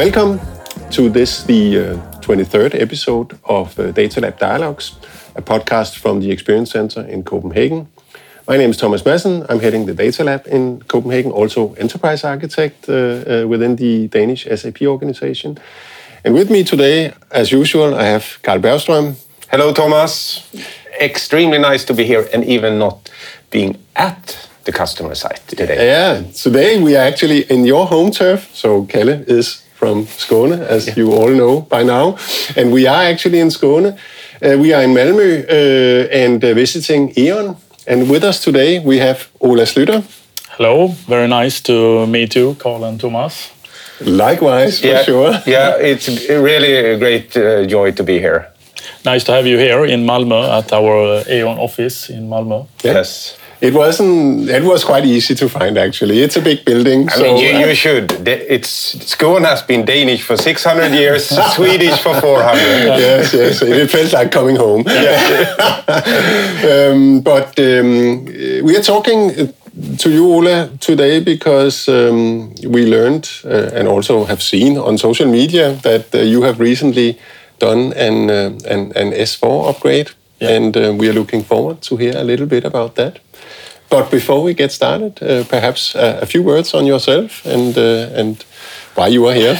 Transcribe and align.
Welcome 0.00 0.40
to 0.92 1.10
this, 1.10 1.44
the 1.44 1.78
uh, 1.78 2.20
23rd 2.22 2.80
episode 2.80 3.38
of 3.44 3.78
uh, 3.78 3.92
Data 3.92 4.22
Lab 4.22 4.38
Dialogues, 4.38 4.96
a 5.36 5.42
podcast 5.42 5.98
from 5.98 6.20
the 6.20 6.30
Experience 6.30 6.70
Center 6.70 7.02
in 7.02 7.22
Copenhagen. 7.22 7.86
My 8.48 8.56
name 8.56 8.70
is 8.70 8.78
Thomas 8.78 9.02
Madsen. 9.02 9.44
I'm 9.50 9.60
heading 9.60 9.84
the 9.84 9.92
Data 9.92 10.24
Lab 10.24 10.46
in 10.46 10.80
Copenhagen, 10.88 11.32
also 11.32 11.74
enterprise 11.74 12.24
architect 12.24 12.88
uh, 12.88 12.94
uh, 12.94 13.46
within 13.46 13.76
the 13.76 14.08
Danish 14.08 14.46
SAP 14.46 14.80
organization. 14.84 15.58
And 16.24 16.32
with 16.32 16.50
me 16.50 16.64
today, 16.64 17.12
as 17.30 17.52
usual, 17.52 17.94
I 17.94 18.04
have 18.04 18.38
Carl 18.42 18.58
Bergström. 18.58 19.16
Hello, 19.50 19.74
Thomas. 19.74 20.50
Extremely 20.98 21.58
nice 21.58 21.84
to 21.84 21.92
be 21.92 22.04
here 22.04 22.26
and 22.32 22.42
even 22.44 22.78
not 22.78 23.10
being 23.50 23.76
at 23.96 24.48
the 24.64 24.72
customer 24.72 25.14
site 25.14 25.46
today. 25.46 25.76
Yeah, 25.76 26.22
today 26.32 26.82
we 26.82 26.96
are 26.96 27.06
actually 27.06 27.42
in 27.50 27.66
your 27.66 27.84
home 27.86 28.10
turf. 28.10 28.48
So 28.54 28.86
Kalle 28.86 29.24
is 29.28 29.66
from 29.80 30.06
Skåne, 30.06 30.60
as 30.68 30.86
yeah. 30.86 30.96
you 30.98 31.12
all 31.12 31.32
know 31.40 31.62
by 31.62 31.82
now. 31.82 32.16
And 32.56 32.70
we 32.70 32.86
are 32.86 33.04
actually 33.12 33.40
in 33.40 33.48
Skåne. 33.48 33.96
Uh, 34.42 34.56
we 34.58 34.74
are 34.74 34.82
in 34.82 34.92
Malmö 34.94 35.24
uh, 35.48 36.22
and 36.24 36.44
uh, 36.44 36.54
visiting 36.54 37.12
E.ON. 37.16 37.56
And 37.86 38.10
with 38.10 38.24
us 38.24 38.44
today 38.44 38.78
we 38.78 38.98
have 38.98 39.18
Ola 39.40 39.64
Slytter. 39.66 40.02
Hello, 40.56 40.88
very 41.08 41.28
nice 41.28 41.60
to 41.62 42.06
meet 42.06 42.36
you, 42.36 42.54
Carl 42.54 42.84
and 42.84 43.00
Thomas. 43.00 43.50
Likewise, 44.00 44.80
for 44.80 44.86
yeah, 44.86 45.02
sure. 45.02 45.32
yeah, 45.46 45.76
it's 45.90 46.08
really 46.28 46.74
a 46.92 46.98
great 46.98 47.36
uh, 47.36 47.66
joy 47.66 47.92
to 47.92 48.02
be 48.02 48.18
here. 48.18 48.46
Nice 49.04 49.24
to 49.24 49.32
have 49.32 49.46
you 49.46 49.58
here 49.58 49.86
in 49.86 50.04
Malmö 50.04 50.58
at 50.58 50.72
our 50.72 51.24
E.ON 51.28 51.58
office 51.58 52.10
in 52.10 52.28
Malmö. 52.28 52.66
Yes. 52.84 53.39
It 53.60 53.74
wasn't. 53.74 54.48
It 54.48 54.64
was 54.64 54.84
quite 54.84 55.04
easy 55.04 55.34
to 55.34 55.48
find 55.48 55.76
actually. 55.76 56.22
It's 56.22 56.36
a 56.36 56.40
big 56.40 56.64
building. 56.64 57.08
I 57.10 57.12
so, 57.12 57.22
mean, 57.22 57.36
you, 57.36 57.66
you 57.66 57.74
should. 57.74 58.26
It's 58.26 58.94
Skåne 58.96 59.44
has 59.44 59.62
been 59.62 59.84
Danish 59.84 60.22
for 60.22 60.36
600 60.36 60.92
years, 60.92 61.28
Swedish 61.54 62.00
for 62.00 62.18
400. 62.20 62.58
yes, 62.98 63.34
yes. 63.34 63.62
It 63.62 63.90
felt 63.90 64.12
like 64.12 64.32
coming 64.32 64.56
home. 64.56 64.80
um, 66.72 67.20
but 67.20 67.58
um, 67.58 68.24
we 68.64 68.76
are 68.76 68.82
talking 68.82 69.52
to 69.98 70.10
you, 70.10 70.26
Ola, 70.26 70.70
today 70.80 71.20
because 71.20 71.88
um, 71.88 72.54
we 72.66 72.86
learned 72.86 73.28
uh, 73.44 73.70
and 73.74 73.88
also 73.88 74.24
have 74.24 74.42
seen 74.42 74.78
on 74.78 74.96
social 74.98 75.26
media 75.26 75.74
that 75.82 76.14
uh, 76.14 76.18
you 76.18 76.42
have 76.42 76.60
recently 76.60 77.18
done 77.58 77.92
an 77.92 78.30
uh, 78.30 78.58
an, 78.68 78.92
an 78.96 79.12
S4 79.12 79.68
upgrade, 79.68 80.10
yeah. 80.38 80.56
and 80.56 80.76
uh, 80.76 80.94
we 80.96 81.08
are 81.08 81.12
looking 81.12 81.44
forward 81.44 81.82
to 81.82 81.96
hear 81.96 82.16
a 82.16 82.24
little 82.24 82.46
bit 82.46 82.64
about 82.64 82.94
that. 82.94 83.20
But 83.90 84.10
before 84.10 84.42
we 84.44 84.54
get 84.54 84.72
started, 84.72 85.20
uh, 85.20 85.44
perhaps 85.44 85.96
uh, 85.96 86.20
a 86.22 86.26
few 86.26 86.44
words 86.44 86.74
on 86.74 86.86
yourself 86.86 87.44
and 87.44 87.76
uh, 87.76 88.20
and 88.20 88.44
why 88.94 89.08
you 89.08 89.26
are 89.26 89.34
here. 89.34 89.54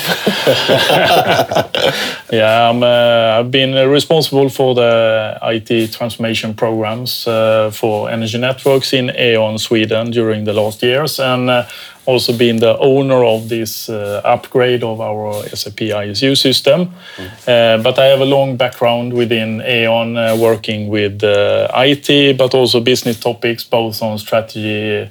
yeah, 2.32 2.70
i 2.70 3.36
have 3.36 3.50
been 3.50 3.74
responsible 3.90 4.48
for 4.48 4.74
the 4.74 5.38
IT 5.42 5.92
transformation 5.92 6.54
programs 6.54 7.26
uh, 7.26 7.70
for 7.72 8.10
energy 8.10 8.38
networks 8.38 8.92
in 8.92 9.10
E.ON 9.10 9.58
Sweden 9.58 10.10
during 10.10 10.44
the 10.44 10.52
last 10.52 10.82
years, 10.82 11.18
and 11.18 11.50
uh, 11.50 11.64
also 12.06 12.36
been 12.36 12.56
the 12.56 12.78
owner 12.78 13.24
of 13.24 13.48
this 13.48 13.88
uh, 13.88 14.20
upgrade 14.24 14.82
of 14.82 15.00
our 15.00 15.42
SAP 15.48 15.80
ISU 15.80 16.36
system. 16.36 16.92
Mm. 17.16 17.82
but 17.82 17.98
I 17.98 18.06
have 18.06 18.20
a 18.20 18.24
long 18.24 18.56
background 18.56 19.12
within 19.12 19.62
E.ON, 19.62 20.14
working 20.40 20.88
with 20.88 21.22
IT, 21.22 22.38
but 22.38 22.54
also 22.54 22.80
business 22.80 23.20
topics, 23.20 23.64
both 23.64 24.02
on 24.02 24.18
strategy 24.18 25.02
uh, 25.02 25.08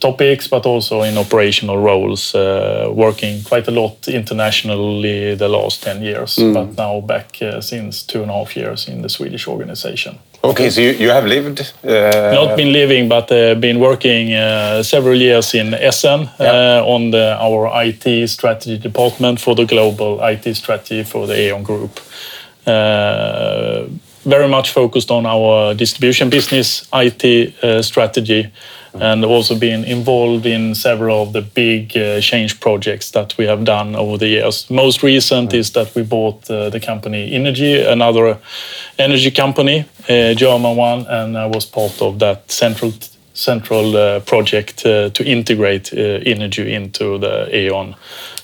topics, 0.00 0.48
but 0.48 0.66
also 0.66 1.02
in 1.02 1.16
operational 1.16 1.78
roles, 1.78 2.34
uh, 2.34 2.90
working 2.92 3.42
quite 3.42 3.68
a 3.68 3.70
lot 3.70 4.08
internationally 4.08 5.34
the 5.36 5.48
last 5.48 5.82
10 5.82 6.02
years, 6.02 6.36
mm. 6.36 6.52
but 6.52 6.76
now 6.76 7.00
back 7.00 7.40
uh, 7.42 7.60
since 7.60 8.02
two 8.02 8.22
and 8.22 8.30
a 8.30 8.34
half 8.34 8.56
years 8.56 8.88
in 8.88 9.02
the 9.02 9.08
Swedish 9.08 9.46
organization. 9.48 10.18
Okay, 10.42 10.68
so 10.68 10.80
you, 10.80 10.90
you 10.90 11.10
have 11.10 11.24
lived? 11.24 11.60
Uh, 11.82 12.32
Not 12.34 12.56
been 12.56 12.72
living, 12.72 13.08
but 13.08 13.30
uh, 13.32 13.54
been 13.54 13.78
working 13.78 14.34
uh, 14.34 14.82
several 14.82 15.16
years 15.16 15.54
in 15.54 15.72
Essen 15.74 16.28
yeah. 16.38 16.82
on 16.84 17.10
the, 17.12 17.36
our 17.40 17.70
IT 17.84 18.28
strategy 18.28 18.76
department 18.76 19.40
for 19.40 19.54
the 19.54 19.64
global 19.64 20.20
IT 20.22 20.54
strategy 20.54 21.02
for 21.04 21.26
the 21.26 21.48
E.ON 21.48 21.62
Group. 21.62 22.00
very 24.26 24.48
much 24.48 24.70
focused 24.70 25.10
on 25.10 25.26
our 25.26 25.74
distribution 25.74 26.30
business 26.30 26.88
IT 26.92 27.84
strategy 27.84 28.50
and 29.00 29.24
also 29.24 29.58
been 29.58 29.84
involved 29.84 30.46
in 30.46 30.74
several 30.74 31.22
of 31.22 31.32
the 31.32 31.42
big 31.42 31.96
uh, 31.96 32.20
change 32.20 32.60
projects 32.60 33.10
that 33.10 33.36
we 33.36 33.46
have 33.46 33.64
done 33.64 33.96
over 33.96 34.16
the 34.18 34.28
years. 34.28 34.70
Most 34.70 35.02
recent 35.02 35.52
is 35.52 35.72
that 35.72 35.94
we 35.94 36.02
bought 36.02 36.48
uh, 36.50 36.70
the 36.70 36.80
company 36.80 37.30
Innogy, 37.32 37.86
another 37.86 38.38
energy 38.98 39.30
company, 39.30 39.84
a 40.08 40.34
German 40.34 40.76
one, 40.76 41.06
and 41.08 41.36
I 41.36 41.46
was 41.46 41.66
part 41.66 42.00
of 42.00 42.18
that 42.20 42.50
central 42.50 42.92
central 43.34 43.96
uh, 43.96 44.20
project 44.20 44.86
uh, 44.86 45.10
to 45.10 45.24
integrate 45.24 45.92
uh, 45.92 46.20
Innogy 46.24 46.72
into 46.72 47.18
the 47.18 47.48
E.ON. 47.52 47.96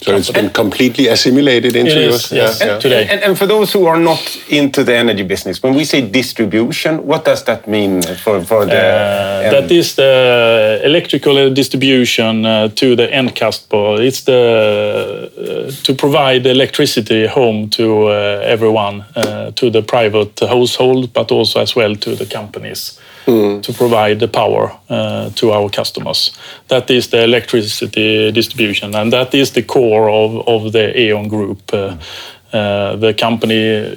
So 0.02 0.16
it's 0.16 0.30
been 0.30 0.50
completely 0.50 1.08
assimilated 1.08 1.76
into 1.76 1.92
it 1.92 2.10
yours? 2.10 2.32
Yes, 2.32 2.60
yeah. 2.60 2.72
and, 2.72 2.82
today. 2.82 3.06
And, 3.08 3.22
and, 3.22 3.38
for 3.38 3.46
those 3.46 3.72
who 3.72 3.86
are 3.86 3.98
not 3.98 4.20
into 4.48 4.82
the 4.82 4.94
energy 4.94 5.22
business, 5.22 5.62
when 5.62 5.74
we 5.74 5.84
say 5.84 6.00
distribution, 6.00 7.06
what 7.06 7.24
does 7.24 7.44
that 7.44 7.68
mean 7.68 8.02
for, 8.02 8.42
for 8.42 8.66
the... 8.66 8.72
Uh, 8.72 9.50
that 9.50 9.70
is 9.70 9.94
the 9.94 10.80
electrical 10.82 11.52
distribution 11.52 12.44
uh, 12.44 12.68
to 12.68 12.96
the 12.96 13.12
end 13.12 13.36
customer. 13.36 14.00
It's 14.00 14.22
the 14.24 15.30
uh, 15.36 15.84
to 15.84 15.94
provide 15.94 16.46
electricity 16.46 17.26
home 17.26 17.68
to 17.70 18.10
everyone, 18.10 19.04
to 19.54 19.70
the 19.70 19.82
private 19.82 20.40
household, 20.40 21.12
but 21.12 21.30
also 21.30 21.60
as 21.60 21.76
well 21.76 21.94
to 21.94 22.16
the 22.16 22.26
companies 22.26 22.98
mm. 23.26 23.62
to 23.62 23.72
provide 23.72 24.20
the 24.20 24.28
power 24.28 24.72
uh, 24.88 25.30
to 25.30 25.52
our 25.52 25.68
customers. 25.68 26.32
That 26.68 26.90
is 26.90 27.08
the 27.08 27.22
electricity 27.22 28.32
distribution, 28.32 28.94
and 28.94 29.12
that 29.12 29.34
is 29.34 29.52
the 29.52 29.62
core 29.62 30.10
of, 30.10 30.48
of 30.48 30.72
the 30.72 30.98
E.ON 30.98 31.28
group. 31.28 31.72
Uh, 31.72 31.96
uh, 32.52 32.96
the 32.96 33.14
company 33.14 33.94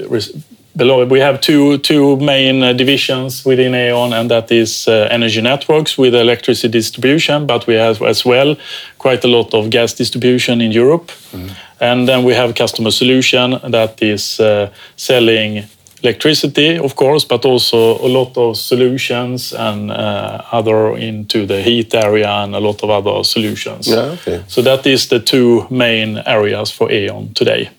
below 0.75 1.06
we 1.06 1.19
have 1.19 1.39
two 1.39 1.78
two 1.79 2.17
main 2.17 2.78
divisions 2.78 3.45
within 3.45 3.75
E.ON, 3.75 4.13
and 4.13 4.29
that 4.29 4.51
is 4.51 4.88
uh, 4.88 5.07
energy 5.11 5.41
networks 5.41 5.97
with 5.97 6.16
electricity 6.16 6.69
distribution, 6.69 7.45
but 7.45 7.67
we 7.67 7.75
have 7.75 8.01
as 8.01 8.25
well 8.25 8.55
quite 8.97 9.23
a 9.23 9.28
lot 9.28 9.53
of 9.53 9.69
gas 9.69 9.94
distribution 9.94 10.61
in 10.61 10.72
Europe. 10.72 11.11
Mm. 11.31 11.51
And 11.79 12.07
then 12.07 12.23
we 12.23 12.34
have 12.34 12.55
customer 12.55 12.91
solution 12.91 13.59
that 13.72 14.01
is 14.01 14.40
uh, 14.40 14.69
selling 14.95 15.63
electricity, 16.03 16.78
of 16.78 16.96
course, 16.96 17.24
but 17.24 17.46
also 17.46 17.97
a 18.00 18.09
lot 18.09 18.38
of 18.38 18.58
solutions 18.58 19.53
and 19.53 19.90
uh, 19.90 20.41
other 20.52 20.97
into 20.97 21.46
the 21.46 21.62
heat 21.62 21.96
area 21.96 22.30
and 22.30 22.56
a 22.56 22.59
lot 22.59 22.84
of 22.84 22.90
other 22.90 23.24
solutions. 23.24 23.88
Yeah, 23.88 24.18
okay. 24.18 24.44
So 24.47 24.62
that 24.62 24.86
is 24.86 25.08
the 25.08 25.19
two 25.19 25.66
main 25.69 26.18
areas 26.25 26.72
for 26.72 26.91
E.ON 26.91 27.34
today. 27.34 27.69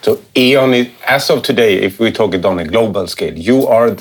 So 0.00 0.20
E.ON, 0.34 0.72
as 1.06 1.30
of 1.30 1.42
today, 1.42 1.82
if 1.82 2.00
we 2.00 2.10
talk 2.10 2.34
it 2.34 2.44
on 2.44 2.58
a 2.58 2.64
global 2.64 3.06
scale, 3.06 3.36
you 3.36 3.66
are 3.66 3.96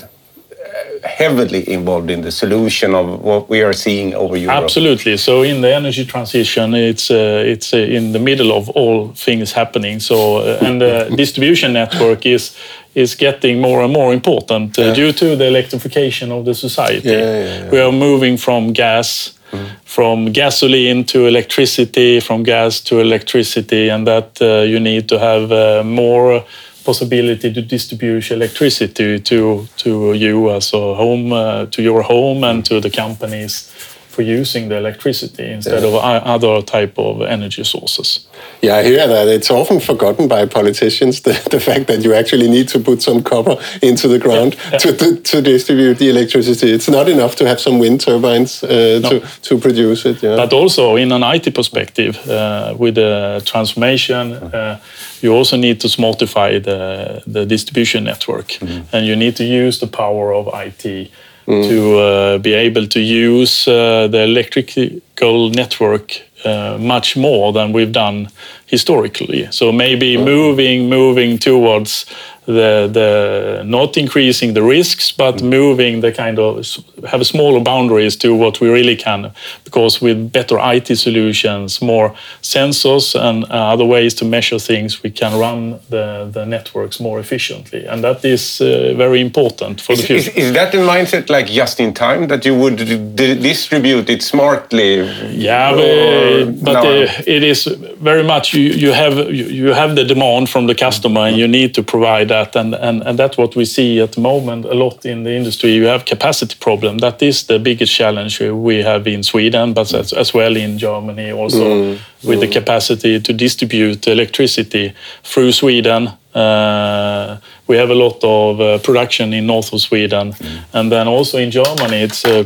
heavily 1.03 1.69
involved 1.69 2.09
in 2.09 2.21
the 2.21 2.31
solution 2.31 2.95
of 2.95 3.21
what 3.21 3.49
we 3.49 3.61
are 3.61 3.73
seeing 3.73 4.13
over 4.13 4.37
Europe. 4.37 4.63
Absolutely. 4.63 5.17
So 5.17 5.41
in 5.43 5.61
the 5.61 5.73
energy 5.73 6.05
transition, 6.05 6.73
it's 6.73 7.11
uh, 7.11 7.43
it's 7.45 7.73
uh, 7.73 7.77
in 7.77 8.13
the 8.13 8.19
middle 8.19 8.51
of 8.51 8.69
all 8.69 9.13
things 9.13 9.51
happening. 9.51 9.99
So 9.99 10.37
uh, 10.37 10.59
and 10.61 10.81
the 10.81 11.13
distribution 11.15 11.73
network 11.73 12.25
is 12.25 12.55
is 12.95 13.15
getting 13.15 13.61
more 13.61 13.83
and 13.83 13.93
more 13.93 14.13
important 14.13 14.77
uh, 14.77 14.81
yeah. 14.81 14.93
due 14.93 15.11
to 15.11 15.35
the 15.35 15.45
electrification 15.45 16.31
of 16.31 16.45
the 16.45 16.53
society. 16.53 17.09
Yeah, 17.09 17.43
yeah, 17.43 17.69
we 17.69 17.79
are 17.79 17.91
moving 17.91 18.37
from 18.37 18.73
gas. 18.73 19.33
Mm. 19.51 19.69
From 19.85 20.31
gasoline 20.31 21.03
to 21.03 21.27
electricity, 21.27 22.19
from 22.19 22.41
gas 22.41 22.81
to 22.81 22.99
electricity, 22.99 23.89
and 23.89 24.07
that 24.07 24.41
uh, 24.41 24.61
you 24.61 24.79
need 24.79 25.07
to 25.09 25.19
have 25.19 25.51
uh, 25.51 25.83
more 25.83 26.43
possibility 26.83 27.53
to 27.53 27.61
distribute 27.61 28.31
electricity 28.31 29.19
to 29.19 29.67
to 29.77 30.13
you 30.13 30.49
as 30.49 30.73
a 30.73 30.95
home 30.95 31.31
uh, 31.31 31.65
to 31.67 31.81
your 31.81 32.01
home 32.01 32.43
and 32.43 32.65
to 32.65 32.79
the 32.79 32.89
companies 32.89 33.71
for 34.13 34.21
using 34.21 34.69
the 34.69 34.77
electricity 34.77 35.51
instead 35.51 35.81
yeah. 35.81 35.89
of 35.89 35.95
other 35.95 36.61
type 36.61 36.99
of 36.99 37.21
energy 37.23 37.63
sources. 37.63 38.27
Yeah, 38.61 38.75
I 38.75 38.83
hear 38.83 39.07
that. 39.07 39.27
It's 39.27 39.49
often 39.49 39.79
forgotten 39.79 40.27
by 40.27 40.45
politicians 40.45 41.21
the, 41.27 41.33
the 41.49 41.59
fact 41.59 41.87
that 41.87 42.03
you 42.03 42.13
actually 42.13 42.47
need 42.47 42.67
to 42.69 42.79
put 42.79 43.01
some 43.01 43.23
copper 43.23 43.57
into 43.81 44.07
the 44.07 44.19
ground 44.19 44.55
yeah. 44.71 44.77
To, 44.77 44.97
to, 44.97 45.15
to, 45.15 45.41
distribute 45.41 45.97
the 45.97 46.09
electricity. 46.09 46.71
It's 46.71 46.89
not 46.89 47.09
enough 47.09 47.35
to 47.37 47.47
have 47.47 47.59
some 47.59 47.79
wind 47.79 48.01
turbines 48.01 48.63
uh, 48.63 48.99
no. 49.01 49.09
to, 49.09 49.19
to 49.41 49.57
produce 49.57 50.05
it. 50.05 50.21
Yeah. 50.21 50.35
But 50.35 50.53
also 50.53 50.95
in 50.95 51.11
an 51.11 51.23
IT 51.23 51.55
perspective, 51.55 52.15
uh, 52.29 52.75
with 52.77 52.95
the 52.95 53.41
transformation, 53.45 54.33
uh, 54.33 54.79
you 55.21 55.33
also 55.33 55.57
need 55.57 55.79
to 55.81 55.87
smartify 55.87 56.63
the, 56.63 57.23
the 57.25 57.45
distribution 57.45 58.03
network. 58.03 58.57
Mm 58.61 58.67
-hmm. 58.67 58.81
And 58.91 59.05
you 59.05 59.15
need 59.15 59.35
to 59.35 59.43
use 59.43 59.79
the 59.79 59.87
power 59.87 60.33
of 60.33 60.45
IT 60.65 61.09
mm. 61.47 61.67
to 61.67 61.97
uh, 61.97 62.37
be 62.37 62.53
able 62.53 62.87
to 62.87 62.99
use 62.99 63.67
uh, 63.67 64.07
the 64.07 64.23
electrical 64.23 65.49
network 65.49 66.21
uh, 66.45 66.77
much 66.79 67.15
more 67.15 67.53
than 67.53 67.71
we've 67.71 67.91
done 67.91 68.29
historically. 68.65 69.47
So 69.51 69.71
maybe 69.71 70.17
moving 70.17 70.89
moving 70.89 71.37
towards 71.37 72.05
the 72.45 72.89
the 72.91 73.63
not 73.65 73.97
increasing 73.97 74.53
the 74.53 74.63
risks, 74.63 75.11
but 75.11 75.41
moving 75.41 76.01
the 76.01 76.11
kind 76.11 76.39
of 76.39 76.65
have 77.07 77.25
smaller 77.25 77.61
boundaries 77.61 78.15
to 78.17 78.35
what 78.35 78.59
we 78.59 78.69
really 78.69 78.95
can, 78.95 79.31
because 79.63 80.01
with 80.01 80.31
better 80.31 80.57
IT 80.59 80.95
solutions, 80.97 81.81
more 81.81 82.13
sensors 82.41 83.15
and 83.15 83.45
uh, 83.45 83.73
other 83.73 83.85
ways 83.85 84.13
to 84.15 84.25
measure 84.25 84.59
things, 84.59 85.03
we 85.03 85.09
can 85.09 85.37
run 85.39 85.79
the, 85.89 86.29
the 86.31 86.45
networks 86.45 86.99
more 86.99 87.19
efficiently, 87.19 87.85
and 87.85 88.03
that 88.03 88.23
is 88.25 88.61
uh, 88.61 88.93
very 88.97 89.21
important 89.21 89.79
for 89.79 89.93
is, 89.93 90.01
the 90.01 90.05
future. 90.05 90.29
Is, 90.31 90.47
is, 90.47 90.53
that 90.53 90.71
the 90.71 90.79
mindset 90.79 91.29
like 91.29 91.47
just 91.47 91.79
in 91.79 91.93
time 91.93 92.27
that 92.27 92.45
you 92.45 92.55
would 92.55 92.77
distribute 93.15 94.09
it 94.09 94.21
smartly? 94.21 95.01
Yeah, 95.31 95.71
but, 95.71 96.63
but 96.63 96.75
uh, 96.75 97.07
it 97.25 97.43
is 97.43 97.65
very 98.01 98.23
much 98.23 98.52
you, 98.53 98.69
you 98.69 98.91
have 98.93 99.17
you, 99.31 99.45
you 99.45 99.73
have 99.73 99.95
the 99.95 100.03
demand 100.03 100.49
from 100.49 100.67
the 100.67 100.75
customer, 100.75 101.21
and 101.21 101.37
you 101.37 101.47
need 101.47 101.73
to 101.75 101.83
provide 101.83 102.29
that, 102.29 102.55
and, 102.55 102.75
and, 102.75 103.01
and 103.03 103.19
that's 103.19 103.37
what 103.37 103.55
we 103.55 103.65
see 103.65 103.99
at 103.99 104.13
the 104.13 104.21
moment 104.21 104.65
a 104.65 104.73
lot 104.73 105.05
in 105.05 105.23
the 105.23 105.31
industry. 105.31 105.71
You 105.73 105.85
have 105.85 106.05
capacity 106.05 106.55
problem. 106.59 106.99
That 106.99 107.21
is 107.21 107.47
the 107.47 107.59
biggest 107.59 107.93
challenge 107.93 108.39
we 108.39 108.83
have 108.83 109.07
in 109.07 109.23
Sweden, 109.23 109.73
but 109.73 109.93
as, 109.93 110.13
as 110.13 110.33
well 110.33 110.55
in 110.55 110.77
Germany 110.77 111.31
also 111.31 111.63
mm. 111.63 111.99
with 112.23 112.39
mm. 112.39 112.41
the 112.41 112.47
capacity 112.47 113.19
to 113.19 113.33
distribute 113.33 114.07
electricity 114.07 114.93
through 115.23 115.51
Sweden. 115.51 116.09
Uh, 116.33 117.37
we 117.67 117.77
have 117.77 117.89
a 117.89 117.95
lot 117.95 118.23
of 118.23 118.59
uh, 118.59 118.77
production 118.79 119.33
in 119.33 119.45
north 119.45 119.73
of 119.73 119.81
Sweden, 119.81 120.33
mm. 120.33 120.63
and 120.73 120.91
then 120.91 121.07
also 121.07 121.37
in 121.37 121.51
Germany, 121.51 122.03
it's 122.03 122.25
uh, 122.25 122.43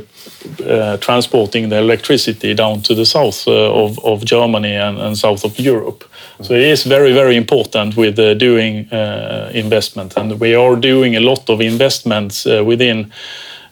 uh 0.65 0.97
transporting 0.97 1.69
the 1.69 1.77
electricity 1.77 2.53
down 2.53 2.81
to 2.81 2.93
the 2.93 3.05
south 3.05 3.47
uh, 3.47 3.83
of, 3.83 3.97
of 4.03 4.23
Germany 4.23 4.75
and, 4.75 4.97
and 4.99 5.17
south 5.17 5.43
of 5.43 5.59
Europe. 5.59 6.03
So 6.41 6.53
it 6.53 6.61
is 6.61 6.83
very, 6.83 7.13
very 7.13 7.35
important 7.35 7.97
with 7.97 8.19
uh, 8.19 8.35
doing 8.35 8.87
uh, 8.91 9.51
investment, 9.53 10.17
and 10.17 10.39
we 10.39 10.53
are 10.55 10.75
doing 10.75 11.15
a 11.15 11.19
lot 11.19 11.49
of 11.49 11.61
investments 11.61 12.45
within 12.45 13.11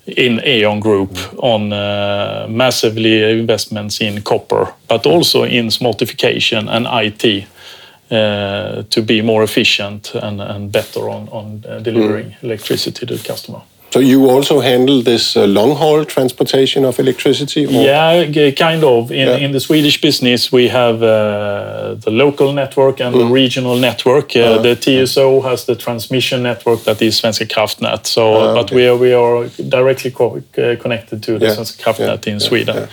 in 0.05 0.39
E.ON 0.45 0.79
Group 0.79 1.17
on 1.37 1.73
uh, 1.73 2.45
massively 2.49 3.39
investments 3.39 4.01
in 4.01 4.21
copper, 4.21 4.73
but 4.87 5.05
also 5.05 5.43
in 5.43 5.67
smartification 5.67 6.69
and 6.69 6.85
IT 6.87 7.47
to 8.09 9.01
be 9.05 9.21
more 9.21 9.43
efficient 9.43 10.13
and, 10.15 10.41
and 10.41 10.71
better 10.71 11.09
on, 11.09 11.27
on 11.29 11.63
uh, 11.67 11.79
delivering 11.79 12.31
mm. 12.31 12.43
electricity 12.43 13.05
to 13.05 13.15
the 13.15 13.23
customer. 13.23 13.61
So 13.95 14.01
you 14.01 14.29
also 14.29 14.59
handle 14.59 15.01
this 15.01 15.37
uh, 15.37 15.45
long 15.45 15.73
haul 15.77 16.03
transportation 16.03 16.83
of 16.83 16.99
electricity? 16.99 17.65
Or? 17.65 17.71
Yeah, 17.71 18.51
kind 18.51 18.83
of. 18.83 19.09
In, 19.09 19.27
yeah. 19.27 19.37
in 19.37 19.53
the 19.53 19.59
Swedish 19.61 20.01
business, 20.01 20.51
we 20.51 20.67
have 20.67 21.01
uh, 21.01 21.95
the 22.03 22.11
local 22.11 22.51
network 22.51 22.99
and 22.99 23.15
mm. 23.15 23.19
the 23.19 23.33
regional 23.33 23.77
network. 23.77 24.35
Uh, 24.35 24.39
uh, 24.39 24.61
the 24.61 24.75
TSO 24.75 25.39
has 25.41 25.63
the 25.63 25.75
transmission 25.77 26.43
network 26.43 26.83
that 26.83 27.01
is 27.01 27.21
Svenska 27.21 27.45
kraftnät. 27.45 28.05
So, 28.05 28.33
uh, 28.33 28.53
but 28.53 28.65
okay. 28.65 28.75
we 28.75 28.87
are 28.87 28.97
we 28.97 29.13
are 29.13 29.49
directly 29.69 30.11
co 30.11 30.41
uh, 30.57 30.75
connected 30.81 31.23
to 31.23 31.39
the 31.39 31.45
yeah. 31.45 31.55
Svenska 31.55 31.83
kraftnät 31.83 32.25
yeah. 32.25 32.33
in 32.33 32.39
Sweden. 32.39 32.87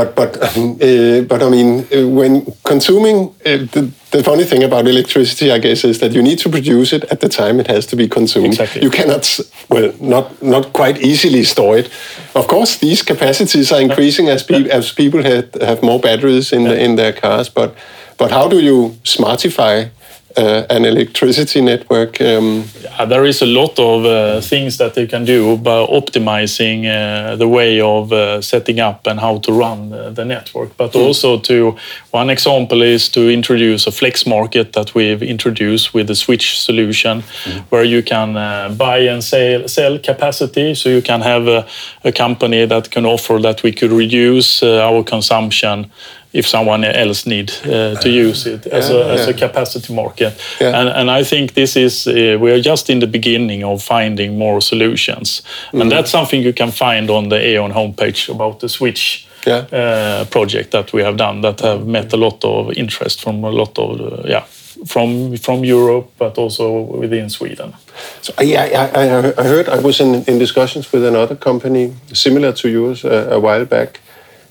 But 0.00 0.14
but 0.16 0.36
uh, 0.42 1.20
but 1.28 1.42
I 1.42 1.50
mean, 1.50 1.86
uh, 1.92 2.08
when 2.08 2.46
consuming, 2.64 3.34
uh, 3.44 3.66
the, 3.74 3.90
the 4.12 4.22
funny 4.22 4.44
thing 4.44 4.62
about 4.62 4.86
electricity, 4.88 5.52
I 5.52 5.58
guess, 5.58 5.84
is 5.84 5.98
that 5.98 6.12
you 6.12 6.22
need 6.22 6.38
to 6.38 6.48
produce 6.48 6.96
it 6.96 7.04
at 7.12 7.20
the 7.20 7.28
time 7.28 7.60
it 7.60 7.66
has 7.66 7.84
to 7.86 7.96
be 7.96 8.08
consumed. 8.08 8.46
Exactly. 8.46 8.82
You 8.82 8.90
cannot, 8.90 9.40
well, 9.68 9.92
not 10.00 10.42
not 10.42 10.72
quite 10.72 10.96
easily 11.02 11.44
store 11.44 11.76
it. 11.80 11.90
Of 12.34 12.46
course, 12.46 12.78
these 12.78 13.02
capacities 13.02 13.72
are 13.72 13.82
increasing 13.82 14.28
as, 14.30 14.42
pe 14.42 14.60
yeah. 14.60 14.78
as 14.78 14.92
people 14.92 15.22
have, 15.22 15.52
have 15.60 15.82
more 15.82 16.00
batteries 16.00 16.52
in 16.52 16.62
yeah. 16.62 16.68
the, 16.68 16.84
in 16.84 16.96
their 16.96 17.12
cars. 17.12 17.50
But 17.50 17.74
but 18.16 18.30
how 18.30 18.48
do 18.48 18.58
you 18.58 18.96
smartify 19.04 19.90
uh, 20.36 20.64
an 20.70 20.84
electricity 20.84 21.60
network? 21.60 22.20
Um, 22.20 22.64
yeah, 22.82 23.04
there 23.04 23.24
is 23.24 23.42
a 23.42 23.46
lot 23.46 23.78
of 23.78 24.04
uh, 24.04 24.40
things 24.40 24.76
that 24.78 24.96
you 24.96 25.06
can 25.06 25.24
do 25.24 25.56
by 25.56 25.86
optimizing 25.86 26.86
uh, 26.86 27.36
the 27.36 27.48
way 27.48 27.80
of 27.80 28.12
uh, 28.12 28.40
setting 28.40 28.80
up 28.80 29.06
and 29.06 29.20
how 29.20 29.38
to 29.38 29.52
run 29.52 29.90
the 30.14 30.24
network. 30.24 30.76
But 30.76 30.92
mm. 30.92 31.06
also 31.06 31.38
to 31.38 31.76
one 32.10 32.30
example 32.30 32.82
is 32.82 33.08
to 33.10 33.30
introduce 33.30 33.86
a 33.86 33.92
flex 33.92 34.26
market 34.26 34.72
that 34.72 34.94
we've 34.94 35.22
introduced 35.22 35.94
with 35.94 36.06
the 36.06 36.14
switch 36.14 36.60
solution, 36.60 37.22
mm. 37.22 37.60
where 37.70 37.84
you 37.84 38.02
can 38.02 38.36
uh, 38.36 38.68
buy 38.76 38.98
and 38.98 39.22
sell, 39.22 39.68
sell 39.68 39.98
capacity. 39.98 40.74
So 40.74 40.88
you 40.88 41.02
can 41.02 41.20
have 41.20 41.48
a, 41.48 41.66
a 42.04 42.12
company 42.12 42.66
that 42.66 42.90
can 42.90 43.06
offer 43.06 43.38
that 43.38 43.62
we 43.62 43.72
could 43.72 43.92
reduce 43.92 44.62
uh, 44.62 44.80
our 44.88 45.02
consumption 45.02 45.90
if 46.32 46.46
someone 46.46 46.84
else 46.84 47.26
need 47.26 47.50
uh, 47.64 47.94
to 48.00 48.08
use 48.08 48.46
it 48.46 48.66
as, 48.66 48.88
yeah, 48.88 48.96
a, 48.96 49.12
as 49.14 49.28
a 49.28 49.34
capacity 49.34 49.94
market. 49.94 50.40
Yeah. 50.60 50.80
And, 50.80 50.88
and 50.88 51.10
I 51.10 51.24
think 51.24 51.54
this 51.54 51.76
is, 51.76 52.06
uh, 52.06 52.38
we 52.40 52.50
are 52.52 52.60
just 52.60 52.88
in 52.88 53.00
the 53.00 53.06
beginning 53.06 53.64
of 53.64 53.82
finding 53.82 54.38
more 54.38 54.60
solutions. 54.60 55.42
Mm. 55.72 55.80
And 55.80 55.90
that's 55.90 56.10
something 56.10 56.42
you 56.42 56.52
can 56.52 56.70
find 56.70 57.10
on 57.10 57.28
the 57.28 57.38
E.ON 57.54 57.72
homepage 57.72 58.28
about 58.28 58.60
the 58.60 58.68
switch 58.68 59.26
uh, 59.46 60.24
project 60.30 60.70
that 60.70 60.92
we 60.92 61.02
have 61.02 61.16
done 61.16 61.40
that 61.40 61.60
have 61.60 61.86
met 61.86 62.12
a 62.12 62.16
lot 62.16 62.44
of 62.44 62.72
interest 62.76 63.20
from 63.22 63.44
a 63.44 63.50
lot 63.50 63.78
of, 63.78 64.00
uh, 64.00 64.22
yeah, 64.28 64.44
from 64.86 65.36
from 65.36 65.64
Europe, 65.64 66.10
but 66.18 66.38
also 66.38 66.80
within 67.00 67.28
Sweden. 67.30 67.74
So 68.22 68.32
yeah, 68.40 68.90
I, 68.94 69.00
I, 69.00 69.32
I 69.38 69.44
heard 69.44 69.68
I 69.68 69.78
was 69.80 70.00
in, 70.00 70.24
in 70.26 70.38
discussions 70.38 70.92
with 70.92 71.04
another 71.04 71.36
company 71.36 71.92
similar 72.12 72.52
to 72.52 72.68
yours 72.68 73.04
uh, 73.04 73.28
a 73.30 73.38
while 73.38 73.64
back, 73.66 74.00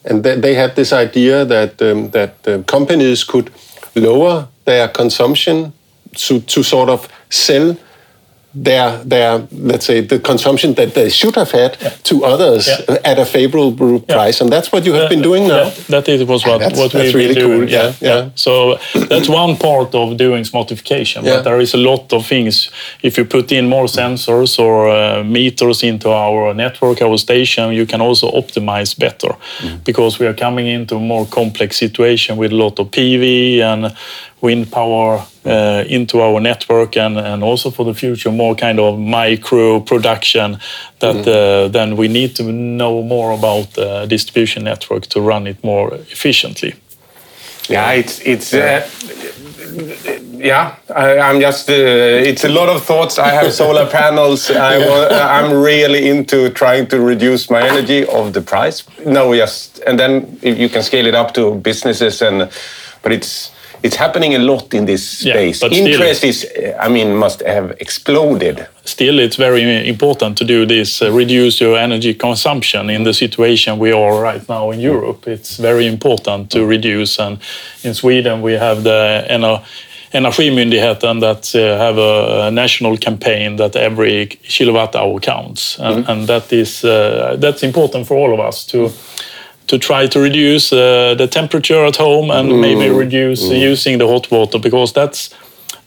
and 0.05 0.23
they, 0.23 0.35
they 0.35 0.53
had 0.53 0.75
this 0.75 0.93
idea 0.93 1.45
that 1.45 1.81
um, 1.81 2.09
that 2.11 2.47
uh, 2.47 2.63
companies 2.63 3.23
could 3.23 3.51
lower 3.95 4.47
their 4.65 4.87
consumption 4.87 5.73
to 6.15 6.39
to 6.41 6.63
sort 6.63 6.89
of 6.89 7.07
sell 7.29 7.77
their 8.53 9.03
their 9.03 9.47
let's 9.51 9.85
say 9.85 10.01
the 10.01 10.19
consumption 10.19 10.73
that 10.73 10.93
they 10.93 11.09
should 11.09 11.35
have 11.35 11.51
had 11.51 11.77
yeah. 11.81 11.89
to 12.03 12.25
others 12.25 12.67
yeah. 12.67 12.97
at 13.05 13.19
a 13.19 13.25
favorable 13.25 13.99
price, 13.99 14.39
yeah. 14.39 14.43
and 14.43 14.51
that's 14.51 14.71
what 14.71 14.85
you 14.85 14.93
have 14.93 15.09
been 15.09 15.21
doing 15.21 15.47
now. 15.47 15.69
that 15.89 16.07
is 16.07 16.23
was 16.23 16.45
what 16.45 16.59
that's, 16.59 16.77
what 16.77 16.93
we've 16.93 17.13
really 17.13 17.35
been 17.35 17.43
cool. 17.43 17.57
doing. 17.57 17.69
Yeah, 17.69 17.93
yeah. 18.01 18.29
So 18.35 18.79
that's 18.93 19.29
one 19.29 19.55
part 19.55 19.93
of 19.93 20.17
doing 20.17 20.43
smartification, 20.43 21.23
but 21.23 21.43
there 21.43 21.59
is 21.59 21.73
a 21.73 21.77
lot 21.77 22.11
of 22.11 22.25
things. 22.25 22.71
If 23.03 23.17
you 23.17 23.25
put 23.25 23.51
in 23.51 23.69
more 23.69 23.85
sensors 23.85 24.57
or 24.57 24.89
uh, 24.89 25.23
meters 25.23 25.83
into 25.83 26.09
our 26.09 26.53
network, 26.53 27.01
our 27.01 27.17
station, 27.17 27.73
you 27.73 27.85
can 27.85 28.01
also 28.01 28.31
optimize 28.31 28.97
better 28.97 29.35
mm. 29.59 29.83
because 29.83 30.19
we 30.19 30.25
are 30.25 30.33
coming 30.33 30.65
into 30.67 30.95
a 30.95 30.99
more 30.99 31.25
complex 31.27 31.77
situation 31.77 32.37
with 32.37 32.51
a 32.51 32.55
lot 32.55 32.79
of 32.79 32.89
PV 32.89 33.59
and 33.59 33.95
wind 34.41 34.71
power 34.71 35.25
uh, 35.45 35.83
into 35.87 36.21
our 36.21 36.39
network 36.39 36.95
and, 36.95 37.17
and 37.17 37.43
also 37.43 37.69
for 37.69 37.85
the 37.85 37.93
future 37.93 38.31
more 38.31 38.55
kind 38.55 38.79
of 38.79 38.97
micro 38.97 39.79
production 39.79 40.57
that 40.99 41.15
mm. 41.15 41.27
uh, 41.27 41.67
then 41.67 41.97
we 41.97 42.07
need 42.07 42.35
to 42.35 42.43
know 42.43 43.03
more 43.03 43.31
about 43.31 43.73
the 43.73 44.05
distribution 44.07 44.63
network 44.63 45.05
to 45.07 45.21
run 45.21 45.47
it 45.47 45.63
more 45.63 45.93
efficiently. 45.93 46.73
Yeah, 47.67 47.91
it's 47.91 48.19
it's 48.21 48.53
uh, 48.53 48.89
yeah. 50.37 50.75
I, 50.95 51.29
am 51.29 51.39
just 51.39 51.69
uh, 51.69 51.73
it's 51.73 52.43
a 52.43 52.49
lot 52.49 52.67
of 52.67 52.83
thoughts. 52.83 53.19
I 53.19 53.29
have 53.29 53.53
solar 53.53 53.85
panels. 53.99 54.49
I 54.49 54.75
am 55.39 55.53
really 55.53 56.09
into 56.09 56.49
trying 56.49 56.87
to 56.87 56.99
reduce 56.99 57.51
my 57.51 57.61
energy 57.61 58.07
of 58.07 58.33
the 58.33 58.41
price. 58.41 58.83
No, 59.05 59.33
yes, 59.33 59.79
and 59.85 59.99
then 59.99 60.39
you 60.41 60.67
can 60.67 60.81
scale 60.81 61.05
it 61.05 61.13
up 61.13 61.33
to 61.35 61.55
businesses 61.55 62.21
and 62.21 62.49
but 63.03 63.11
it's 63.11 63.51
it's 63.83 63.95
happening 63.95 64.35
a 64.35 64.39
lot 64.39 64.73
in 64.73 64.85
this 64.85 65.19
space. 65.19 65.61
Yeah, 65.61 65.69
Interest 65.69 66.19
still, 66.19 66.29
is, 66.29 66.75
I 66.79 66.89
mean, 66.89 67.15
must 67.15 67.41
have 67.41 67.71
exploded. 67.79 68.67
Still, 68.85 69.19
it's 69.19 69.35
very 69.35 69.87
important 69.87 70.37
to 70.37 70.45
do 70.45 70.65
this, 70.65 71.01
uh, 71.01 71.11
reduce 71.11 71.61
your 71.61 71.77
energy 71.77 72.13
consumption 72.13 72.89
in 72.89 73.03
the 73.03 73.13
situation 73.13 73.79
we 73.79 73.91
are 73.91 74.21
right 74.21 74.47
now 74.49 74.71
in 74.71 74.79
Europe. 74.79 75.27
It's 75.27 75.57
very 75.57 75.85
important 75.87 76.51
to 76.51 76.65
reduce. 76.65 77.19
And 77.19 77.39
in 77.83 77.93
Sweden, 77.93 78.41
we 78.41 78.53
have 78.53 78.83
the 78.83 79.25
Energimyndigheten 80.11 81.19
that 81.19 81.53
uh, 81.53 81.77
have 81.77 81.99
a, 81.99 82.47
a, 82.47 82.51
national 82.51 82.97
campaign 82.97 83.57
that 83.57 83.75
every 83.75 84.25
kilowatt 84.25 84.95
hour 84.95 85.19
counts, 85.19 85.77
and, 85.79 85.97
mm 85.97 86.03
-hmm. 86.03 86.11
and 86.11 86.27
that 86.27 86.51
is 86.51 86.83
uh, 86.83 86.89
that's 87.39 87.63
important 87.63 88.07
for 88.07 88.17
all 88.17 88.39
of 88.39 88.47
us 88.47 88.65
to 88.65 88.91
to 89.69 89.77
try 89.77 90.07
to 90.07 90.19
reduce 90.19 90.73
uh, 90.73 91.13
the 91.15 91.27
temperature 91.27 91.85
at 91.85 91.95
home 91.95 92.31
and 92.31 92.51
mm. 92.51 92.59
maybe 92.59 92.89
reduce 92.89 93.43
mm. 93.43 93.59
using 93.71 93.99
the 93.99 94.07
hot 94.07 94.29
water 94.31 94.59
because 94.59 94.91
that's 94.93 95.29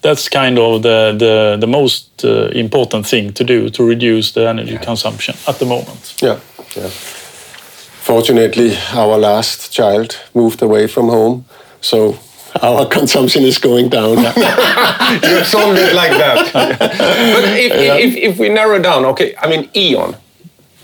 that's 0.02 0.28
kind 0.28 0.58
of 0.58 0.82
the 0.82 1.14
the, 1.18 1.56
the 1.60 1.66
most 1.66 2.24
uh, 2.24 2.46
important 2.54 3.06
thing 3.06 3.32
to 3.32 3.44
do 3.44 3.68
to 3.70 3.84
reduce 3.84 4.32
the 4.32 4.48
energy 4.48 4.72
yeah. 4.72 4.84
consumption 4.84 5.34
at 5.48 5.58
the 5.58 5.66
moment. 5.66 6.14
Yeah, 6.20 6.38
yeah. 6.76 6.90
Fortunately, 8.02 8.76
our 8.92 9.18
last 9.18 9.72
child 9.72 10.18
moved 10.34 10.62
away 10.62 10.88
from 10.88 11.08
home, 11.08 11.44
so 11.80 12.18
our 12.62 12.86
consumption 12.98 13.42
is 13.42 13.58
going 13.58 13.88
down. 13.88 14.16
you 15.30 15.44
solved 15.44 15.78
it 15.78 15.94
like 15.94 16.12
that. 16.12 16.50
but 17.34 17.44
if, 17.58 17.72
yeah. 17.72 17.96
if, 17.96 18.16
if 18.16 18.38
we 18.38 18.48
narrow 18.48 18.80
down, 18.80 19.04
okay, 19.04 19.34
I 19.40 19.48
mean, 19.48 19.68
E.ON, 19.74 20.16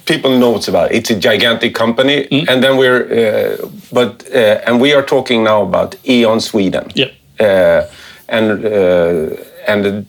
people 0.08 0.30
know 0.30 0.48
knows 0.48 0.68
about. 0.68 0.90
It's 0.92 1.10
a 1.10 1.18
gigantic 1.28 1.74
company, 1.74 2.26
Mm. 2.30 2.48
and 2.48 2.62
then 2.62 2.76
we're, 2.76 3.02
uh, 3.04 3.68
but 3.92 4.24
uh, 4.34 4.66
and 4.66 4.80
we 4.80 4.94
are 4.96 5.02
talking 5.02 5.44
now 5.44 5.62
about 5.62 5.94
E.ON 6.04 6.40
Sweden. 6.40 6.84
Yeah. 6.94 7.10
Uh, 7.40 7.80
and 8.28 8.64
uh, 8.64 9.26
and 9.66 10.06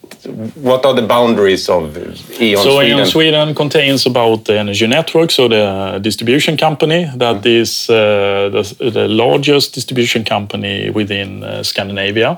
what 0.56 0.86
are 0.86 0.94
the 0.94 1.02
boundaries 1.02 1.70
of 1.70 1.98
E.ON 2.42 2.64
So 2.64 2.76
Sweden? 2.76 2.98
E.ON 2.98 3.06
Sweden 3.06 3.56
contains 3.56 4.06
about 4.06 4.46
the 4.46 4.60
energy 4.60 4.88
network, 4.88 5.32
so 5.32 5.48
the 5.48 6.00
distribution 6.02 6.58
company 6.58 7.10
that 7.16 7.46
is 7.46 7.90
uh, 7.90 8.50
the, 8.52 8.92
the 8.92 9.08
largest 9.08 9.74
distribution 9.74 10.24
company 10.24 10.90
within 10.90 11.44
uh, 11.44 11.64
Scandinavia. 11.64 12.38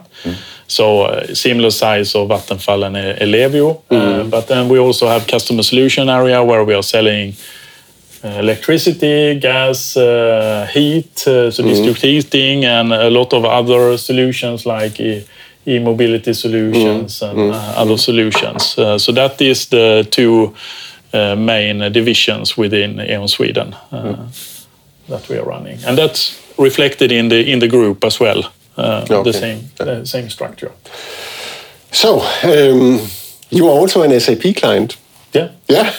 So 0.68 1.02
uh, 1.02 1.34
similar 1.36 1.72
size 1.72 2.16
of 2.16 2.30
Vattenfall 2.30 2.86
and 2.86 2.96
Ellevio. 2.96 3.82
Uh, 3.90 4.24
but 4.24 4.48
then 4.48 4.70
we 4.70 4.80
also 4.80 5.08
have 5.08 5.28
customer 5.28 5.64
solution 5.64 6.08
area 6.10 6.42
where 6.44 6.64
we 6.64 6.74
are 6.74 6.84
selling 6.84 7.34
uh, 8.24 8.28
electricity, 8.28 9.40
gas, 9.40 9.98
uh, 9.98 10.68
heat, 10.72 11.18
so 11.18 11.50
district 11.50 12.02
heating, 12.02 12.66
and 12.66 12.94
a 12.94 13.10
lot 13.10 13.34
of 13.34 13.44
other 13.44 13.98
solutions 13.98 14.66
like 14.66 15.00
e-mobility 15.66 16.34
solutions 16.34 17.22
and 17.22 17.40
uh, 17.40 17.74
other 17.76 17.98
solutions. 17.98 18.78
Uh, 18.78 18.98
so 18.98 19.12
that 19.12 19.42
is 19.42 19.68
the 19.68 20.08
two 20.10 20.54
uh, 21.14 21.36
main 21.36 21.92
divisions 21.92 22.58
within 22.58 23.00
E.ON 23.00 23.28
Sweden 23.28 23.76
uh, 23.92 24.16
that 25.08 25.30
we 25.30 25.38
are 25.38 25.46
running, 25.46 25.78
and 25.86 25.98
that's 25.98 26.40
reflected 26.58 27.12
in 27.12 27.30
the 27.30 27.52
in 27.52 27.60
the 27.60 27.68
group 27.68 28.04
as 28.04 28.20
well. 28.20 28.44
The 29.24 29.34
same 29.34 30.06
same 30.06 30.30
structure. 30.30 30.72
So, 31.92 32.22
um, 32.44 33.02
you 33.50 33.68
are 33.68 33.78
also 33.80 34.02
an 34.02 34.18
SAP 34.20 34.56
client. 34.56 34.98
Yeah. 35.34 35.50
Yeah. 35.70 35.90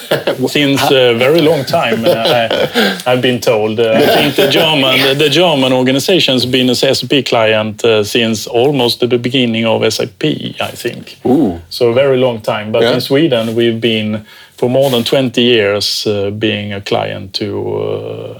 since 0.47 0.81
a 0.91 1.17
very 1.17 1.41
long 1.41 1.65
time. 1.65 2.05
uh, 2.05 2.09
I, 2.11 3.01
I've 3.11 3.21
been 3.21 3.39
told. 3.39 3.79
Uh, 3.79 3.91
I 3.93 4.05
think 4.15 4.35
the 4.35 4.47
German 4.49 5.17
the 5.17 5.29
German 5.29 5.73
organization 5.73 6.33
has 6.35 6.45
been 6.45 6.69
a 6.69 6.75
SAP 6.75 7.25
client 7.25 7.83
uh, 7.83 8.03
since 8.03 8.47
almost 8.47 8.99
the 8.99 9.07
beginning 9.17 9.65
of 9.65 9.81
SAP. 9.93 10.23
I 10.61 10.71
think. 10.75 11.17
Ooh. 11.25 11.59
So 11.69 11.89
a 11.89 11.93
very 11.93 12.17
long 12.17 12.41
time. 12.41 12.71
But 12.71 12.81
Yeah. 12.81 12.93
in 12.93 13.01
Sweden, 13.01 13.55
we've 13.55 13.79
been 13.81 14.25
for 14.57 14.69
more 14.69 14.89
than 14.91 15.03
20 15.03 15.41
years 15.41 16.05
uh, 16.07 16.29
being 16.31 16.73
a 16.73 16.81
client 16.81 17.33
to. 17.33 17.47
Uh, 17.77 18.39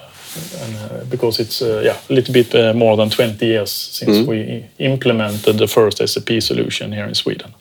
and, 0.64 0.76
uh, 0.76 1.06
because 1.10 1.40
it's 1.40 1.62
uh, 1.62 1.82
yeah 1.86 1.96
a 2.10 2.14
little 2.14 2.34
bit 2.34 2.54
uh, 2.56 2.74
more 2.74 2.98
than 2.98 3.10
20 3.10 3.46
years 3.46 3.72
since 3.72 4.18
Mm-hmm. 4.18 4.30
we 4.30 4.66
implemented 4.80 5.58
the 5.58 5.68
first 5.68 5.98
SAP 6.08 6.42
solution 6.42 6.92
here 6.92 7.06
in 7.08 7.14
Sweden. 7.16 7.54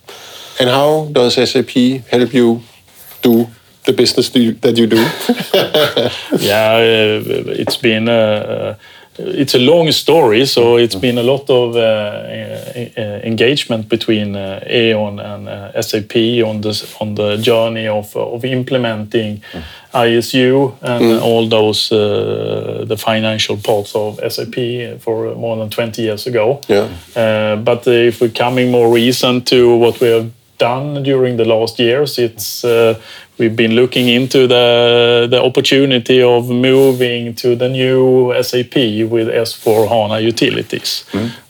And 0.61 0.69
how 0.71 1.09
does 1.13 1.35
SAP 1.51 1.71
help 2.11 2.33
you 2.35 2.61
do 3.23 3.49
the 3.85 3.93
business 3.93 4.29
that 4.31 4.77
you 4.77 4.87
do? 4.87 4.97
yeah, 6.39 6.79
it's 6.79 7.77
been 7.77 8.09
uh, 8.09 8.77
it's 9.19 9.55
a 9.55 9.59
long 9.59 9.93
story, 9.93 10.47
so 10.47 10.77
it's 10.77 10.95
been 10.95 11.19
a 11.19 11.23
lot 11.23 11.51
of 11.51 11.77
uh, 11.77 11.81
uh, 11.81 13.21
engagement 13.25 13.89
between 13.89 14.37
uh, 14.37 14.65
E.ON 14.71 15.19
and 15.21 15.85
SAP 15.85 16.17
on 16.45 16.61
this 16.63 16.97
on 17.01 17.15
the 17.15 17.37
journey 17.37 17.87
of 17.87 18.17
of 18.17 18.45
implementing 18.45 19.43
ISU 19.93 20.75
and 20.81 21.21
all 21.21 21.47
those 21.49 21.93
uh, 21.93 22.85
the 22.87 22.97
financial 22.97 23.57
parts 23.57 23.95
of 23.95 24.19
SAP 24.33 25.01
for 25.01 25.35
more 25.35 25.57
than 25.57 25.69
20 25.69 26.03
years 26.03 26.27
ago. 26.27 26.61
Yeah. 26.69 26.89
Uh, 27.15 27.57
but 27.57 27.87
if 27.87 28.21
we're 28.21 28.31
coming 28.31 28.71
more 28.71 28.91
recent 28.93 29.47
to 29.49 29.77
what 29.77 30.01
we 30.01 30.09
have 30.09 30.31
done 30.67 31.03
during 31.03 31.37
the 31.37 31.45
last 31.45 31.79
years, 31.79 32.19
it's 32.19 32.65
uh, 32.65 32.95
we've 33.39 33.57
been 33.57 33.75
looking 33.75 34.09
into 34.09 34.47
the 34.47 35.27
the 35.31 35.41
opportunity 35.43 36.23
of 36.23 36.49
moving 36.49 37.35
to 37.35 37.57
the 37.57 37.69
new 37.69 38.33
SAP 38.43 38.75
with 39.11 39.29
S4 39.29 39.89
HANA 39.89 40.21
utilities. 40.29 41.05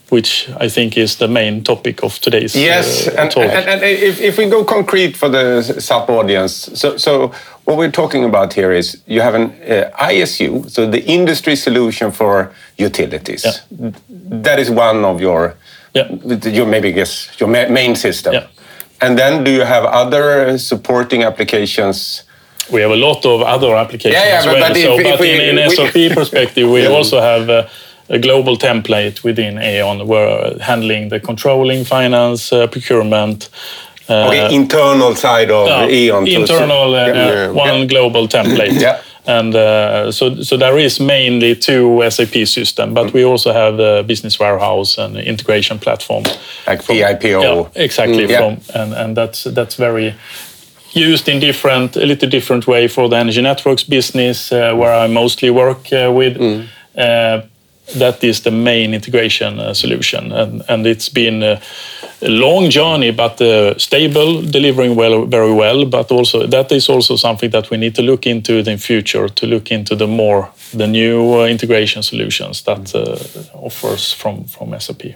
Which 0.09 0.47
I 0.65 0.69
think 0.69 0.95
is 0.97 1.15
the 1.15 1.27
main 1.27 1.63
topic 1.63 2.03
of 2.03 2.19
today's 2.19 2.55
Yes, 2.55 3.07
uh, 3.07 3.15
and, 3.21 3.31
talk. 3.31 3.43
and, 3.45 3.65
and 3.67 3.81
if, 3.81 4.21
if 4.21 4.37
we 4.37 4.45
go 4.49 4.63
concrete 4.63 5.17
for 5.17 5.29
the 5.29 5.63
SAP 5.63 6.09
audience, 6.09 6.69
so, 6.81 6.97
so 6.97 7.31
what 7.65 7.77
we're 7.77 7.91
talking 7.91 8.23
about 8.23 8.53
here 8.53 8.71
is 8.77 8.97
you 9.07 9.21
have 9.21 9.33
an 9.41 9.49
uh, 9.67 9.89
ISU, 10.11 10.69
so 10.69 10.85
the 10.91 11.01
industry 11.05 11.55
solution 11.55 12.11
for 12.11 12.51
utilities. 12.77 13.43
Yeah. 13.43 13.91
That 14.43 14.59
is 14.59 14.69
one 14.69 15.03
of 15.05 15.19
your, 15.19 15.55
Yeah. 15.95 16.07
your 16.57 16.67
maybe 16.67 16.91
guess 16.91 17.29
your 17.39 17.49
ma- 17.49 17.69
main 17.73 17.95
system. 17.95 18.33
Yeah. 18.33 18.45
And 19.03 19.17
then 19.17 19.43
do 19.43 19.51
you 19.51 19.65
have 19.65 19.83
other 19.85 20.57
supporting 20.57 21.23
applications? 21.23 22.23
We 22.71 22.79
have 22.81 22.91
a 22.91 22.95
lot 23.07 23.25
of 23.25 23.41
other 23.41 23.75
applications 23.75 24.13
Yeah, 24.15 24.29
yeah, 24.31 24.37
as 24.39 24.45
but- 24.45 24.53
well. 24.59 24.69
but 24.69 24.77
so, 24.77 24.93
if- 24.93 24.99
if 25.05 25.11
but 25.11 25.19
we- 25.19 25.49
in 25.49 25.57
an 25.57 25.69
SAP 25.69 25.97
perspective, 26.19 26.69
we 26.69 26.87
also 26.87 27.19
have 27.19 27.49
a, 27.49 27.61
a 28.09 28.17
global 28.19 28.55
template 28.57 29.23
within 29.23 29.53
E.ON 29.61 30.07
where 30.07 30.57
handling 30.59 31.09
the 31.09 31.19
controlling, 31.19 31.83
finance, 31.85 32.41
uh, 32.53 32.67
procurement. 32.67 33.49
Uh, 34.09 34.27
Okay, 34.27 34.55
internal 34.55 35.15
side 35.15 35.49
of 35.51 35.67
uh, 35.67 35.87
E.ON. 35.89 36.27
internal, 36.27 36.93
uh, 36.95 37.07
Yeah, 37.07 37.49
uh, 37.49 37.53
one 37.53 37.87
global 37.87 38.27
template. 38.27 38.79
Yeah. 38.79 38.97
And 39.25 39.55
uh, 39.55 40.11
so, 40.11 40.41
so 40.41 40.57
there 40.57 40.77
is 40.77 40.99
mainly 40.99 41.55
two 41.55 42.03
SAP 42.09 42.45
system, 42.45 42.93
but 42.93 43.13
we 43.13 43.23
also 43.23 43.53
have 43.53 43.79
a 43.79 44.03
business 44.03 44.37
warehouse 44.37 44.97
and 44.97 45.17
integration 45.17 45.79
platform. 45.79 46.23
Like 46.67 46.83
PIPO. 46.83 47.43
Yeah, 47.43 47.83
exactly. 47.83 48.25
Mm, 48.25 48.29
yeah. 48.29 48.39
From 48.39 48.81
and 48.81 48.93
and 48.93 49.17
that's 49.17 49.45
that's 49.45 49.75
very 49.75 50.13
used 50.91 51.29
in 51.29 51.39
different 51.39 51.95
a 51.95 52.05
little 52.05 52.29
different 52.29 52.67
way 52.67 52.87
for 52.87 53.09
the 53.09 53.15
energy 53.15 53.41
networks 53.41 53.83
business 53.83 54.51
uh, 54.51 54.73
where 54.75 54.93
I 54.93 55.07
mostly 55.07 55.49
work 55.49 55.91
uh, 55.93 56.11
with. 56.13 56.37
Uh, 56.97 57.41
that 57.99 58.23
is 58.23 58.41
the 58.41 58.51
main 58.51 58.93
integration 58.93 59.59
uh, 59.59 59.73
solution, 59.73 60.31
and 60.31 60.63
and 60.67 60.87
it's 60.87 61.09
been 61.09 61.43
a, 61.43 61.61
long 62.21 62.69
journey, 62.69 63.11
but 63.11 63.41
uh, 63.41 63.77
stable, 63.77 64.41
delivering 64.41 64.95
well, 64.95 65.25
very 65.25 65.53
well. 65.53 65.85
But 65.85 66.11
also 66.11 66.47
that 66.47 66.71
is 66.71 66.89
also 66.89 67.17
something 67.17 67.51
that 67.51 67.69
we 67.69 67.77
need 67.77 67.95
to 67.95 68.01
look 68.01 68.25
into 68.25 68.57
in 68.57 68.63
the 68.63 68.77
future 68.77 69.27
to 69.29 69.45
look 69.45 69.71
into 69.71 69.95
the 69.95 70.07
more 70.07 70.49
the 70.73 70.87
new 70.87 71.41
uh, 71.41 71.45
integration 71.47 72.03
solutions 72.03 72.63
that 72.63 72.95
offers 73.53 74.13
from 74.13 74.45
from 74.45 74.79
SAP. 74.79 75.15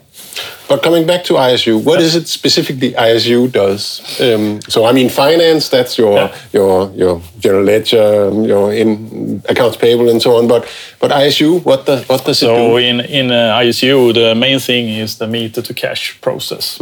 But 0.69 0.83
coming 0.83 1.05
back 1.07 1.23
to 1.25 1.33
ISU, 1.33 1.81
what 1.83 2.01
is 2.01 2.15
it 2.15 2.27
specifically 2.27 2.91
ISU 2.91 3.47
does? 3.51 4.01
Um, 4.19 4.59
so 4.69 4.85
I 4.85 4.91
mean, 4.91 5.09
finance 5.09 5.69
that's 5.69 5.97
your 5.97 6.13
Yeah. 6.17 6.35
your 6.53 6.91
your 6.95 7.21
general 7.39 7.63
ledger, 7.63 8.29
your 8.45 8.73
in 8.73 9.41
accounts 9.49 9.77
payable 9.77 10.09
and 10.09 10.21
so 10.21 10.35
on. 10.37 10.47
But 10.47 10.65
but 10.99 11.11
ISU, 11.11 11.59
what 11.63 11.85
does 11.85 12.07
what 12.09 12.25
does 12.25 12.43
it 12.43 12.47
do? 12.47 12.55
So 12.55 12.77
in 12.77 12.99
in 13.01 13.31
uh, 13.31 13.61
ISU, 13.63 14.13
the 14.13 14.35
main 14.35 14.59
thing 14.59 14.89
is 14.89 15.15
the 15.17 15.27
meter 15.27 15.61
to 15.61 15.73
cash 15.73 16.17
process. 16.21 16.77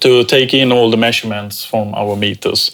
To 0.00 0.24
take 0.24 0.52
in 0.62 0.72
all 0.72 0.90
the 0.90 0.96
measurements 0.98 1.64
from 1.64 1.94
our 1.94 2.16
meters, 2.16 2.72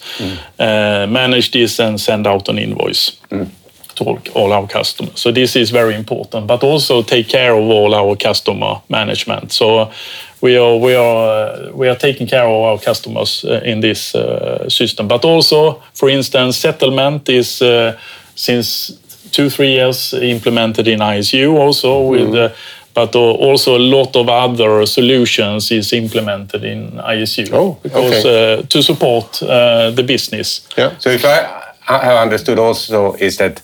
uh, 0.59 1.07
manage 1.09 1.51
this, 1.51 1.79
and 1.81 2.01
send 2.01 2.27
out 2.27 2.49
an 2.49 2.59
invoice 2.59 3.13
to 3.97 4.05
all, 4.05 4.19
all 4.35 4.53
our 4.53 4.67
customers. 4.67 5.21
So 5.21 5.33
this 5.33 5.57
is 5.57 5.71
very 5.71 5.95
important, 5.95 6.47
but 6.47 6.63
also 6.63 7.03
take 7.03 7.29
care 7.29 7.55
of 7.55 7.63
all 7.63 7.95
our 7.95 8.17
customer 8.17 8.83
management. 8.89 9.53
So 9.53 9.91
we 10.41 10.57
are 10.57 10.77
we 10.77 10.95
are 10.95 11.27
uh, 11.27 11.73
we 11.73 11.89
are 11.89 11.97
taking 11.97 12.27
care 12.27 12.47
of 12.47 12.63
our 12.63 12.79
customers 12.79 13.45
uh, 13.45 13.61
in 13.65 13.81
this 13.81 14.15
uh, 14.15 14.69
system, 14.69 15.09
but 15.09 15.25
also, 15.25 15.83
for 15.95 16.09
instance, 16.09 16.57
settlement 16.57 17.29
is 17.29 17.63
uh, 17.63 17.99
since 18.35 18.99
two 19.33 19.49
three 19.51 19.73
years 19.73 20.13
implemented 20.15 20.87
in 20.89 21.01
ISU 21.01 21.53
also 21.55 22.09
with. 22.09 22.35
Uh, 22.35 22.49
but 22.95 23.15
uh, 23.17 23.19
also 23.19 23.77
a 23.77 23.79
lot 23.79 24.15
of 24.17 24.29
other 24.29 24.87
solutions 24.87 25.71
is 25.73 25.93
implemented 25.93 26.65
in 26.65 26.93
ISU 26.93 27.53
Oh, 27.53 27.79
because 27.83 28.25
okay. 28.25 28.55
uh, 28.55 28.63
to 28.63 28.83
support 28.83 29.43
uh, 29.43 29.91
the 29.91 30.05
business. 30.05 30.61
Yeah. 30.79 30.97
So 30.99 31.11
if 31.11 31.25
I, 31.25 31.39
I 31.89 32.05
have 32.05 32.17
understood 32.19 32.59
also 32.59 33.15
is 33.15 33.37
that 33.39 33.61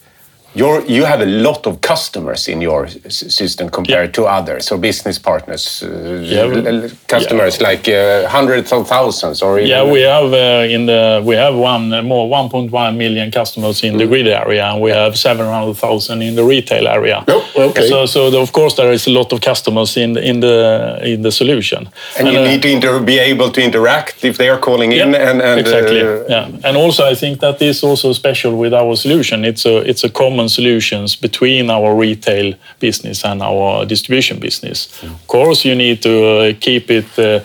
you're, 0.54 0.84
you 0.86 1.04
have 1.04 1.20
a 1.20 1.26
lot 1.26 1.66
of 1.66 1.80
customers 1.80 2.48
in 2.48 2.60
your 2.60 2.88
system 3.08 3.68
compared 3.68 4.12
to 4.14 4.24
others 4.24 4.72
or 4.72 4.78
business 4.78 5.18
partners, 5.18 5.82
uh, 5.82 6.20
Yeah, 6.22 6.88
customers 7.06 7.60
like 7.60 7.88
uh, 7.88 8.28
hundreds 8.28 8.72
of 8.72 8.88
thousands 8.88 9.42
or 9.42 9.58
even 9.58 9.70
Yeah, 9.70 9.84
we 9.84 10.00
have 10.02 10.32
uh, 10.32 10.74
in 10.74 10.86
the 10.86 11.22
we 11.24 11.36
have 11.36 11.54
one 11.54 11.92
uh, 11.92 12.02
more 12.02 12.28
1.1 12.28 12.96
million 12.96 13.30
customers 13.30 13.84
in 13.84 13.96
the 13.98 14.06
grid 14.06 14.26
area, 14.26 14.64
and 14.66 14.80
we 14.80 14.90
have 14.90 15.16
700,000 15.16 16.22
in 16.22 16.34
the 16.34 16.44
retail 16.44 16.88
area. 16.88 17.24
Oh, 17.28 17.44
okay. 17.56 17.88
So, 17.88 18.06
so 18.06 18.30
the- 18.30 18.40
of 18.40 18.52
course 18.52 18.74
there 18.74 18.90
is 18.92 19.06
a 19.06 19.10
lot 19.10 19.32
of 19.32 19.40
customers 19.40 19.96
in 19.96 20.14
the, 20.14 20.22
in 20.22 20.40
the 20.40 20.98
in 21.02 21.22
the 21.22 21.30
solution. 21.30 21.88
and 22.18 22.28
you 22.28 22.38
uh, 22.38 22.44
need 22.44 22.62
to 22.62 22.68
inter- 22.70 23.00
be 23.00 23.18
able 23.18 23.50
to 23.50 23.60
interact 23.62 24.24
if 24.24 24.36
they 24.36 24.48
are 24.48 24.58
calling 24.58 24.92
in 24.92 24.98
yeah, 25.12 25.30
and, 25.30 25.40
and 25.42 25.60
exactly. 25.60 25.98
yeah, 26.28 26.66
and 26.66 26.76
also 26.76 27.04
I 27.12 27.14
think 27.14 27.40
that 27.40 27.62
is 27.62 27.84
also 27.84 28.12
special 28.12 28.56
with 28.56 28.72
our 28.74 28.96
solution. 28.96 29.44
It's 29.44 29.64
a 29.64 29.76
it's 29.90 30.04
a 30.04 30.08
common 30.08 30.39
solutions 30.48 31.16
between 31.16 31.70
our 31.70 31.94
retail 31.94 32.54
business 32.78 33.24
and 33.24 33.42
our 33.42 33.86
distribution 33.86 34.38
business. 34.38 34.88
Of 35.02 35.26
course, 35.26 35.64
you 35.64 35.74
need 35.74 36.02
to 36.02 36.26
uh, 36.26 36.52
keep 36.60 36.90
it. 36.90 37.18
Uh, 37.18 37.40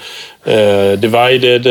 uh, 0.47 0.95
divided 0.97 1.65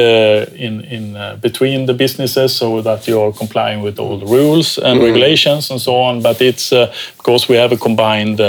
in 0.56 0.80
in 0.80 1.16
between 1.40 1.86
the 1.86 1.94
businesses 1.94 2.56
so 2.56 2.82
that 2.82 3.06
you're 3.06 3.32
complying 3.32 3.84
with 3.84 4.00
all 4.00 4.18
the 4.18 4.26
rules 4.26 4.78
and 4.78 5.00
regulations 5.00 5.70
and 5.70 5.80
so 5.80 5.94
on. 5.94 6.22
But 6.22 6.40
it's 6.40 6.70
because 7.16 7.48
we 7.48 7.56
have 7.56 7.72
a 7.72 7.76
combined 7.76 8.40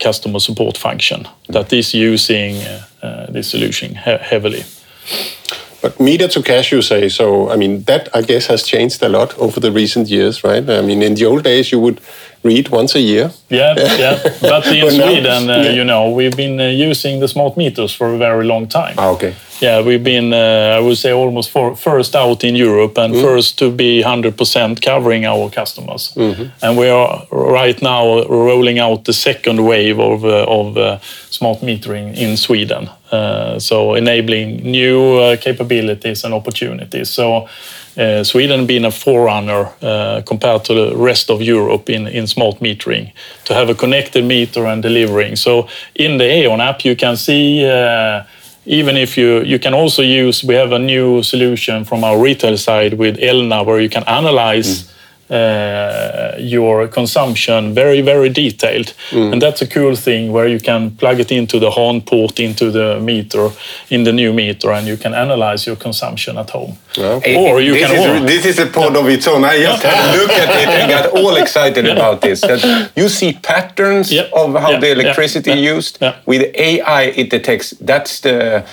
customer 0.00 0.40
support 0.40 0.78
function 0.78 1.28
that 1.48 1.72
is 1.72 1.94
using 1.94 2.56
uh, 3.02 3.26
this 3.28 3.50
solution 3.50 3.94
he- 3.94 4.24
heavily. 4.30 4.64
But 5.82 5.98
meter 5.98 6.28
to 6.28 6.42
cash, 6.42 6.72
you 6.72 6.82
say. 6.82 7.08
So, 7.08 7.50
I 7.50 7.56
mean, 7.56 7.84
that 7.84 8.08
I 8.14 8.22
guess 8.22 8.46
has 8.46 8.62
changed 8.62 9.02
a 9.02 9.08
lot 9.08 9.36
over 9.38 9.60
the 9.60 9.72
recent 9.72 10.08
years, 10.08 10.44
right? 10.44 10.68
I 10.68 10.82
mean, 10.82 11.02
in 11.02 11.14
the 11.14 11.24
old 11.24 11.44
days, 11.44 11.72
you 11.72 11.80
would 11.80 12.00
read 12.42 12.68
once 12.68 12.94
a 12.94 13.00
year. 13.00 13.30
Yeah, 13.48 13.74
yeah. 13.98 14.18
But 14.40 14.66
in 14.66 14.90
Sweden, 14.90 15.50
uh, 15.50 15.62
yeah. 15.62 15.70
you 15.70 15.84
know, 15.84 16.10
we've 16.10 16.36
been 16.36 16.60
uh, 16.60 16.64
using 16.64 17.20
the 17.20 17.28
smart 17.28 17.56
meters 17.56 17.94
for 17.94 18.14
a 18.14 18.18
very 18.18 18.44
long 18.44 18.68
time. 18.68 18.94
Ah, 18.98 19.08
okay. 19.10 19.34
Yeah, 19.60 19.82
we've 19.82 20.02
been, 20.02 20.32
uh, 20.32 20.76
I 20.78 20.80
would 20.80 20.96
say, 20.96 21.12
almost 21.12 21.50
for, 21.50 21.76
first 21.76 22.16
out 22.16 22.44
in 22.44 22.56
Europe 22.56 22.96
and 22.96 23.14
first 23.14 23.58
to 23.58 23.70
be 23.70 24.02
100% 24.02 24.80
covering 24.80 25.26
our 25.26 25.50
customers. 25.50 26.12
And 26.62 26.78
we 26.78 26.88
are 26.88 27.26
right 27.30 27.80
now 27.82 28.24
rolling 28.24 28.78
out 28.78 29.04
the 29.04 29.12
second 29.12 29.64
wave 29.64 30.00
of, 30.00 30.24
uh, 30.24 30.46
of 30.48 30.76
uh, 30.76 30.98
smart 31.30 31.60
metering 31.60 32.16
in 32.16 32.36
Sweden. 32.36 32.88
So 33.58 33.94
enabling 33.94 34.62
new 34.62 35.36
capabilities 35.36 36.24
and 36.24 36.32
opportunities. 36.32 37.10
So 37.10 37.48
uh, 37.96 38.22
Sweden 38.24 38.66
being 38.66 38.84
a 38.84 38.90
forerunner 38.90 39.72
uh, 39.82 40.22
compared 40.24 40.64
to 40.64 40.74
the 40.74 40.96
rest 40.96 41.28
of 41.28 41.42
Europe 41.42 41.90
in, 41.90 42.06
in 42.06 42.26
smart 42.26 42.60
metering 42.60 43.12
to 43.44 43.54
have 43.54 43.68
a 43.68 43.74
connected 43.74 44.24
meter 44.24 44.64
and 44.66 44.82
delivering. 44.82 45.36
So 45.36 45.68
in 45.94 46.18
the 46.18 46.24
E.ON 46.24 46.60
app, 46.60 46.84
you 46.84 46.94
can 46.94 47.16
see 47.16 47.66
uh, 47.66 48.22
even 48.66 48.96
if 48.96 49.16
you 49.16 49.42
you 49.42 49.58
can 49.58 49.74
also 49.74 50.02
use 50.02 50.44
we 50.44 50.54
have 50.54 50.72
a 50.72 50.78
new 50.78 51.22
solution 51.22 51.84
from 51.84 52.04
our 52.04 52.18
retail 52.18 52.56
side 52.56 52.94
with 52.94 53.16
Elna 53.18 53.64
where 53.64 53.80
you 53.80 53.88
can 53.88 54.04
analyze 54.04 54.82
mm. 54.82 54.89
Uh, 55.30 56.34
your 56.56 56.88
consumption 56.88 57.72
very 57.72 58.00
very 58.00 58.28
detailed 58.28 58.92
and 59.12 59.40
that's 59.40 59.62
a 59.62 59.66
cool 59.66 59.94
thing 59.94 60.32
where 60.32 60.48
you 60.48 60.58
can 60.58 60.90
plug 60.90 61.20
it 61.20 61.30
into 61.30 61.60
the 61.60 61.70
HAN 61.70 62.00
port 62.00 62.40
into 62.40 62.72
the 62.72 62.98
meter 63.00 63.48
in 63.90 64.02
the 64.02 64.12
new 64.12 64.32
meter 64.32 64.72
and 64.72 64.88
you 64.88 64.96
can 64.96 65.14
analyze 65.14 65.66
your 65.68 65.76
consumption 65.76 66.36
at 66.36 66.50
home 66.50 66.76
or 66.98 67.60
you 67.60 67.74
this 67.74 67.86
can 67.86 68.24
is, 68.24 68.26
this 68.32 68.44
is 68.44 68.58
a 68.58 68.66
pod 68.66 68.96
of 68.96 69.06
its 69.08 69.28
own. 69.28 69.44
I 69.44 69.56
just 69.62 69.82
had 69.84 69.98
a 70.08 70.18
look 70.20 70.30
at 70.30 70.48
it 70.62 70.68
and 70.68 70.90
got 70.90 71.06
all 71.12 71.36
excited 71.36 71.86
about 71.86 72.20
this. 72.22 72.40
That 72.40 72.90
you 72.96 73.08
see 73.08 73.32
patterns 73.34 74.10
Yeah. 74.10 74.28
of 74.42 74.54
how 74.64 74.70
Yeah. 74.72 74.80
the 74.80 74.90
electricity 74.96 75.50
Yeah. 75.52 75.74
used. 75.76 75.98
Yeah. 76.02 76.14
With 76.26 76.42
AI, 76.56 77.02
it 77.20 77.30
detects 77.30 77.70
that's 77.80 78.18
the 78.20 78.64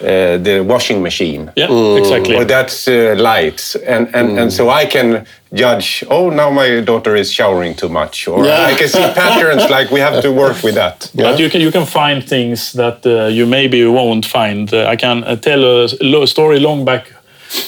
uh, 0.00 0.38
the 0.38 0.60
washing 0.66 1.02
machine. 1.02 1.50
yeah 1.56 1.98
exactly 1.98 2.36
Or 2.36 2.44
that's 2.44 2.88
uh, 2.88 3.14
lights, 3.16 3.76
and 3.76 4.08
and, 4.14 4.38
and 4.38 4.52
so 4.52 4.68
I 4.70 4.86
can 4.86 5.24
judge. 5.52 6.04
Oh, 6.10 6.30
now 6.30 6.50
my 6.50 6.80
daughter 6.80 7.14
is 7.16 7.30
showering 7.32 7.74
too 7.76 7.88
much, 7.88 8.28
or 8.28 8.44
Yeah. 8.44 8.66
I 8.70 8.74
can 8.78 8.88
see 8.88 9.06
patterns. 9.14 9.70
Like 9.70 9.90
we 9.94 10.00
have 10.00 10.20
to 10.22 10.30
work 10.32 10.62
with 10.62 10.74
that. 10.74 11.10
But 11.14 11.38
you 11.38 11.48
can 11.50 11.60
you 11.60 11.70
can 11.70 11.86
find 11.86 12.22
things 12.28 12.72
that 12.72 13.04
uh, 13.06 13.26
you 13.38 13.46
maybe 13.46 13.84
won't 13.86 14.26
find. 14.26 14.72
Uh, 14.72 14.92
I 14.92 14.96
can 14.96 15.22
uh, 15.24 15.36
tell 15.36 15.62
a, 15.64 15.88
lo- 16.00 16.26
story 16.26 16.58
long 16.58 16.84
back. 16.84 17.06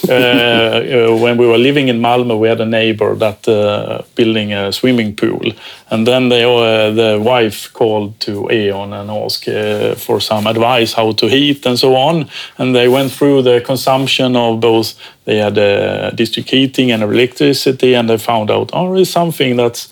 Uh, 0.09 0.13
uh, 0.13 1.17
when 1.17 1.37
we 1.37 1.47
were 1.47 1.59
living 1.59 1.89
in 1.89 2.01
Malmö, 2.01 2.39
we 2.39 2.49
had 2.49 2.61
a 2.61 2.67
neighbor 2.67 3.15
that 3.17 3.47
uh, 3.49 4.03
building 4.15 4.53
a 4.53 4.73
swimming 4.73 5.15
pool, 5.17 5.53
and 5.91 6.07
then 6.07 6.29
they, 6.29 6.43
the 6.43 7.19
wife 7.21 7.73
called 7.73 8.19
to 8.21 8.51
E.ON 8.51 8.93
and 8.93 9.11
asked 9.11 9.45
for 10.05 10.21
some 10.21 10.47
advice 10.47 10.93
how 10.93 11.13
to 11.13 11.27
heat 11.27 11.67
and 11.67 11.79
so 11.79 11.95
on. 11.97 12.29
And 12.59 12.75
they 12.75 12.89
went 12.89 13.13
through 13.13 13.43
the 13.43 13.61
consumption 13.61 14.37
of 14.37 14.61
both. 14.61 14.95
They 15.25 15.39
had 15.39 15.55
district 16.17 16.51
heating 16.51 16.93
and 16.93 17.03
electricity, 17.03 17.95
and 17.95 18.09
they 18.09 18.19
found 18.19 18.51
out 18.51 18.71
oh, 18.73 18.95
there's 18.95 19.11
something 19.11 19.57
that's 19.57 19.89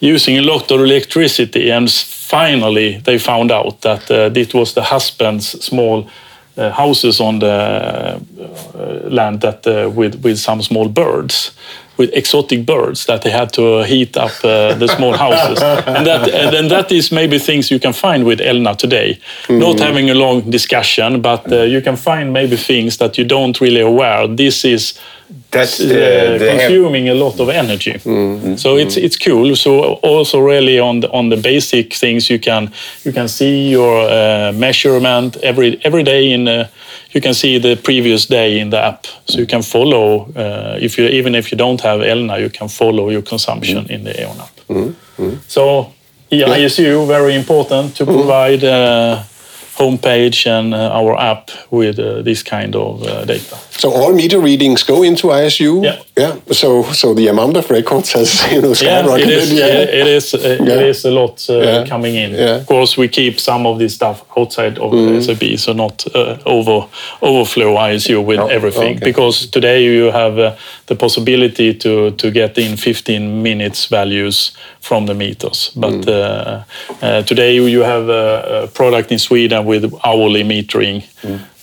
using 0.00 0.38
a 0.38 0.42
lot 0.42 0.70
of 0.70 0.80
electricity 0.80 1.70
and 1.70 1.90
finally 1.90 2.98
they 2.98 3.18
found 3.18 3.50
out 3.50 3.80
that 3.80 4.10
uh, 4.10 4.30
it 4.34 4.54
was 4.54 4.74
the 4.74 4.82
husband's 4.82 5.48
small 5.64 6.08
houses 6.58 7.20
on 7.20 7.38
the 7.38 8.20
uh, 8.74 9.08
land 9.08 9.40
that 9.40 9.66
uh, 9.66 9.90
with 9.90 10.22
with 10.24 10.38
some 10.38 10.62
small 10.62 10.88
birds 10.88 11.52
with 11.98 12.10
exotic 12.14 12.64
birds 12.64 13.06
that 13.06 13.22
they 13.22 13.30
had 13.30 13.52
to 13.52 13.82
heat 13.84 14.16
up 14.16 14.32
uh, 14.44 14.74
the 14.74 14.86
small 14.86 15.16
houses. 15.24 15.60
And 15.86 16.06
that 16.06 16.28
and 16.28 16.70
that 16.70 16.92
is 16.92 17.10
maybe 17.12 17.38
things 17.38 17.70
you 17.70 17.80
can 17.80 17.92
find 17.92 18.24
with 18.24 18.40
Elna 18.40 18.76
today. 18.76 19.18
Not 19.48 19.80
having 19.80 20.10
a 20.10 20.14
long 20.14 20.50
discussion 20.50 21.20
but 21.20 21.52
uh, 21.52 21.62
you 21.62 21.82
can 21.82 21.96
find 21.96 22.32
maybe 22.32 22.56
things 22.56 22.96
that 22.96 23.18
you 23.18 23.24
don't 23.24 23.60
really 23.60 23.80
aware. 23.80 24.28
This 24.28 24.64
is 24.64 24.94
That's 25.50 25.80
uh, 25.80 25.84
the, 25.84 26.38
the 26.38 26.50
consuming 26.50 27.08
a 27.08 27.14
lot 27.14 27.40
of 27.40 27.48
energy. 27.48 27.98
So 28.56 28.76
it's 28.76 28.96
it's 28.96 29.16
cool. 29.18 29.56
So 29.56 29.70
also 30.02 30.40
really 30.40 30.78
on 30.80 31.00
the 31.00 31.08
on 31.12 31.28
the 31.30 31.36
basic 31.36 31.94
things 31.94 32.28
you 32.28 32.38
can 32.40 32.70
you 33.04 33.12
can 33.12 33.28
see 33.28 33.70
your 33.70 34.08
uh, 34.08 34.52
measurement 34.58 35.36
every 35.42 35.78
every 35.84 36.02
day 36.02 36.32
in. 36.32 36.48
Uh, 36.48 36.64
you 37.14 37.20
can 37.22 37.34
see 37.34 37.58
the 37.60 37.76
previous 37.76 38.26
day 38.26 38.58
in 38.60 38.70
the 38.70 38.76
app, 38.78 39.06
so 39.26 39.38
you 39.38 39.46
can 39.46 39.62
follow. 39.62 40.28
Uh, 40.36 40.76
if 40.80 40.98
you 40.98 41.06
even 41.08 41.34
if 41.34 41.50
you 41.50 41.58
don't 41.58 41.80
have 41.80 42.00
Elna, 42.02 42.38
you 42.38 42.50
can 42.50 42.68
follow 42.68 43.10
your 43.10 43.22
consumption 43.22 43.86
in 43.90 44.04
the 44.04 44.10
E.ON 44.20 44.38
app. 44.40 44.60
So 45.48 45.92
yeah, 46.30 46.58
ISU 46.58 47.06
very 47.06 47.34
important 47.34 47.96
to 47.96 48.04
provide. 48.04 48.62
Homepage 49.78 50.46
and 50.46 50.74
uh, 50.74 50.90
our 50.98 51.16
app 51.18 51.50
with 51.70 51.98
uh, 51.98 52.22
this 52.22 52.42
kind 52.42 52.74
of 52.74 53.02
uh, 53.02 53.24
data. 53.24 53.56
So 53.70 53.90
all 53.92 54.12
meter 54.12 54.40
readings 54.40 54.82
go 54.82 55.02
into 55.04 55.28
ISU. 55.28 55.84
Yeah. 55.84 56.02
Yeah. 56.16 56.36
So 56.52 56.82
so 56.92 57.14
the 57.14 57.28
amount 57.28 57.56
of 57.56 57.70
records 57.70 58.12
has 58.12 58.42
you 58.52 58.60
know 58.60 58.74
Yeah, 58.74 59.02
skyrocketed. 59.02 59.20
it 59.22 59.28
is. 59.30 59.52
It 59.52 60.06
is. 60.06 60.34
uh, 60.34 60.38
It 60.38 60.66
Yeah. 60.68 60.88
is 60.90 61.04
a 61.04 61.10
lot 61.10 61.46
uh, 61.48 61.54
Yeah. 61.54 61.84
coming 61.88 62.14
in. 62.16 62.30
Yeah. 62.32 62.56
Of 62.60 62.66
course, 62.66 63.00
we 63.00 63.08
keep 63.08 63.38
some 63.40 63.68
of 63.68 63.78
this 63.78 63.94
stuff 63.94 64.24
outside 64.36 64.78
of 64.80 64.90
the 64.90 65.20
SAP, 65.22 65.56
so 65.58 65.72
not 65.72 66.04
uh, 66.14 66.36
over 66.44 66.86
overflow 67.20 67.76
ISU 67.92 68.24
with 68.24 68.40
everything. 68.50 68.96
okay. 68.96 69.04
Because 69.04 69.46
today 69.50 69.84
you 69.84 70.10
have 70.12 70.38
uh, 70.38 70.50
the 70.86 70.94
possibility 70.94 71.74
to 71.74 72.10
to 72.10 72.30
get 72.30 72.58
in 72.58 72.76
15 72.76 73.42
minutes 73.42 73.88
values 73.90 74.52
from 74.80 75.06
the 75.06 75.14
meters, 75.14 75.70
but 75.74 76.08
uh, 76.08 76.14
uh, 77.02 77.22
today 77.26 77.54
you 77.54 77.82
have 77.84 78.08
a, 78.08 78.62
a 78.64 78.66
product 78.66 79.10
in 79.12 79.18
Sweden 79.18 79.66
with 79.68 79.84
hourly 80.04 80.42
metering. 80.44 81.02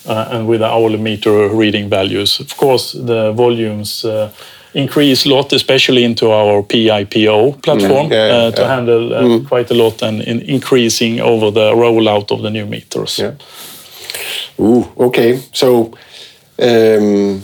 Uh, 0.08 0.28
and 0.34 0.48
with 0.48 0.60
the 0.60 0.68
hourly 0.68 0.98
meter 1.00 1.50
reading 1.62 1.90
values, 1.90 2.40
of 2.40 2.56
course, 2.58 2.92
the 2.92 3.32
volumes 3.34 4.06
uh, 4.06 4.30
increase 4.76 5.26
a 5.26 5.30
lot, 5.30 5.52
especially 5.54 6.04
into 6.04 6.26
our 6.32 6.62
PIPO 6.62 7.54
platform, 7.64 8.08
Mm, 8.08 8.12
yeah, 8.12 8.28
yeah, 8.28 8.48
uh, 8.48 8.52
to. 8.52 8.62
Mm. 8.62 8.68
handle 8.76 9.14
uh, 9.14 9.40
quite 9.48 9.72
a 9.72 9.74
lot 9.84 10.04
and 10.04 10.22
in 10.22 10.42
increasing 10.42 11.20
over 11.22 11.52
the 11.52 11.74
rollout 11.74 12.30
of 12.32 12.42
the 12.42 12.50
new 12.50 12.66
meters. 12.68 13.18
Yeah. 13.18 13.34
Ooh, 14.60 14.86
okay. 14.98 15.40
So, 15.54 15.70
um, 16.62 17.42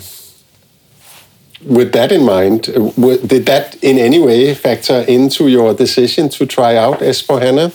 with 1.66 1.92
that 1.94 2.12
in 2.12 2.24
mind, 2.26 2.70
uh, 2.70 3.18
did 3.28 3.46
that 3.46 3.76
in 3.82 3.98
any 3.98 4.20
way 4.20 4.54
factor 4.56 5.04
into 5.08 5.48
your 5.48 5.74
decision 5.74 6.30
to 6.30 6.46
try 6.46 6.76
out 6.78 7.00
S4HANA? 7.02 7.72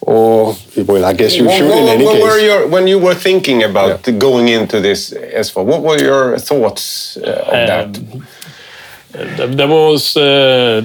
Or, 0.00 0.54
well, 0.76 1.04
I 1.04 1.12
guess 1.12 1.34
you 1.36 1.44
What- 1.44 1.56
should 1.56 1.70
in 1.70 1.84
what- 1.84 1.88
any 1.94 2.04
what 2.04 2.14
case. 2.14 2.22
were 2.24 2.38
your, 2.38 2.66
when 2.68 2.86
you 2.86 2.98
were 2.98 3.14
thinking 3.14 3.62
about 3.64 4.02
going 4.18 4.48
into 4.48 4.80
this 4.80 5.12
S4, 5.12 5.64
what 5.64 5.82
were 5.82 5.98
your 6.00 6.38
thoughts 6.38 7.16
uh, 7.16 7.30
of 7.30 7.52
that? 7.70 7.86
Um, 7.86 8.26
There 9.36 9.46
there 9.60 9.68
was 9.68 10.16
uh, 10.16 10.82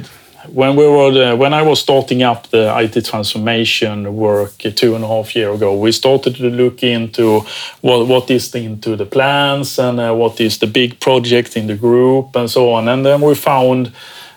when 0.54 0.76
we 0.78 0.88
were 0.88 1.12
the, 1.12 1.36
when 1.36 1.54
I 1.54 1.62
was 1.62 1.80
starting 1.82 2.24
up 2.24 2.48
the 2.50 2.74
IT 2.84 3.06
transformation 3.06 4.16
work 4.16 4.58
two 4.76 4.96
and 4.96 5.04
a 5.04 5.08
half 5.08 5.36
year 5.36 5.52
ago. 5.52 5.76
We 5.76 5.92
started 5.92 6.36
to 6.38 6.50
look 6.50 6.84
into 6.84 7.44
what 7.82 8.08
what 8.08 8.30
is 8.32 8.50
the, 8.52 8.60
into 8.60 8.96
the 8.96 9.06
plans 9.06 9.78
and 9.80 10.00
uh, 10.00 10.14
what 10.16 10.40
is 10.40 10.58
the 10.58 10.68
big 10.68 11.00
project 11.00 11.56
in 11.58 11.68
the 11.68 11.76
group 11.76 12.36
and 12.36 12.50
so 12.50 12.72
on. 12.72 12.88
And 12.88 13.04
then 13.06 13.22
we 13.22 13.36
found 13.36 13.92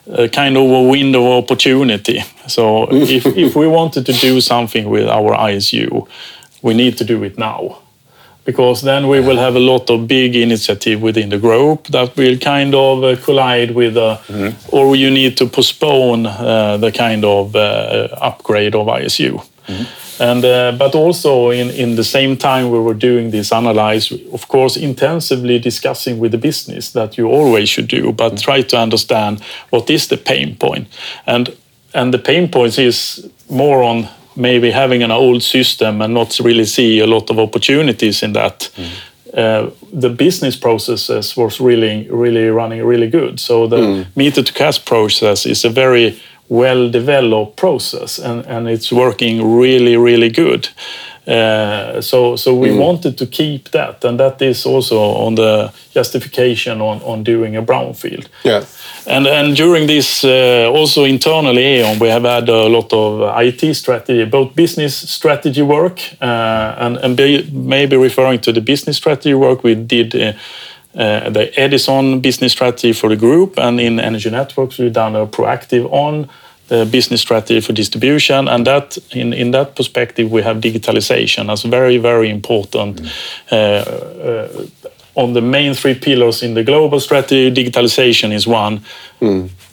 a 0.08 0.28
kind 0.28 0.56
of 0.56 0.70
a 0.70 0.82
window 0.82 1.32
of 1.32 1.44
opportunity. 1.44 2.22
So 2.46 2.88
if 2.90 3.26
if 3.26 3.56
we 3.56 3.66
wanted 3.66 4.06
to 4.06 4.12
do 4.12 4.40
something 4.40 4.88
with 4.90 5.08
our 5.08 5.36
ISU, 5.36 6.06
we 6.62 6.74
need 6.74 6.96
to 6.98 7.04
do 7.04 7.22
it 7.24 7.38
now 7.38 7.78
because 8.46 8.82
then 8.82 9.08
we 9.08 9.20
will 9.20 9.36
have 9.36 9.56
a 9.56 9.60
lot 9.60 9.90
of 9.90 10.06
big 10.06 10.36
initiative 10.36 11.02
within 11.02 11.28
the 11.30 11.38
group 11.38 11.88
that 11.88 12.16
will 12.16 12.38
kind 12.38 12.74
of 12.74 13.02
uh, 13.02 13.16
collide 13.24 13.72
with, 13.72 13.96
uh, 13.96 14.18
or 14.68 14.94
you 14.94 15.10
need 15.10 15.36
to 15.36 15.46
postpone 15.46 16.26
uh, 16.26 16.76
the 16.76 16.92
kind 16.92 17.24
of 17.24 17.56
uh, 17.56 18.08
upgrade 18.20 18.74
of 18.74 18.86
ISU. 18.86 19.44
And 20.18 20.44
uh, 20.44 20.72
but 20.78 20.94
also 20.94 21.50
in, 21.50 21.70
in 21.70 21.96
the 21.96 22.04
same 22.04 22.36
time 22.36 22.70
we 22.70 22.78
were 22.78 22.94
doing 22.94 23.30
this 23.30 23.52
analyze, 23.52 24.12
of 24.32 24.48
course, 24.48 24.76
intensively 24.76 25.58
discussing 25.58 26.18
with 26.20 26.32
the 26.32 26.38
business 26.38 26.92
that 26.92 27.16
you 27.18 27.28
always 27.28 27.68
should 27.68 27.88
do, 27.88 28.12
but 28.12 28.38
try 28.38 28.62
to 28.62 28.76
understand 28.78 29.42
what 29.70 29.90
is 29.90 30.06
the 30.08 30.16
pain 30.16 30.56
point, 30.56 30.88
and 31.26 31.54
and 31.92 32.12
the 32.12 32.18
pain 32.18 32.48
points 32.48 32.78
is 32.78 33.28
more 33.48 33.82
on 33.82 34.08
maybe 34.34 34.70
having 34.70 35.02
an 35.02 35.10
old 35.10 35.42
system 35.42 36.02
and 36.02 36.14
not 36.14 36.38
really 36.38 36.66
see 36.66 37.00
a 37.00 37.06
lot 37.06 37.30
of 37.30 37.38
opportunities 37.38 38.22
in 38.22 38.32
that. 38.32 38.70
uh, 39.36 39.70
the 39.92 40.08
business 40.08 40.56
processes 40.56 41.36
was 41.36 41.60
really, 41.60 42.08
really 42.10 42.48
running 42.48 42.82
really 42.82 43.08
good. 43.10 43.38
So 43.38 43.66
the 43.66 44.06
meter 44.16 44.42
to 44.42 44.52
cash 44.52 44.84
process 44.84 45.46
is 45.46 45.64
a 45.64 45.68
very 45.68 46.20
well 46.48 46.90
developed 46.90 47.56
process 47.56 48.18
and, 48.18 48.46
and 48.46 48.68
it's 48.68 48.92
working 48.92 49.56
really, 49.58 49.96
really 49.96 50.30
good. 50.30 50.68
Uh, 51.26 52.00
so, 52.00 52.36
so 52.36 52.54
we 52.54 52.72
wanted 52.72 53.18
to 53.18 53.26
keep 53.26 53.70
that, 53.70 54.04
and 54.04 54.20
that 54.20 54.40
is 54.40 54.64
also 54.64 54.96
on 54.96 55.34
the 55.34 55.72
justification 55.90 56.80
on, 56.80 57.02
on 57.02 57.24
doing 57.24 57.56
a 57.56 57.62
brownfield. 57.62 58.28
Yeah. 58.44 58.64
And, 59.08 59.26
and 59.26 59.56
during 59.56 59.88
this, 59.88 60.22
uh, 60.22 60.70
also 60.72 61.02
internally, 61.02 61.80
E.ON, 61.80 61.98
we 61.98 62.08
have 62.08 62.22
had 62.22 62.48
a 62.48 62.68
lot 62.68 62.92
of 62.92 63.36
IT 63.42 63.74
strategy, 63.74 64.24
both 64.24 64.54
business 64.54 64.96
strategy 64.96 65.62
work 65.62 66.00
uh, 66.20 66.76
and, 66.78 66.96
and 66.98 67.16
be, 67.16 67.48
maybe 67.50 67.96
referring 67.96 68.40
to 68.42 68.52
the 68.52 68.60
business 68.60 68.96
strategy 68.96 69.34
work 69.34 69.64
we 69.64 69.74
did. 69.74 70.36
Uh, 70.96 71.28
the 71.28 71.52
Edison 71.60 72.20
business 72.20 72.52
strategy 72.52 72.92
for 72.92 73.10
the 73.10 73.16
group, 73.16 73.58
and 73.58 73.80
in 73.80 74.00
Energy 74.00 74.30
Networks, 74.30 74.78
we've 74.78 74.92
done 74.92 75.14
a 75.14 75.26
proactive 75.26 75.86
on 75.92 76.28
the 76.68 76.84
business 76.86 77.20
strategy 77.20 77.60
for 77.60 77.72
distribution, 77.72 78.48
and 78.48 78.66
that 78.66 78.98
in, 79.10 79.32
in 79.32 79.50
that 79.50 79.76
perspective, 79.76 80.30
we 80.30 80.42
have 80.42 80.56
digitalization 80.56 81.50
as 81.52 81.62
very 81.62 81.98
very 81.98 82.30
important. 82.30 83.00
Uh, 83.52 83.56
uh, 83.56 84.48
on 85.14 85.32
the 85.32 85.40
main 85.40 85.74
three 85.74 85.94
pillars 85.94 86.42
in 86.42 86.54
the 86.54 86.62
global 86.62 87.00
strategy, 87.00 87.50
digitalization 87.50 88.32
is 88.32 88.46
one, 88.46 88.80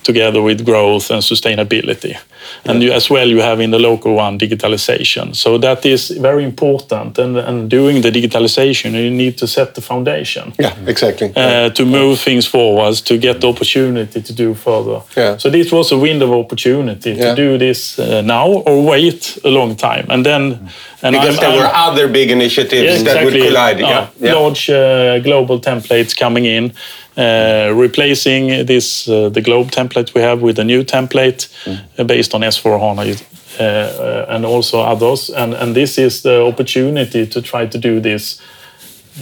together 0.04 0.42
with 0.42 0.66
growth 0.66 1.10
and 1.12 1.22
sustainability. 1.22 2.18
And 2.66 2.84
you, 2.84 2.92
as 2.92 3.10
well, 3.10 3.28
you 3.28 3.42
have 3.42 3.60
in 3.62 3.72
the 3.72 3.80
local 3.80 4.16
one 4.16 4.38
digitalization. 4.38 5.36
So 5.36 5.58
that 5.60 5.86
is 5.86 6.10
very 6.10 6.44
important. 6.44 7.18
And, 7.18 7.38
and 7.38 7.70
doing 7.70 8.02
the 8.02 8.12
digitalization, 8.12 8.92
you 8.94 9.10
need 9.10 9.38
to 9.38 9.48
set 9.48 9.76
the 9.76 9.82
foundation 9.82 10.54
Yeah, 10.60 10.76
exactly. 10.88 11.32
uh, 11.36 11.70
to 11.70 11.86
move 11.86 12.20
things 12.20 12.46
forwards, 12.46 13.02
to 13.02 13.18
get 13.18 13.40
the 13.42 13.48
opportunity 13.48 14.22
to 14.22 14.34
do 14.34 14.54
further. 14.54 15.02
Yeah. 15.16 15.38
So 15.38 15.50
this 15.50 15.72
was 15.72 15.92
a 15.92 15.98
window 15.98 16.26
of 16.34 16.46
opportunity 16.46 17.12
Yeah. 17.12 17.30
to 17.30 17.36
do 17.36 17.58
this 17.58 18.00
uh, 18.00 18.22
now 18.22 18.48
or 18.48 18.84
wait 18.84 19.40
a 19.44 19.50
long 19.50 19.76
time. 19.76 20.06
And 20.10 20.26
then, 20.26 20.70
and 21.02 21.14
Because 21.16 21.40
there 21.40 21.58
were 21.58 21.72
other 21.74 22.08
big 22.08 22.30
initiatives 22.32 23.04
yeah, 23.04 23.14
that 23.14 23.24
would 23.26 23.34
collide. 23.34 23.82
Uh, 23.82 23.88
yeah. 23.88 24.08
yeah. 24.20 24.34
Large 24.34 24.70
uh, 24.70 25.20
global 25.20 25.60
templates 25.60 26.16
coming 26.16 26.46
in, 26.46 26.74
replacing 27.16 28.66
this 28.66 29.08
uh, 29.08 29.30
the 29.30 29.42
globe 29.42 29.72
template 29.72 30.14
we 30.14 30.22
have 30.22 30.42
with 30.42 30.60
a 30.60 30.64
new 30.64 30.84
template 30.84 31.48
Mm. 31.66 31.80
uh, 31.98 32.04
based 32.04 32.34
on 32.34 32.42
S4 32.42 32.80
HANA 32.80 33.16
uh, 33.60 33.64
uh, 33.64 34.26
and 34.36 34.46
also 34.46 34.82
others. 34.82 35.30
And, 35.30 35.54
and 35.54 35.76
this 35.76 35.98
is 35.98 36.22
the 36.22 36.42
opportunity 36.42 37.26
to 37.28 37.42
try 37.42 37.68
to 37.68 37.78
do 37.78 38.00
this. 38.00 38.42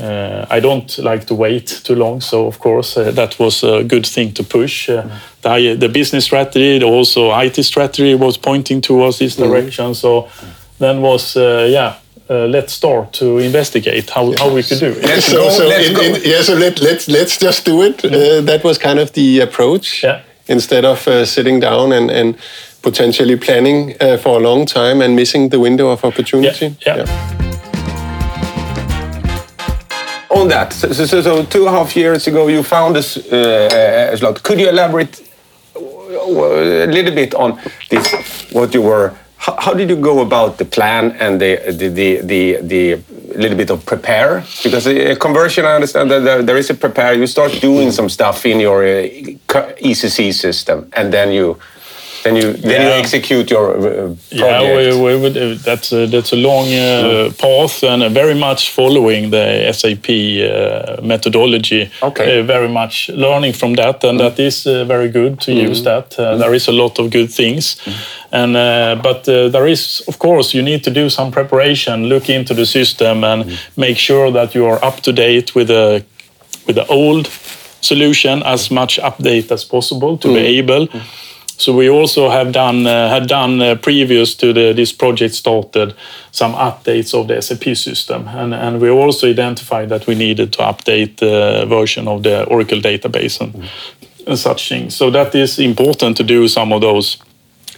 Uh, 0.01 0.45
I 0.49 0.61
don't 0.61 0.97
like 0.99 1.25
to 1.25 1.35
wait 1.35 1.81
too 1.83 1.95
long, 1.95 2.21
so 2.21 2.47
of 2.47 2.59
course 2.59 2.95
uh, 2.95 3.11
that 3.11 3.37
was 3.39 3.63
a 3.63 3.83
good 3.83 4.05
thing 4.07 4.33
to 4.33 4.43
push. 4.43 4.89
Uh, 4.89 5.03
the, 5.41 5.75
the 5.77 5.89
business 5.89 6.23
strategy, 6.23 6.81
also 6.83 7.31
IT 7.37 7.61
strategy 7.63 8.15
was 8.15 8.37
pointing 8.37 8.81
towards 8.81 9.17
this 9.17 9.35
direction. 9.35 9.93
So 9.93 10.29
then 10.79 11.01
was 11.01 11.35
uh, 11.35 11.67
yeah, 11.69 11.95
uh, 12.31 12.47
let's 12.47 12.73
start 12.73 13.11
to 13.13 13.39
investigate 13.39 14.09
how, 14.09 14.33
how 14.37 14.53
we 14.53 14.63
could 14.63 14.79
do 14.79 14.91
it. 14.91 15.03
Let's 15.03 15.25
so, 15.25 15.35
go, 15.35 15.49
so 15.49 15.67
let's 15.67 15.89
in, 15.89 15.95
go. 15.95 16.01
in- 16.01 16.21
yeah, 16.23 16.41
so 16.41 16.53
let, 16.55 16.79
let's 16.81 17.07
let's 17.07 17.37
just 17.37 17.65
do 17.65 17.81
it. 17.83 18.05
Uh, 18.05 18.41
that 18.41 18.63
was 18.63 18.77
kind 18.77 18.99
of 18.99 19.11
the 19.11 19.41
approach. 19.41 20.03
Yeah. 20.03 20.21
Instead 20.47 20.85
of 20.85 21.07
uh, 21.07 21.25
sitting 21.25 21.59
down 21.59 21.91
and, 21.91 22.09
and 22.09 22.35
potentially 22.81 23.37
planning 23.37 23.95
uh, 24.01 24.17
for 24.17 24.39
a 24.39 24.41
long 24.41 24.65
time 24.65 25.01
and 25.01 25.15
missing 25.15 25.49
the 25.49 25.59
window 25.59 25.89
of 25.89 26.03
opportunity. 26.03 26.75
Yeah, 26.85 26.97
yeah. 26.97 27.41
on 30.41 30.47
that, 30.47 30.73
so, 30.73 30.91
so, 30.93 31.05
so, 31.05 31.21
so 31.21 31.43
two 31.43 31.67
and 31.67 31.75
a 31.75 31.77
half 31.77 31.95
years 31.95 32.27
ago, 32.27 32.47
you 32.47 32.63
found 32.63 32.95
this 32.95 33.17
uh, 33.17 34.15
slot. 34.17 34.41
Could 34.43 34.59
you 34.59 34.69
elaborate 34.69 35.21
a 35.75 36.87
little 36.87 37.13
bit 37.13 37.35
on 37.35 37.59
this? 37.89 38.51
What 38.51 38.73
you 38.73 38.81
were? 38.81 39.13
How, 39.41 39.55
how 39.57 39.73
did 39.73 39.89
you 39.89 39.95
go 39.95 40.21
about 40.21 40.57
the 40.59 40.65
plan 40.65 41.11
and 41.19 41.41
the 41.41 41.57
the 41.79 41.87
the 41.89 42.21
the, 42.21 42.43
the 42.61 42.83
little 43.35 43.57
bit 43.57 43.71
of 43.71 43.83
prepare? 43.85 44.43
Because 44.63 44.85
a 44.85 45.15
conversion, 45.15 45.65
I 45.65 45.73
understand 45.73 46.11
that 46.11 46.19
there, 46.19 46.43
there 46.43 46.57
is 46.57 46.69
a 46.69 46.75
prepare. 46.75 47.13
You 47.15 47.25
start 47.25 47.51
doing 47.59 47.91
some 47.91 48.07
stuff 48.07 48.45
in 48.45 48.59
your 48.59 48.83
uh, 48.83 49.07
ECC 49.81 50.33
system, 50.33 50.89
and 50.93 51.11
then 51.11 51.31
you. 51.31 51.57
Then 52.23 52.35
you 52.35 52.53
then 52.53 52.81
you 52.81 52.93
execute 52.99 53.49
your 53.49 53.71
uh, 53.71 53.81
project. 53.81 54.15
Yeah, 54.31 54.61
we, 54.77 55.01
we 55.01 55.15
would, 55.21 55.37
uh, 55.37 55.55
that's 55.63 55.91
a, 55.91 56.05
that's 56.07 56.31
a 56.33 56.35
long 56.35 56.67
uh, 56.67 57.31
path 57.37 57.83
and 57.83 58.03
uh, 58.03 58.09
very 58.09 58.35
much 58.35 58.69
following 58.69 59.31
the 59.31 59.71
SAP 59.73 60.07
uh, 60.09 61.01
methodology. 61.01 61.89
Okay. 62.01 62.39
Uh, 62.39 62.43
very 62.43 62.67
much 62.69 63.09
learning 63.09 63.53
from 63.53 63.73
that, 63.75 64.03
and 64.03 64.19
that 64.19 64.39
is 64.39 64.65
uh, 64.67 64.85
very 64.85 65.09
good 65.09 65.39
to 65.41 65.51
use 65.51 65.83
that. 65.83 66.19
Uh, 66.19 66.37
There 66.37 66.53
is 66.55 66.67
a 66.67 66.71
lot 66.71 66.99
of 66.99 67.09
good 67.09 67.33
things, 67.33 67.77
and 68.31 68.55
uh, 68.55 69.01
but 69.01 69.27
uh, 69.27 69.49
there 69.49 69.67
is, 69.71 70.03
of 70.07 70.17
course, 70.17 70.53
you 70.57 70.63
need 70.63 70.83
to 70.83 70.91
do 70.91 71.09
some 71.09 71.31
preparation, 71.31 72.05
look 72.07 72.29
into 72.29 72.53
the 72.53 72.65
system, 72.65 73.23
and 73.23 73.45
make 73.75 73.97
sure 73.97 74.31
that 74.31 74.53
you 74.53 74.65
are 74.67 74.79
up 74.87 75.01
to 75.01 75.11
date 75.11 75.51
with 75.55 75.67
the 75.67 76.03
with 76.67 76.75
the 76.75 76.85
old 76.87 77.27
solution 77.81 78.43
as 78.43 78.69
much 78.69 78.99
update 79.01 79.51
as 79.53 79.65
possible 79.65 80.17
to 80.17 80.27
be 80.27 80.59
able. 80.59 80.87
So 81.61 81.75
we 81.75 81.89
also 81.89 82.29
have 82.29 82.51
done 82.51 82.87
uh, 82.87 83.09
had 83.09 83.27
done 83.27 83.61
uh, 83.61 83.75
previous 83.75 84.35
to 84.35 84.51
the, 84.51 84.73
this 84.73 84.91
project 84.91 85.35
started 85.35 85.93
some 86.31 86.55
updates 86.55 87.13
of 87.13 87.27
the 87.27 87.39
SAP 87.39 87.75
system, 87.75 88.27
and 88.27 88.53
and 88.53 88.81
we 88.81 88.89
also 88.89 89.29
identified 89.29 89.89
that 89.89 90.07
we 90.07 90.15
needed 90.15 90.51
to 90.53 90.63
update 90.63 91.17
the 91.17 91.67
version 91.69 92.07
of 92.07 92.23
the 92.23 92.45
Oracle 92.45 92.81
database 92.81 93.39
and, 93.41 93.69
and 94.27 94.39
such 94.39 94.69
things. 94.69 94.95
So 94.95 95.11
that 95.11 95.35
is 95.35 95.59
important 95.59 96.17
to 96.17 96.23
do 96.23 96.47
some 96.47 96.73
of 96.73 96.81
those 96.81 97.17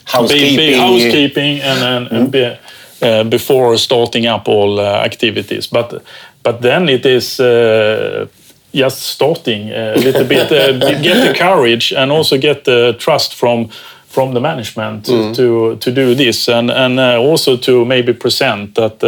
Housekeeping. 0.06 0.56
big, 0.56 0.58
big 0.58 0.80
housekeeping 0.80 1.62
and, 1.62 1.84
and, 1.84 2.12
and 2.12 2.32
be, 2.32 2.58
uh, 3.02 3.24
before 3.24 3.78
starting 3.78 4.28
up 4.28 4.48
all 4.48 4.80
uh, 4.80 5.06
activities. 5.06 5.68
But 5.68 6.04
but 6.44 6.62
then 6.62 6.90
it 6.90 7.06
is 7.06 7.40
uh, 7.40 8.28
just 8.74 9.02
starting 9.02 9.70
a 9.72 9.96
little 9.96 10.26
bit, 10.26 10.52
uh, 10.52 10.78
get 11.02 11.28
the 11.28 11.34
courage 11.38 11.94
and 11.94 12.12
also 12.12 12.38
get 12.38 12.64
the 12.64 12.94
trust 13.00 13.34
from 13.36 13.70
from 14.08 14.34
the 14.34 14.40
management 14.40 15.06
to, 15.06 15.34
to 15.36 15.76
to 15.78 15.92
do 15.92 16.16
this 16.16 16.48
and 16.50 16.70
and 16.72 17.00
uh, 17.00 17.18
also 17.32 17.58
to 17.58 17.86
maybe 17.86 18.14
present 18.14 18.76
that. 18.76 19.04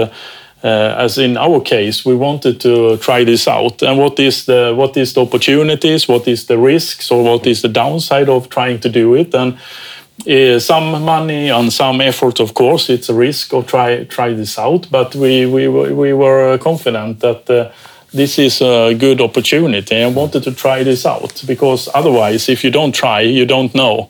Uh, 0.64 0.96
as 1.06 1.18
in 1.20 1.38
our 1.38 1.62
case, 1.62 2.04
we 2.10 2.16
wanted 2.16 2.60
to 2.60 2.98
try 2.98 3.24
this 3.26 3.48
out. 3.48 3.84
And 3.84 4.00
what 4.00 4.20
is 4.20 4.46
the 4.46 4.74
what 4.76 4.98
is 4.98 5.14
the 5.14 5.22
opportunities? 5.22 6.08
What 6.08 6.28
is 6.28 6.46
the 6.46 6.58
risks, 6.58 7.12
or 7.12 7.24
what 7.24 7.46
is 7.46 7.62
the 7.62 7.68
downside 7.70 8.30
of 8.30 8.48
trying 8.50 8.80
to 8.80 8.90
do 8.90 9.14
it? 9.16 9.36
And 9.36 9.54
uh, 10.28 10.60
some 10.60 11.04
money 11.04 11.50
and 11.52 11.72
some 11.72 12.02
effort, 12.02 12.40
of 12.40 12.54
course, 12.54 12.90
it's 12.94 13.10
a 13.10 13.14
risk 13.14 13.54
of 13.54 13.68
try 13.68 14.06
try 14.06 14.34
this 14.34 14.58
out. 14.58 14.88
But 14.90 15.14
we 15.16 15.46
we 15.46 15.68
were- 15.68 15.94
we 15.94 16.14
were 16.14 16.58
confident 16.58 17.20
that. 17.20 17.48
Uh, 17.50 17.70
this 18.16 18.40
is 18.40 18.62
a 18.62 18.94
good 18.94 19.20
opportunity 19.22 19.96
and 19.96 20.16
wanted 20.16 20.44
to 20.44 20.52
try 20.54 20.84
this 20.84 21.06
out 21.06 21.44
because 21.46 21.90
otherwise, 21.94 22.50
if 22.50 22.64
you 22.64 22.72
don't 22.72 22.94
try, 22.96 23.22
you 23.22 23.46
don't 23.46 23.74
know 23.76 24.10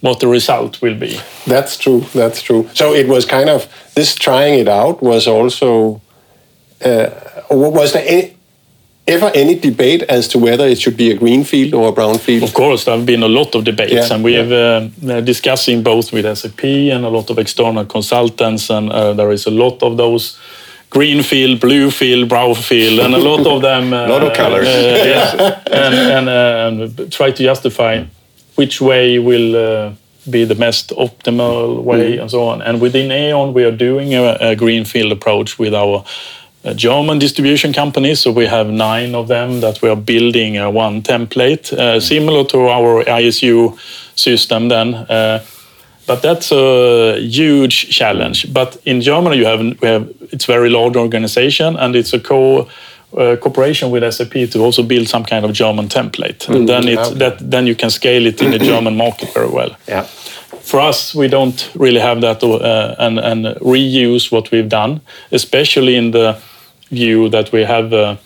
what 0.00 0.20
the 0.20 0.28
result 0.28 0.80
will 0.82 0.94
be. 0.98 1.18
That's 1.46 1.76
true. 1.76 2.00
That's 2.14 2.42
true. 2.42 2.68
So 2.74 2.94
it 2.94 3.06
was 3.08 3.24
kind 3.24 3.48
of 3.50 3.66
this 3.94 4.14
trying 4.14 4.58
it 4.60 4.68
out 4.68 5.02
was 5.02 5.26
also. 5.26 6.00
Uh, 6.84 7.10
was 7.50 7.92
there 7.92 8.04
any, 8.06 8.36
ever 9.06 9.30
any 9.34 9.54
debate 9.58 10.02
as 10.08 10.28
to 10.28 10.38
whether 10.38 10.66
it 10.66 10.80
should 10.80 10.96
be 10.96 11.10
a 11.10 11.14
green 11.14 11.44
field 11.44 11.74
or 11.74 11.88
a 11.88 11.92
brown 11.92 12.18
field? 12.18 12.42
Of 12.42 12.54
course, 12.54 12.84
there 12.84 12.96
have 12.96 13.04
been 13.04 13.22
a 13.22 13.28
lot 13.28 13.54
of 13.54 13.64
debates, 13.64 13.92
Yeah, 13.92 14.14
and 14.14 14.24
we 14.24 14.32
yeah. 14.32 14.42
have 14.44 14.52
uh, 15.10 15.20
discussing 15.20 15.82
both 15.82 16.12
with 16.12 16.24
SAP 16.38 16.64
and 16.64 17.04
a 17.04 17.08
lot 17.10 17.28
of 17.30 17.38
external 17.38 17.84
consultants, 17.84 18.70
and 18.70 18.90
uh, 18.90 19.12
there 19.12 19.30
is 19.32 19.46
a 19.46 19.50
lot 19.50 19.82
of 19.82 19.96
those 19.96 20.38
greenfield, 20.90 21.60
brown 22.28 22.54
field, 22.54 22.98
and 23.00 23.14
a 23.14 23.18
lot 23.18 23.46
of 23.46 23.62
them. 23.62 23.92
Uh, 23.92 24.08
Lot 24.08 24.22
of 24.22 24.38
uh, 24.38 24.60
yes, 24.62 25.34
and 25.66 25.94
and, 25.94 26.28
uh, 26.28 26.84
and 26.84 27.12
try 27.12 27.30
to 27.30 27.42
justify 27.42 28.04
which 28.56 28.80
way 28.80 29.18
will. 29.18 29.56
Uh, 29.56 29.92
be 30.30 30.44
the 30.44 30.54
most 30.54 30.90
optimal 30.90 31.82
way 31.82 32.18
and 32.18 32.30
so 32.30 32.46
on. 32.46 32.60
And 32.60 32.78
within 32.78 33.10
E.ON, 33.10 33.54
we 33.54 33.64
are 33.64 33.70
doing 33.70 34.14
a, 34.14 34.36
a 34.40 34.54
greenfield 34.54 35.12
approach 35.12 35.58
with 35.58 35.74
our 35.74 36.04
uh, 36.62 36.74
German 36.74 37.18
distribution 37.18 37.72
companies. 37.72 38.20
So 38.20 38.30
we 38.30 38.46
have 38.46 38.68
nine 38.68 39.14
of 39.14 39.28
them 39.28 39.60
that 39.60 39.80
we 39.80 39.88
are 39.88 39.96
building 39.96 40.58
uh, 40.58 40.70
one 40.70 41.00
template, 41.00 41.72
uh, 41.72 42.00
similar 42.00 42.44
to 42.44 42.68
our 42.68 43.02
ISU 43.04 43.78
system 44.14 44.68
then. 44.68 45.06
But 46.10 46.22
that's 46.22 46.50
a 46.50 47.20
huge 47.20 47.96
challenge. 47.96 48.52
But 48.52 48.76
in 48.84 49.00
Germany, 49.00 49.36
you 49.36 49.46
have, 49.46 49.60
we 49.60 49.88
have 49.88 50.08
it's 50.32 50.48
a 50.48 50.52
very 50.52 50.68
large 50.68 50.96
organization, 50.96 51.76
and 51.76 51.94
it's 51.94 52.12
a 52.12 52.18
co 52.18 52.66
uh, 53.16 53.36
cooperation 53.36 53.90
with 53.92 54.02
SAP 54.12 54.50
to 54.50 54.58
also 54.58 54.82
build 54.82 55.08
some 55.08 55.24
kind 55.24 55.44
of 55.44 55.52
German 55.52 55.88
template. 55.88 56.48
And 56.48 56.68
then 56.68 56.88
it 56.88 56.98
okay. 56.98 57.18
that 57.18 57.50
then 57.50 57.66
you 57.66 57.76
can 57.76 57.90
scale 57.90 58.26
it 58.26 58.42
in 58.42 58.50
the 58.50 58.58
German 58.58 58.96
market 58.96 59.32
very 59.34 59.48
well 59.48 59.70
Yeah. 59.86 60.04
for 60.62 60.80
us, 60.80 61.14
we 61.14 61.28
don't 61.28 61.70
really 61.74 62.00
have 62.00 62.20
that 62.20 62.42
uh, 62.42 62.94
and, 62.98 63.18
and 63.18 63.44
reuse 63.60 64.32
what 64.32 64.50
we've 64.50 64.68
done, 64.68 65.00
especially 65.30 65.96
in 65.96 66.10
the 66.10 66.36
view 66.90 67.28
that 67.28 67.52
we 67.52 67.64
have 67.64 67.92
uh, 67.92 68.16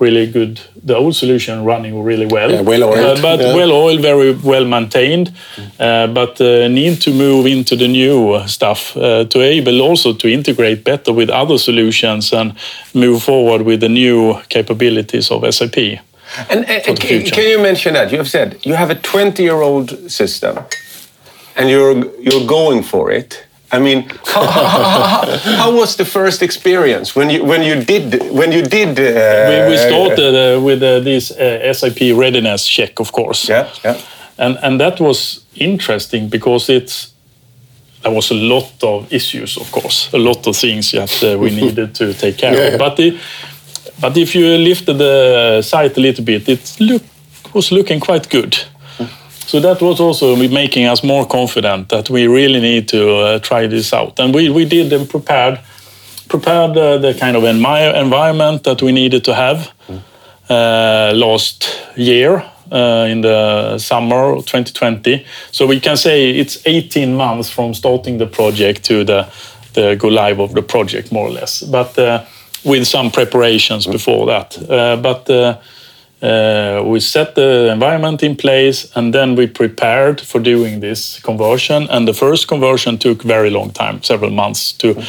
really 0.00 0.26
good. 0.30 0.60
The 0.84 0.96
old 0.96 1.14
solution 1.14 1.64
running 1.64 2.02
really 2.02 2.26
well, 2.26 2.50
Yeah, 2.50 2.60
well-oiled, 2.60 3.18
uh, 3.18 3.22
but 3.22 3.40
yeah. 3.40 3.54
well 3.54 3.72
oiled, 3.72 4.00
very 4.00 4.32
well 4.32 4.64
maintained. 4.64 5.32
Uh, 5.78 6.06
but 6.06 6.40
uh, 6.40 6.68
need 6.68 7.00
to 7.02 7.10
move 7.10 7.46
into 7.46 7.76
the 7.76 7.88
new 7.88 8.42
stuff 8.46 8.96
uh, 8.96 9.24
to 9.24 9.40
able 9.40 9.80
also 9.80 10.12
to 10.14 10.28
integrate 10.28 10.84
better 10.84 11.12
with 11.12 11.30
other 11.30 11.58
solutions 11.58 12.32
and 12.32 12.52
move 12.94 13.22
forward 13.22 13.62
with 13.62 13.80
the 13.80 13.88
new 13.88 14.40
capabilities 14.48 15.30
of 15.30 15.42
SAP. 15.54 15.76
And, 16.50 16.68
and 16.68 17.00
can, 17.00 17.24
can 17.24 17.48
you 17.48 17.58
mention 17.58 17.94
that 17.94 18.12
you 18.12 18.18
have 18.18 18.28
said 18.28 18.58
you 18.62 18.74
have 18.74 18.90
a 18.90 18.94
20-year-old 18.94 20.10
system, 20.10 20.58
and 21.56 21.70
you're 21.70 22.04
you're 22.20 22.46
going 22.46 22.82
for 22.82 23.10
it. 23.10 23.47
I 23.72 23.78
mean, 23.78 24.08
how, 24.26 24.46
how, 24.46 25.38
how 25.56 25.76
was 25.76 25.96
the 25.96 26.04
first 26.04 26.42
experience 26.42 27.14
when 27.14 27.30
you 27.30 27.44
when 27.44 27.62
you 27.62 27.84
did 27.84 28.22
when 28.32 28.52
you 28.52 28.62
did? 28.62 28.98
Uh, 28.98 29.48
we, 29.50 29.70
we 29.70 29.76
started 29.76 30.34
uh, 30.34 30.60
with 30.64 30.82
uh, 30.82 31.00
this 31.00 31.30
uh, 31.30 31.72
SAP 31.72 32.00
readiness 32.14 32.66
check, 32.66 33.00
of 33.00 33.12
course. 33.12 33.48
Yeah, 33.48 33.68
yeah. 33.84 33.96
and 34.38 34.58
and 34.62 34.78
that 34.80 35.00
was 35.00 35.44
interesting 35.54 36.28
because 36.30 36.72
it's 36.72 37.12
there 38.02 38.12
was 38.14 38.30
a 38.30 38.34
lot 38.34 38.72
of 38.82 39.12
issues, 39.12 39.56
of 39.56 39.70
course, 39.72 40.08
a 40.12 40.18
lot 40.18 40.46
of 40.46 40.56
things 40.56 40.90
that 40.92 41.22
uh, 41.22 41.38
we 41.38 41.50
needed 41.62 41.94
to 41.94 42.14
take 42.14 42.36
care 42.38 42.54
Yeah. 42.54 42.72
of. 42.74 42.78
But 42.78 42.96
the, 42.96 43.18
but 44.00 44.16
if 44.16 44.34
you 44.34 44.46
lifted 44.58 44.98
the 44.98 45.62
site 45.62 45.96
a 45.96 46.00
little 46.00 46.24
bit, 46.24 46.48
it 46.48 46.76
look, 46.80 47.02
was 47.52 47.70
looking 47.72 48.00
quite 48.00 48.28
good. 48.30 48.56
So 49.48 49.60
that 49.60 49.80
was 49.80 49.98
also 49.98 50.36
making 50.36 50.84
us 50.84 51.02
more 51.02 51.26
confident 51.26 51.88
that 51.88 52.10
we 52.10 52.26
really 52.26 52.60
need 52.60 52.86
to 52.88 53.16
uh, 53.16 53.38
try 53.38 53.66
this 53.66 53.94
out. 53.94 54.20
And 54.20 54.34
we, 54.34 54.50
we 54.50 54.66
did 54.66 54.92
and 54.92 55.08
prepared 55.08 55.58
prepared 56.28 56.76
uh, 56.76 56.98
the 56.98 57.14
kind 57.14 57.34
of 57.34 57.42
enmi- 57.44 57.94
environment 57.94 58.64
that 58.64 58.82
we 58.82 58.92
needed 58.92 59.24
to 59.24 59.34
have 59.34 59.72
uh, 60.50 61.12
last 61.14 61.80
year 61.96 62.44
uh, 62.70 63.06
in 63.08 63.22
the 63.22 63.78
summer 63.78 64.34
2020. 64.34 65.24
So 65.50 65.66
we 65.66 65.80
can 65.80 65.96
say 65.96 66.28
it's 66.28 66.58
18 66.66 67.16
months 67.16 67.48
from 67.48 67.72
starting 67.72 68.18
the 68.18 68.26
project 68.26 68.84
to 68.84 69.02
the, 69.02 69.32
the 69.72 69.96
go 69.96 70.08
live 70.08 70.40
of 70.40 70.52
the 70.52 70.62
project, 70.62 71.10
more 71.10 71.26
or 71.26 71.30
less. 71.30 71.62
But 71.62 71.98
uh, 71.98 72.26
with 72.66 72.86
some 72.86 73.10
preparations 73.10 73.86
before 73.86 74.26
that. 74.26 74.58
But 75.02 75.30
uh, 76.20 76.82
we 76.84 76.98
set 77.00 77.34
the 77.34 77.70
environment 77.72 78.22
in 78.22 78.36
place 78.36 78.90
and 78.96 79.14
then 79.14 79.36
we 79.36 79.46
prepared 79.46 80.20
for 80.20 80.40
doing 80.40 80.80
this 80.80 81.20
conversion. 81.20 81.86
And 81.90 82.08
the 82.08 82.14
first 82.14 82.48
conversion 82.48 82.98
took 82.98 83.22
very 83.22 83.50
long 83.50 83.70
time, 83.70 84.02
several 84.02 84.30
months 84.30 84.72
to 84.72 85.00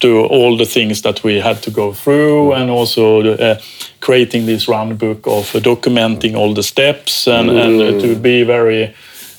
do 0.00 0.26
all 0.26 0.56
the 0.56 0.66
things 0.66 1.02
that 1.02 1.24
we 1.24 1.40
had 1.40 1.62
to 1.62 1.70
go 1.70 1.92
through 1.92 2.52
and 2.52 2.70
also 2.70 3.20
uh, 3.34 3.58
creating 4.00 4.46
this 4.46 4.68
run 4.68 4.96
book 4.96 5.26
of 5.26 5.54
uh, 5.54 5.60
documenting 5.60 6.36
all 6.36 6.54
the 6.54 6.62
steps 6.62 7.26
and, 7.26 7.50
and 7.50 7.80
uh, 7.80 8.00
to 8.00 8.14
be 8.14 8.44
very 8.44 8.94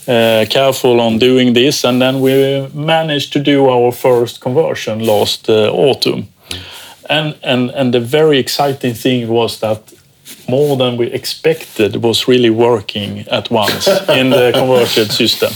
uh, 0.07 0.45
careful 0.49 0.99
on 0.99 1.19
doing 1.19 1.53
this. 1.53 1.83
And 1.83 2.01
then 2.01 2.19
we 2.21 2.67
managed 2.73 3.33
to 3.33 3.39
do 3.39 3.69
our 3.69 3.91
first 3.91 4.41
conversion 4.41 5.05
last 5.05 5.49
uh, 5.49 5.71
autumn. 5.71 6.27
And, 7.09 7.35
and, 7.43 7.69
and 7.71 7.93
the 7.93 7.99
very 7.99 8.39
exciting 8.39 8.95
thing 8.95 9.27
was 9.27 9.59
that 9.59 9.93
more 10.49 10.75
than 10.77 10.97
we 10.97 11.07
expected 11.07 12.03
was 12.03 12.27
really 12.27 12.49
working 12.49 13.27
at 13.29 13.49
once 13.51 13.87
in 14.09 14.29
the 14.31 14.51
converted 14.55 15.11
system. 15.11 15.51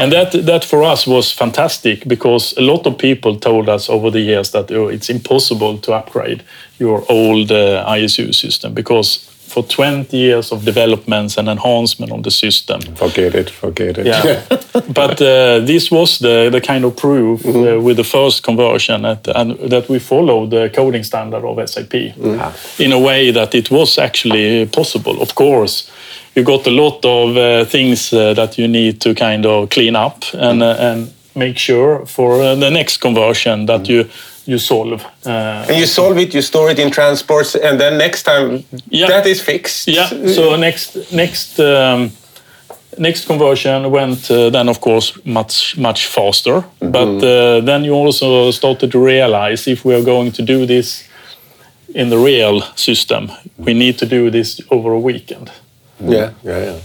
And 0.00 0.12
that, 0.12 0.32
that 0.32 0.64
for 0.64 0.82
us 0.82 1.06
was 1.06 1.32
fantastic 1.32 2.06
because 2.08 2.56
a 2.56 2.62
lot 2.62 2.86
of 2.86 2.98
people 2.98 3.38
told 3.38 3.68
us 3.68 3.88
over 3.88 4.10
the 4.10 4.20
years 4.20 4.50
that 4.52 4.70
oh, 4.72 4.88
it's 4.88 5.10
impossible 5.10 5.78
to 5.78 5.92
upgrade 5.92 6.42
your 6.78 7.04
old 7.08 7.50
uh, 7.50 7.84
ISU 7.86 8.34
system 8.34 8.74
because 8.74 9.28
for 9.58 9.68
20 9.68 10.16
years 10.16 10.52
of 10.52 10.64
developments 10.64 11.38
and 11.38 11.48
enhancement 11.48 12.12
of 12.12 12.22
the 12.22 12.30
system, 12.30 12.80
Forget 12.94 13.34
it, 13.34 13.50
forget 13.50 13.98
it. 13.98 14.06
yeah. 14.06 14.42
but 14.94 15.20
uh, 15.20 15.60
this 15.66 15.90
was 15.90 16.18
the, 16.18 16.48
the 16.50 16.60
kind 16.60 16.84
of 16.84 16.96
proof 16.96 17.44
uh, 17.46 17.80
with 17.80 17.96
the 17.96 18.04
first 18.04 18.42
conversion 18.42 19.02
that, 19.02 19.26
and 19.34 19.58
that 19.70 19.88
we 19.88 19.98
followed 19.98 20.50
the 20.50 20.70
coding 20.74 21.02
standard 21.04 21.44
of 21.44 21.68
SAP 21.68 21.94
in 22.78 22.92
a 22.92 22.98
way 22.98 23.30
that 23.32 23.54
it 23.54 23.70
was 23.70 23.98
actually 23.98 24.66
possible. 24.66 25.20
Of 25.22 25.34
course, 25.34 25.90
you 26.34 26.44
got 26.44 26.66
a 26.66 26.70
lot 26.70 27.04
of 27.04 27.36
uh, 27.36 27.64
things 27.64 28.12
uh, 28.12 28.34
that 28.34 28.58
you 28.58 28.68
need 28.68 29.00
to 29.00 29.14
kind 29.14 29.44
of 29.46 29.70
clean 29.70 29.96
up 29.96 30.22
and, 30.34 30.62
uh, 30.62 30.76
and 30.78 31.12
make 31.34 31.58
sure 31.58 32.06
for 32.06 32.40
uh, 32.42 32.54
the 32.54 32.70
next 32.70 32.98
conversion 32.98 33.66
that 33.66 33.88
you 33.88 34.04
you 34.48 34.58
solve. 34.58 35.02
Uh, 35.26 35.68
And 35.68 35.76
you 35.76 35.86
solve 35.86 36.18
it, 36.22 36.32
you 36.34 36.42
store 36.42 36.70
it 36.72 36.78
in 36.78 36.90
transports, 36.90 37.54
and 37.54 37.78
then 37.78 37.96
next 37.98 38.22
time 38.22 38.64
Yeah. 38.90 39.08
that 39.10 39.26
is 39.26 39.40
fixed. 39.42 39.88
Yeah. 39.88 40.08
So 40.34 40.56
next 40.56 40.96
next 41.12 41.58
um, 41.60 42.10
next 42.98 43.26
conversion 43.26 43.90
went 43.90 44.30
uh, 44.30 44.50
then 44.50 44.68
of 44.68 44.78
course 44.80 45.12
much 45.24 45.76
much 45.76 46.06
faster. 46.06 46.62
But 46.78 47.22
uh, 47.22 47.64
then 47.64 47.84
you 47.84 47.94
also 48.06 48.50
started 48.50 48.90
to 48.90 48.98
realize 49.06 49.70
if 49.70 49.84
we 49.84 49.94
are 49.94 50.04
going 50.04 50.32
to 50.32 50.42
do 50.42 50.66
this 50.66 51.04
in 51.94 52.08
the 52.10 52.16
real 52.18 52.60
system, 52.74 53.30
we 53.56 53.72
need 53.74 53.98
to 53.98 54.06
do 54.06 54.30
this 54.30 54.60
over 54.70 54.92
a 54.92 54.98
weekend. 55.00 55.50
yeah, 56.00 56.30
yeah, 56.44 56.64
yeah. 56.64 56.78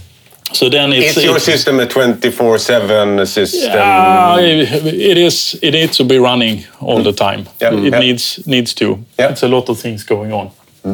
So 0.54 0.68
then 0.68 0.92
it's, 0.92 1.16
Is 1.16 1.24
your 1.24 1.36
it's- 1.36 1.44
system 1.44 1.80
a 1.80 1.86
24/7 1.86 3.26
system? 3.26 3.70
Ah, 3.74 4.38
it 4.38 5.16
is. 5.18 5.54
It 5.60 5.72
needs 5.72 5.96
to 5.96 6.04
be 6.04 6.18
running 6.18 6.64
all 6.80 7.02
the 7.02 7.12
time. 7.12 7.44
Yeah. 7.60 7.74
It 7.74 7.92
Yeah. 7.92 7.98
needs 8.00 8.38
needs 8.46 8.74
to. 8.74 8.84
Yeah. 9.18 9.30
It's 9.32 9.42
a 9.42 9.48
lot 9.48 9.68
of 9.68 9.80
things 9.80 10.04
going 10.04 10.32
on. 10.32 10.50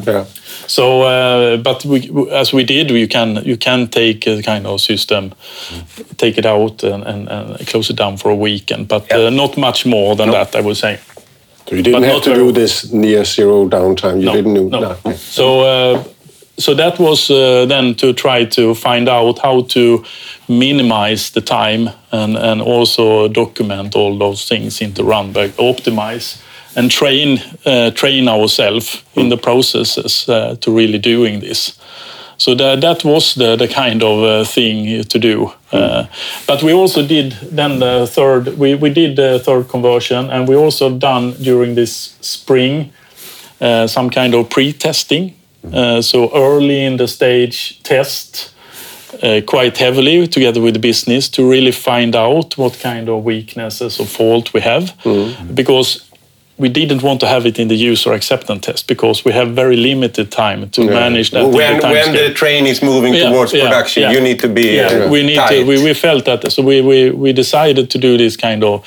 yeah. 0.06 0.24
So, 0.66 1.02
uh, 1.02 1.56
but 1.62 1.84
we, 1.84 2.10
as 2.32 2.52
we 2.52 2.64
did, 2.64 2.90
you 2.90 3.06
can 3.08 3.42
you 3.44 3.56
can 3.56 3.88
take 3.88 4.26
a 4.26 4.42
kind 4.42 4.66
of 4.66 4.80
system, 4.80 5.32
take 6.16 6.38
it 6.38 6.46
out 6.46 6.82
and, 6.84 7.04
and, 7.04 7.28
and 7.28 7.66
close 7.66 7.90
it 7.92 7.96
down 7.98 8.16
for 8.16 8.30
a 8.30 8.36
weekend, 8.36 8.86
but 8.88 9.02
Yeah. 9.10 9.26
uh, 9.26 9.30
not 9.30 9.56
much 9.56 9.84
more 9.86 10.16
than 10.16 10.30
that, 10.30 10.54
I 10.54 10.60
would 10.60 10.76
say. 10.76 10.98
So 11.68 11.76
you 11.76 11.82
didn't 11.82 12.00
But 12.00 12.08
have 12.12 12.22
to 12.22 12.30
very- 12.30 12.44
do 12.46 12.52
this 12.60 12.92
near 12.92 13.24
zero 13.24 13.68
downtime. 13.68 14.16
You 14.20 14.26
No, 14.26 14.32
didn't 14.32 14.54
do 14.54 14.68
no. 14.70 14.80
no. 14.80 15.12
So, 15.16 15.44
uh, 15.60 16.02
so 16.60 16.74
that 16.74 16.98
was 16.98 17.30
uh, 17.30 17.66
then 17.66 17.94
to 17.94 18.12
try 18.12 18.44
to 18.44 18.74
find 18.74 19.08
out 19.08 19.38
how 19.38 19.62
to 19.62 20.04
minimize 20.48 21.30
the 21.30 21.40
time 21.40 21.90
and, 22.12 22.36
and 22.36 22.60
also 22.60 23.28
document 23.28 23.96
all 23.96 24.18
those 24.18 24.46
things 24.46 24.80
into 24.80 25.02
run 25.02 25.32
book, 25.32 25.50
optimize 25.52 26.40
and 26.76 26.90
train 26.90 27.38
uh, 27.66 27.90
train 27.90 28.28
ourselves 28.28 29.02
in 29.14 29.28
the 29.28 29.36
processes 29.36 30.28
uh, 30.28 30.54
to 30.60 30.70
really 30.70 30.98
doing 30.98 31.40
this. 31.40 31.78
So 32.36 32.54
that, 32.54 32.80
that 32.80 33.04
was 33.04 33.34
the, 33.34 33.54
the 33.56 33.68
kind 33.68 34.02
of 34.02 34.24
uh, 34.24 34.44
thing 34.44 35.04
to 35.04 35.18
do. 35.18 35.52
Uh, 35.72 36.06
but 36.46 36.62
we 36.62 36.72
also 36.72 37.06
did 37.06 37.32
then 37.42 37.80
the 37.80 38.06
third, 38.06 38.56
we, 38.56 38.74
we 38.74 38.88
did 38.88 39.16
the 39.16 39.38
third 39.38 39.68
conversion 39.68 40.30
and 40.30 40.48
we 40.48 40.56
also 40.56 40.88
done 40.96 41.32
during 41.32 41.74
this 41.74 42.16
spring 42.22 42.92
uh, 43.60 43.86
some 43.86 44.08
kind 44.08 44.34
of 44.34 44.48
pre-testing. 44.48 45.34
Uh, 45.72 46.00
so 46.02 46.30
early 46.34 46.84
in 46.84 46.96
the 46.96 47.06
stage 47.06 47.82
test 47.82 48.54
uh, 49.22 49.40
quite 49.46 49.76
heavily 49.76 50.26
together 50.26 50.60
with 50.60 50.74
the 50.74 50.80
business 50.80 51.28
to 51.28 51.48
really 51.48 51.72
find 51.72 52.16
out 52.16 52.56
what 52.56 52.78
kind 52.80 53.08
of 53.08 53.24
weaknesses 53.24 54.00
or 54.00 54.06
fault 54.06 54.52
we 54.54 54.60
have. 54.60 54.96
Because 55.54 56.10
we 56.60 56.68
didn't 56.68 57.02
want 57.02 57.20
to 57.20 57.26
have 57.26 57.46
it 57.46 57.58
in 57.58 57.68
the 57.68 57.74
user 57.74 58.12
acceptance 58.12 58.66
test 58.66 58.86
because 58.86 59.24
we 59.24 59.32
have 59.32 59.48
very 59.54 59.76
limited 59.76 60.30
time 60.30 60.68
to 60.68 60.84
manage 60.84 61.30
that 61.30 61.46
when 61.46 61.80
the 61.80 61.88
when 61.88 62.12
the 62.12 62.34
train 62.34 62.66
is 62.66 62.82
moving 62.82 63.14
Yeah, 63.14 63.30
towards 63.30 63.52
yeah, 63.52 63.64
production, 63.64 64.02
yeah. 64.02 64.12
you 64.12 64.20
need 64.20 64.38
to 64.40 64.48
be 64.48 64.76
yeah, 64.76 65.06
uh, 65.06 65.10
we 65.10 65.22
need 65.22 65.40
to 65.48 65.64
we, 65.64 65.82
we 65.82 65.94
felt 65.94 66.24
that. 66.26 66.52
So 66.52 66.62
we, 66.62 66.82
we 66.82 67.10
we 67.10 67.32
decided 67.32 67.88
to 67.90 67.98
do 67.98 68.18
this 68.18 68.36
kind 68.36 68.62
of 68.62 68.84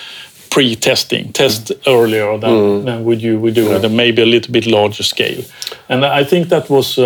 pre-testing 0.54 1.34
test 1.34 1.72
earlier 1.88 2.38
than, 2.38 2.52
Mm. 2.54 2.86
than 2.86 3.04
would 3.06 3.22
you 3.22 3.40
would 3.40 3.56
do 3.56 3.66
it 3.76 3.84
and 3.86 3.96
maybe 3.98 4.22
a 4.22 4.26
little 4.26 4.52
bit 4.52 4.66
larger 4.68 5.04
scale 5.04 5.42
and 5.90 6.06
i 6.06 6.24
think 6.30 6.50
that 6.50 6.70
was 6.70 6.98
uh, 6.98 7.06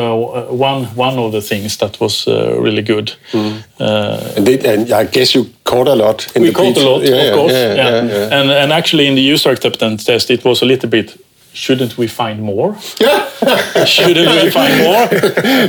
one 0.68 0.86
one 0.96 1.18
of 1.26 1.32
the 1.32 1.42
things 1.42 1.78
that 1.78 2.00
was 2.00 2.28
uh, 2.28 2.34
really 2.66 2.82
good 2.84 3.08
uh, 3.80 4.36
And, 4.38 4.46
they, 4.48 4.60
and 4.74 4.92
I 4.92 5.06
guess 5.06 5.34
you 5.36 5.46
caught 5.64 5.88
a 5.88 5.96
lot 5.96 6.28
in 6.36 6.42
we 6.42 6.48
the 6.50 6.54
caught 6.54 6.78
a 6.78 6.90
lot, 6.90 7.02
yeah, 7.04 7.16
of 7.16 7.26
yeah, 7.26 7.34
course. 7.36 7.54
Yeah, 7.54 7.76
Yeah, 7.76 7.90
yeah, 7.90 8.18
yeah. 8.30 8.40
And, 8.40 8.50
and 8.52 8.72
actually, 8.74 9.06
in 9.08 9.16
the 9.16 9.34
user 9.34 9.52
acceptance 9.52 10.04
test, 10.04 10.30
it 10.30 10.44
was 10.44 10.62
a 10.62 10.66
little 10.66 10.90
bit. 10.90 11.18
Shouldn't 11.54 11.98
we 11.98 12.08
find 12.08 12.42
more? 12.42 12.78
Shouldn't 13.86 14.44
we 14.44 14.50
find 14.52 14.78
more? 14.84 15.08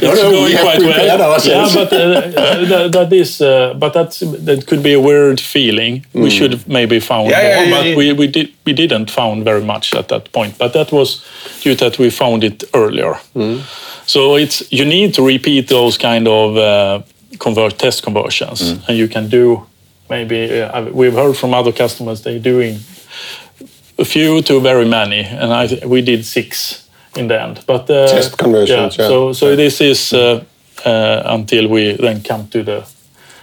It's 0.01 0.23
no, 0.23 0.31
we 0.31 0.37
going 0.37 0.53
have 0.53 0.61
quite 0.65 0.81
well. 0.81 1.41
Yeah, 1.47 1.75
but 1.75 1.93
uh, 1.93 2.65
that, 2.67 2.93
that 2.93 3.13
is, 3.13 3.41
uh, 3.41 3.75
but 3.75 3.93
that's 3.93 4.21
that 4.21 4.67
could 4.67 4.83
be 4.83 4.93
a 4.93 5.01
weird 5.01 5.41
feeling. 5.41 6.05
We 6.13 6.31
should 6.31 6.53
have 6.53 6.69
maybe 6.69 7.01
found 7.01 7.31
Yeah, 7.31 7.39
more, 7.39 7.49
yeah, 7.49 7.63
yeah, 7.63 7.71
but 7.77 7.87
yeah. 7.87 7.97
we 7.97 8.13
we 8.13 8.27
did 8.27 8.49
we 8.67 8.73
didn't 8.73 9.11
found 9.11 9.45
very 9.45 9.63
much 9.65 9.95
at 9.95 10.09
that 10.09 10.31
point. 10.33 10.59
But 10.59 10.73
that 10.73 10.93
was 10.93 11.23
due 11.63 11.75
to 11.75 11.85
that 11.85 11.99
we 11.99 12.11
found 12.11 12.45
it 12.45 12.65
earlier. 12.75 13.15
So 14.07 14.37
it's 14.37 14.63
you 14.71 14.85
need 14.85 15.15
to 15.15 15.23
repeat 15.27 15.69
those 15.69 15.99
kind 15.99 16.27
of 16.29 16.57
uh, 16.57 17.03
convert 17.39 17.79
test 17.79 18.03
conversions, 18.03 18.61
and 18.61 18.97
you 18.97 19.09
can 19.09 19.29
do 19.29 19.67
maybe 20.11 20.61
uh, 20.63 20.83
we've 20.93 21.15
heard 21.17 21.37
from 21.37 21.55
other 21.55 21.73
customers 21.73 22.21
they're 22.23 22.39
doing 22.43 22.79
a 23.99 24.05
few 24.05 24.43
to 24.43 24.61
very 24.61 24.87
many, 24.87 25.21
and 25.21 25.53
I 25.53 25.87
we 25.87 26.03
did 26.03 26.25
six 26.25 26.89
in 27.17 27.29
the 27.29 27.41
end. 27.41 27.65
But 27.67 27.91
uh, 27.91 28.09
Test 28.09 28.39
conversions, 28.39 28.97
yeah. 28.97 29.09
So 29.09 29.33
so 29.33 29.57
this 29.57 29.81
is 29.81 30.13
uh, 30.13 30.45
uh, 30.85 31.23
until 31.25 31.69
we 31.69 31.97
then 31.97 32.23
come 32.23 32.49
to 32.49 32.63
the 32.63 32.87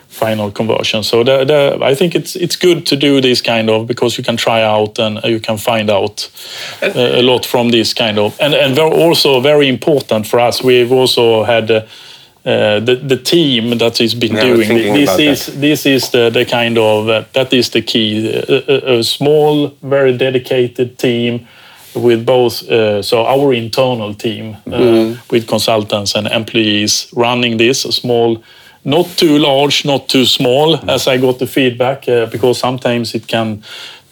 final 0.07 0.49
conversion. 0.51 1.03
So 1.03 1.23
the, 1.23 1.43
the, 1.43 1.77
I 1.81 1.95
think 1.95 2.15
it's 2.15 2.35
it's 2.35 2.55
good 2.55 2.85
to 2.85 2.95
do 2.95 3.21
this 3.21 3.41
kind 3.41 3.69
of 3.69 3.85
because 3.85 4.17
you 4.17 4.23
can 4.23 4.37
try 4.37 4.63
out 4.63 4.99
and 4.99 5.19
you 5.23 5.39
can 5.39 5.57
find 5.57 5.89
out 5.89 6.31
uh, 6.81 7.19
a 7.19 7.21
lot 7.21 7.45
from 7.45 7.69
this 7.69 7.93
kind 7.93 8.17
of 8.17 8.39
and 8.39 8.53
and 8.53 8.79
also 8.79 9.41
very 9.41 9.67
important 9.67 10.27
for 10.27 10.39
us. 10.39 10.63
We've 10.63 10.91
also 10.91 11.43
had. 11.43 11.87
Uh, 12.45 12.49
uh, 12.49 12.79
the 12.79 12.95
the 12.95 13.17
team 13.17 13.77
that 13.77 13.97
has 13.97 14.13
been 14.13 14.35
doing 14.35 14.93
this 14.93 15.17
is 15.19 15.45
this 15.59 15.85
is 15.85 16.09
the 16.11 16.29
the 16.29 16.45
kind 16.45 16.77
of 16.77 17.09
uh, 17.09 17.23
that 17.33 17.51
is 17.53 17.69
the 17.69 17.81
key. 17.81 18.27
A, 18.47 18.95
a, 18.95 18.99
a 18.99 19.03
small 19.03 19.69
very 19.81 20.17
dedicated 20.17 20.97
team 20.97 21.47
with 21.95 22.25
both 22.25 22.61
uh, 22.69 23.01
so 23.01 23.25
our 23.25 23.53
internal 23.53 24.13
team 24.13 24.57
uh, 24.67 25.15
with 25.31 25.47
consultants 25.47 26.15
and 26.15 26.27
employees 26.27 27.07
running 27.15 27.57
this 27.57 27.85
a 27.85 27.91
small 27.91 28.43
not 28.83 29.07
too 29.17 29.37
large 29.39 29.85
not 29.85 30.09
too 30.09 30.25
small 30.25 30.75
as 30.89 31.07
i 31.07 31.17
got 31.17 31.39
the 31.39 31.47
feedback 31.47 32.05
because 32.31 32.59
sometimes 32.59 33.15
it 33.15 33.27
can 33.27 33.63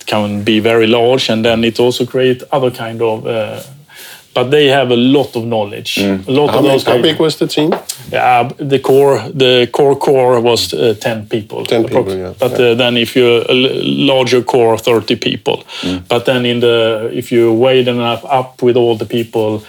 can 0.05 0.43
be 0.43 0.59
very 0.61 0.87
large 0.87 1.29
and 1.29 1.43
then 1.43 1.63
it 1.63 1.79
also 1.79 2.05
create 2.05 2.41
other 2.51 2.71
kind 2.71 3.01
of 3.01 3.27
uh, 3.27 3.61
but 4.33 4.49
they 4.49 4.67
have 4.67 4.91
a 4.91 4.95
lot 4.95 5.35
of 5.35 5.45
knowledge 5.45 5.97
a 5.97 6.17
lot 6.27 6.49
How, 6.49 6.57
of 6.57 6.63
many, 6.63 6.67
those 6.67 6.83
how 6.83 7.01
big 7.01 7.19
was 7.19 7.37
the 7.37 7.47
team? 7.47 7.71
yeah, 8.11 8.49
the 8.57 8.79
core, 8.79 9.19
the 9.29 9.67
core 9.71 9.95
core 9.95 10.39
was 10.41 10.73
uh, 10.73 10.95
ten 10.99 11.27
people. 11.27 11.65
10 11.65 11.85
people, 11.85 12.15
yeah. 12.15 12.33
But 12.39 12.53
uh, 12.59 12.75
then 12.75 12.97
if 12.97 13.15
you 13.15 13.43
a 13.49 13.53
larger 13.53 14.41
core, 14.43 14.77
thirty 14.77 15.15
people. 15.15 15.63
Mm. 15.81 16.07
But 16.07 16.25
then 16.25 16.45
in 16.45 16.59
the 16.59 17.09
if 17.13 17.31
you 17.31 17.53
weighed 17.53 17.87
enough 17.87 18.23
up 18.25 18.61
with 18.61 18.75
all 18.77 18.95
the 18.97 19.05
people, 19.05 19.63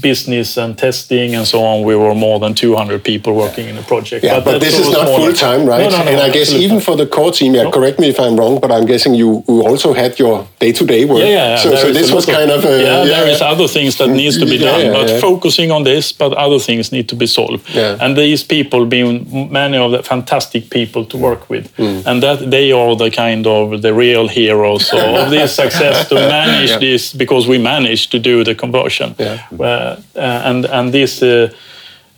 business 0.00 0.56
and 0.56 0.76
testing 0.78 1.34
and 1.34 1.46
so 1.46 1.62
on, 1.62 1.84
we 1.84 1.96
were 1.96 2.14
more 2.14 2.38
than 2.38 2.54
two 2.54 2.76
hundred 2.76 3.02
people 3.04 3.34
working 3.34 3.68
in 3.68 3.76
the 3.76 3.82
project. 3.82 4.24
Yeah, 4.24 4.40
but, 4.40 4.58
that's 4.58 4.64
this 4.64 4.78
is 4.78 4.90
not 4.90 5.06
full 5.06 5.32
time, 5.32 5.66
right? 5.66 5.80
No, 5.82 5.90
no, 5.90 6.04
no, 6.04 6.10
and 6.10 6.20
I 6.20 6.28
guess 6.30 6.48
absolutely 6.48 6.64
even 6.66 6.80
for 6.80 6.96
the 6.96 7.06
core 7.06 7.32
team, 7.32 7.54
yeah, 7.54 7.70
correct 7.70 7.98
me 7.98 8.08
if 8.08 8.18
I'm 8.20 8.36
wrong, 8.36 8.60
but 8.60 8.70
I'm 8.70 8.86
guessing 8.86 9.14
you, 9.14 9.42
you 9.48 9.62
also 9.66 9.92
had 9.92 10.18
your 10.18 10.46
day 10.58 10.72
to 10.72 10.84
day 10.86 11.04
work. 11.04 11.18
Yeah, 11.20 11.26
yeah, 11.26 11.48
yeah. 11.50 11.56
So, 11.56 11.74
so 11.76 11.92
this 11.92 12.12
was 12.12 12.26
kind 12.26 12.50
of 12.50 12.64
a, 12.64 12.82
yeah, 12.82 13.04
There 13.04 13.26
is 13.28 13.40
other 13.40 13.68
things 13.68 13.96
that 13.98 14.08
needs 14.08 14.38
to 14.38 14.44
be 14.46 14.56
Yeah, 14.56 14.70
done, 14.70 14.80
yeah, 14.86 14.92
but 14.92 15.08
yeah. 15.08 15.20
focusing 15.20 15.70
on 15.70 15.82
this, 15.84 16.12
but 16.12 16.32
other 16.34 16.58
things 16.58 16.92
need 16.92 17.08
to 17.08 17.16
be 17.16 17.26
solved. 17.26 17.68
Yeah. 17.74 17.96
And 18.00 18.16
these 18.16 18.44
people, 18.44 18.86
being 18.86 19.50
many 19.52 19.76
of 19.78 19.90
the 19.92 20.02
fantastic 20.02 20.70
people 20.70 21.04
to 21.06 21.16
work 21.16 21.48
with, 21.50 21.66
Mm. 21.76 22.04
and 22.06 22.22
that 22.22 22.50
they 22.50 22.72
are 22.72 22.94
the 22.96 23.10
kind 23.10 23.46
of 23.46 23.82
the 23.82 23.92
real 23.94 24.28
heroes 24.28 24.92
of 24.92 25.30
this 25.36 25.54
success 25.54 26.08
to 26.08 26.14
manage 26.14 26.78
this 26.80 27.12
because 27.12 27.46
we 27.48 27.58
managed 27.58 28.10
to 28.12 28.18
do 28.18 28.44
the 28.44 28.54
conversion. 28.54 29.14
Yeah. 29.18 29.38
Uh, 29.58 29.64
uh, 29.79 29.79
and 30.14 30.66
and 30.66 30.92
this. 30.92 31.22
Uh, 31.22 31.48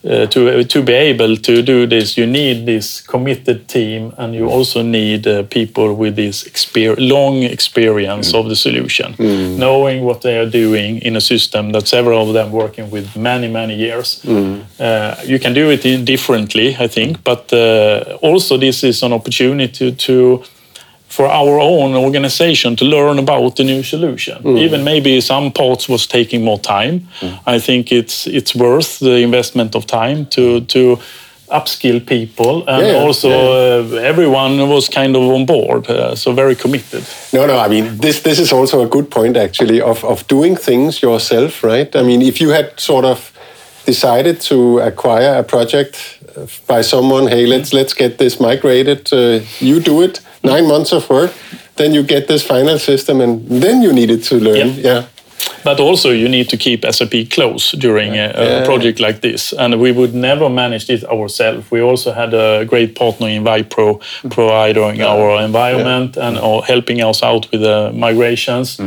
uh, 0.05 0.27
to 0.27 0.64
to 0.64 0.83
be 0.83 0.92
able 1.11 1.37
to 1.37 1.62
do 1.62 1.87
this, 1.87 2.16
you 2.18 2.27
need 2.27 2.66
this 2.66 3.01
committed 3.07 3.59
team, 3.68 4.12
and 4.18 4.35
you 4.35 4.51
also 4.51 4.83
need 4.83 5.27
uh, 5.27 5.44
people 5.44 5.94
with 5.94 6.16
this 6.16 6.42
exper- 6.44 6.96
long 6.98 7.42
experience 7.44 8.35
of 8.38 8.48
the 8.48 8.57
solution, 8.57 9.14
knowing 9.59 10.05
what 10.05 10.20
they 10.22 10.37
are 10.38 10.51
doing 10.51 10.98
in 11.03 11.16
a 11.16 11.20
system 11.20 11.70
that 11.72 11.87
several 11.87 12.18
of 12.29 12.33
them 12.35 12.51
working 12.51 12.90
with 12.90 13.07
many 13.16 13.48
many 13.48 13.75
years. 13.77 14.20
Uh, 14.81 15.14
you 15.25 15.38
can 15.38 15.55
do 15.55 15.70
it 15.70 15.85
in- 15.85 16.05
differently, 16.05 16.75
I 16.85 16.88
think, 16.88 17.22
but 17.25 17.53
uh, 17.53 18.18
also 18.29 18.59
this 18.59 18.83
is 18.83 19.03
an 19.05 19.12
opportunity 19.12 19.92
to 19.92 20.42
for 21.12 21.27
our 21.27 21.59
own 21.61 21.94
organization 21.94 22.77
to 22.77 22.85
learn 22.85 23.18
about 23.18 23.57
the 23.57 23.64
new 23.64 23.83
solution. 23.83 24.37
Even 24.64 24.83
maybe 24.83 25.20
some 25.20 25.51
parts 25.51 25.87
was 25.88 26.07
taking 26.07 26.42
more 26.44 26.59
time. 26.61 27.01
I 27.55 27.61
think 27.61 27.90
it's 27.92 28.27
it's 28.27 28.55
worth 28.55 28.98
the 28.98 29.16
investment 29.29 29.75
of 29.75 29.85
time 29.85 30.25
to 30.27 30.61
to 30.75 30.98
upskill 31.59 32.01
people 32.07 32.55
and 32.66 32.87
Yeah, 32.87 33.07
also 33.07 33.29
Uh, 33.29 34.11
everyone 34.11 34.68
was 34.68 34.88
kind 34.88 35.16
of 35.16 35.22
on 35.22 35.44
board, 35.46 35.87
uh, 35.90 36.14
so 36.14 36.33
very 36.35 36.55
committed. 36.55 37.03
No, 37.33 37.46
no. 37.46 37.57
I 37.66 37.68
mean, 37.68 37.98
this 38.01 38.20
this 38.22 38.38
is 38.38 38.53
also 38.53 38.81
a 38.83 38.87
good 38.87 39.09
point 39.11 39.37
actually 39.37 39.81
of 39.83 40.05
of 40.05 40.25
doing 40.29 40.57
things 40.59 41.01
yourself, 41.03 41.62
right? 41.62 41.94
I 41.96 42.03
mean, 42.03 42.22
if 42.22 42.40
you 42.40 42.53
had 42.55 42.66
sort 42.77 43.05
of 43.05 43.33
decided 43.87 44.40
to 44.48 44.79
acquire 44.79 45.38
a 45.38 45.42
project 45.42 45.96
uh, 46.37 46.46
by 46.66 46.83
someone, 46.83 47.31
hey, 47.31 47.46
let's 47.46 47.72
let's 47.72 47.94
get 47.94 48.16
this 48.18 48.38
migrated. 48.40 49.12
Uh, 49.12 49.40
you 49.61 49.81
do 49.81 50.03
it, 50.03 50.22
nine 50.42 50.66
months 50.66 50.92
of 50.92 51.09
work, 51.09 51.33
then 51.76 51.94
you 51.94 52.02
get 52.02 52.26
this 52.26 52.42
final 52.42 52.78
system, 52.78 53.20
and 53.20 53.46
then 53.48 53.83
you 53.83 53.92
needed 53.92 54.22
to 54.24 54.35
learn. 54.37 54.57
Yeah. 54.57 54.85
Yeah. 54.85 55.05
But 55.64 55.78
also, 55.81 56.11
you 56.11 56.28
need 56.28 56.48
to 56.48 56.57
keep 56.57 56.85
SAP 56.85 57.31
close 57.31 57.70
during 57.78 58.14
a, 58.14 58.33
a 58.35 58.44
Yeah. 58.44 58.64
project 58.64 58.98
like 59.00 59.20
this. 59.20 59.52
And 59.52 59.81
we 59.81 59.92
would 59.92 60.12
never 60.14 60.48
manage 60.48 60.87
this 60.87 61.05
ourselves. 61.05 61.70
We 61.70 61.81
also 61.81 62.12
had 62.12 62.35
a 62.35 62.64
great 62.64 62.94
partner 62.94 63.28
in 63.28 63.44
Wipro 63.44 64.00
providing 64.31 65.02
our 65.02 65.40
environment 65.44 66.16
and 66.16 66.38
or 66.38 66.64
helping 66.64 67.00
us 67.02 67.22
out 67.22 67.46
with 67.52 67.61
the 67.61 67.92
migrations. 67.94 68.81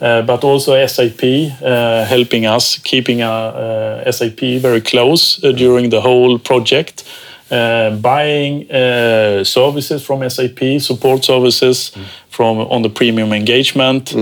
Uh, 0.00 0.22
but 0.22 0.44
also 0.44 0.86
SAP 0.86 1.22
uh, 1.62 2.04
helping 2.04 2.44
us, 2.44 2.78
keeping 2.78 3.22
our, 3.22 3.54
uh, 3.54 4.12
SAP 4.12 4.40
very 4.60 4.80
close 4.80 5.42
uh, 5.44 5.52
during 5.52 5.90
the 5.90 6.00
whole 6.00 6.38
project. 6.38 7.04
Uh, 7.50 7.90
buying 8.02 8.68
uh, 8.72 9.44
services 9.44 10.02
from 10.04 10.28
SAP, 10.28 10.80
support 10.80 11.24
services 11.24 11.92
from 12.28 12.58
on 12.58 12.82
the 12.82 12.88
premium 12.88 13.32
engagement 13.32 14.12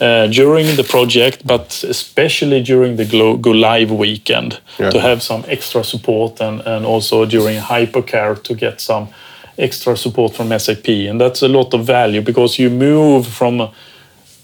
uh, 0.00 0.28
during 0.28 0.76
the 0.76 0.84
project, 0.84 1.44
but 1.44 1.84
especially 1.88 2.62
during 2.62 2.96
the 2.96 3.04
go 3.40 3.50
live 3.50 3.90
weekend 3.90 4.60
Yeah. 4.78 4.90
to 4.90 5.00
have 5.00 5.20
some 5.22 5.42
extra 5.48 5.82
support 5.82 6.40
and, 6.40 6.60
and 6.66 6.86
also 6.86 7.26
during 7.26 7.58
hypercare 7.58 8.40
to 8.42 8.54
get 8.54 8.80
some 8.80 9.08
extra 9.58 9.96
support 9.96 10.34
from 10.36 10.56
SAP. 10.58 10.88
And 11.10 11.20
that's 11.20 11.42
a 11.42 11.48
lot 11.48 11.74
of 11.74 11.84
value 11.84 12.20
because 12.22 12.62
you 12.62 12.70
move 12.70 13.26
from 13.26 13.68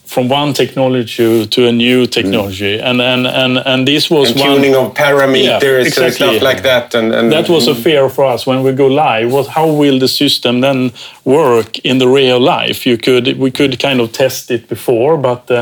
from 0.06 0.28
one 0.28 0.52
technology 0.52 1.46
to 1.46 1.66
a 1.66 1.72
new 1.72 2.06
technology, 2.06 2.78
and 2.80 3.00
and 3.00 3.26
and 3.26 3.58
and 3.58 3.86
this 3.88 4.08
was 4.10 4.30
And 4.30 4.40
one 4.40 4.54
tuning 4.56 4.74
of 4.76 4.94
parameters 4.94 5.96
Yeah, 5.96 6.04
and 6.04 6.14
stuff 6.14 6.42
like 6.42 6.62
that. 6.62 6.94
And, 6.94 7.12
and 7.14 7.32
that 7.32 7.48
was 7.48 7.68
a 7.68 7.74
fear 7.74 8.08
for 8.08 8.24
us 8.24 8.46
when 8.46 8.62
we 8.62 8.72
go 8.72 8.86
live. 8.86 9.32
Was 9.32 9.48
how 9.48 9.66
will 9.72 9.98
the 9.98 10.08
system 10.08 10.60
then 10.60 10.90
work 11.24 11.78
in 11.84 11.98
the 11.98 12.06
real 12.08 12.38
life? 12.38 12.86
You 12.90 12.96
could 12.98 13.26
we 13.38 13.50
could 13.50 13.78
kind 13.80 14.00
of 14.00 14.10
test 14.12 14.50
it 14.50 14.68
before, 14.68 15.16
but 15.16 15.50
uh, 15.50 15.54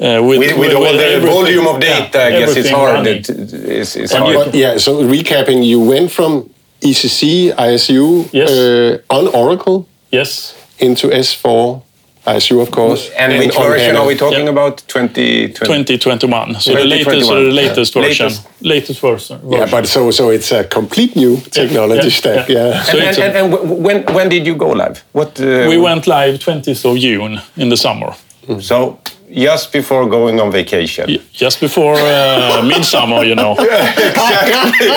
uh, 0.00 0.20
with, 0.22 0.38
with, 0.40 0.58
with 0.58 0.72
all 0.74 0.96
the 0.96 1.20
volume 1.20 1.66
of 1.66 1.80
data, 1.80 2.18
yeah, 2.18 2.26
I 2.26 2.30
guess 2.40 2.56
it's 2.56 2.70
hard. 2.70 3.06
It, 3.06 3.28
it's, 3.30 3.96
it's 3.96 4.12
hard. 4.12 4.28
you- 4.32 4.44
But 4.44 4.54
yeah, 4.54 4.78
so 4.78 5.02
recapping, 5.02 5.64
you 5.64 5.80
went 5.80 6.10
from 6.10 6.48
ECC, 6.80 7.52
ISU, 7.54 8.28
Yes. 8.32 8.50
uh, 8.50 8.98
on 9.16 9.28
Oracle 9.28 9.86
Yes, 10.10 10.54
into 10.78 11.08
S4, 11.08 11.82
ISU, 12.26 12.60
of 12.62 12.70
course. 12.70 13.10
and 13.18 13.32
which 13.38 13.54
version 13.56 13.86
HANA. 13.86 13.98
are 14.00 14.06
we 14.06 14.14
talking 14.14 14.44
Yeah. 14.44 14.50
about? 14.52 14.82
2020? 14.86 15.98
2021. 15.98 16.60
So 16.60 16.72
the 16.74 16.84
latest, 16.84 17.10
2021. 17.10 17.44
the 17.44 17.50
latest 17.62 17.94
version, 17.94 18.26
Latest. 18.26 18.62
latest 18.62 19.00
version. 19.00 19.40
Yeah, 19.50 19.66
but 19.70 19.86
so 19.88 20.10
so 20.12 20.30
it's 20.30 20.52
a 20.52 20.62
complete 20.64 21.16
new 21.16 21.36
technology 21.50 22.08
yeah, 22.08 22.18
stack. 22.20 22.48
yeah. 22.48 22.68
Yeah. 22.68 22.82
So 22.84 22.98
And, 22.98 23.08
and, 23.08 23.18
and, 23.18 23.54
and 23.54 23.84
when, 23.84 24.04
when 24.14 24.28
did 24.28 24.46
you 24.46 24.54
go 24.54 24.70
live? 24.70 25.02
What 25.12 25.40
uh, 25.40 25.66
we 25.68 25.78
went 25.78 26.06
live 26.06 26.38
20th 26.38 26.84
of 26.84 26.96
June 26.98 27.40
in 27.56 27.68
the 27.70 27.76
summer, 27.76 28.14
So 28.60 28.98
just 29.34 29.72
before 29.72 30.08
going 30.08 30.40
on 30.40 30.50
vacation. 30.52 31.06
Y- 31.08 31.18
just 31.32 31.60
before 31.60 31.94
uh, 31.96 32.62
midsummer, 32.68 33.22
you 33.24 33.34
know. 33.34 33.56
Yeah, 33.72 33.94
exactly. 34.10 34.88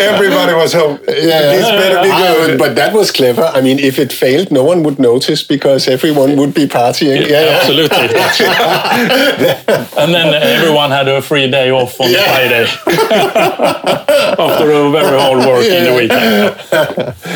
Everybody 0.12 0.54
was 0.54 0.72
home. 0.72 0.98
Yeah, 1.08 1.42
This 1.54 1.66
better 1.68 2.02
be 2.02 2.08
good. 2.08 2.58
but 2.58 2.74
that 2.76 2.92
was 2.92 3.10
clever. 3.12 3.50
I 3.54 3.60
mean, 3.60 3.78
if 3.78 3.98
it 3.98 4.12
failed, 4.12 4.50
no 4.50 4.64
one 4.64 4.82
would 4.82 4.98
notice 4.98 5.42
because 5.42 5.88
everyone 5.88 6.36
would 6.36 6.54
be 6.54 6.66
partying. 6.66 7.20
Yeah, 7.28 7.40
yeah. 7.40 7.58
Absolutely. 7.60 8.08
and 10.02 10.14
then 10.14 10.34
everyone 10.34 10.90
had 10.90 11.08
a 11.08 11.22
free 11.22 11.50
day 11.50 11.70
off 11.70 12.00
on 12.00 12.10
Yeah. 12.10 12.24
Friday 12.24 12.66
after 14.38 14.70
a 14.70 14.90
very 14.90 15.18
hard 15.20 15.38
work 15.46 15.64
in 15.64 15.84
the 15.84 15.94
weekend. 15.94 16.56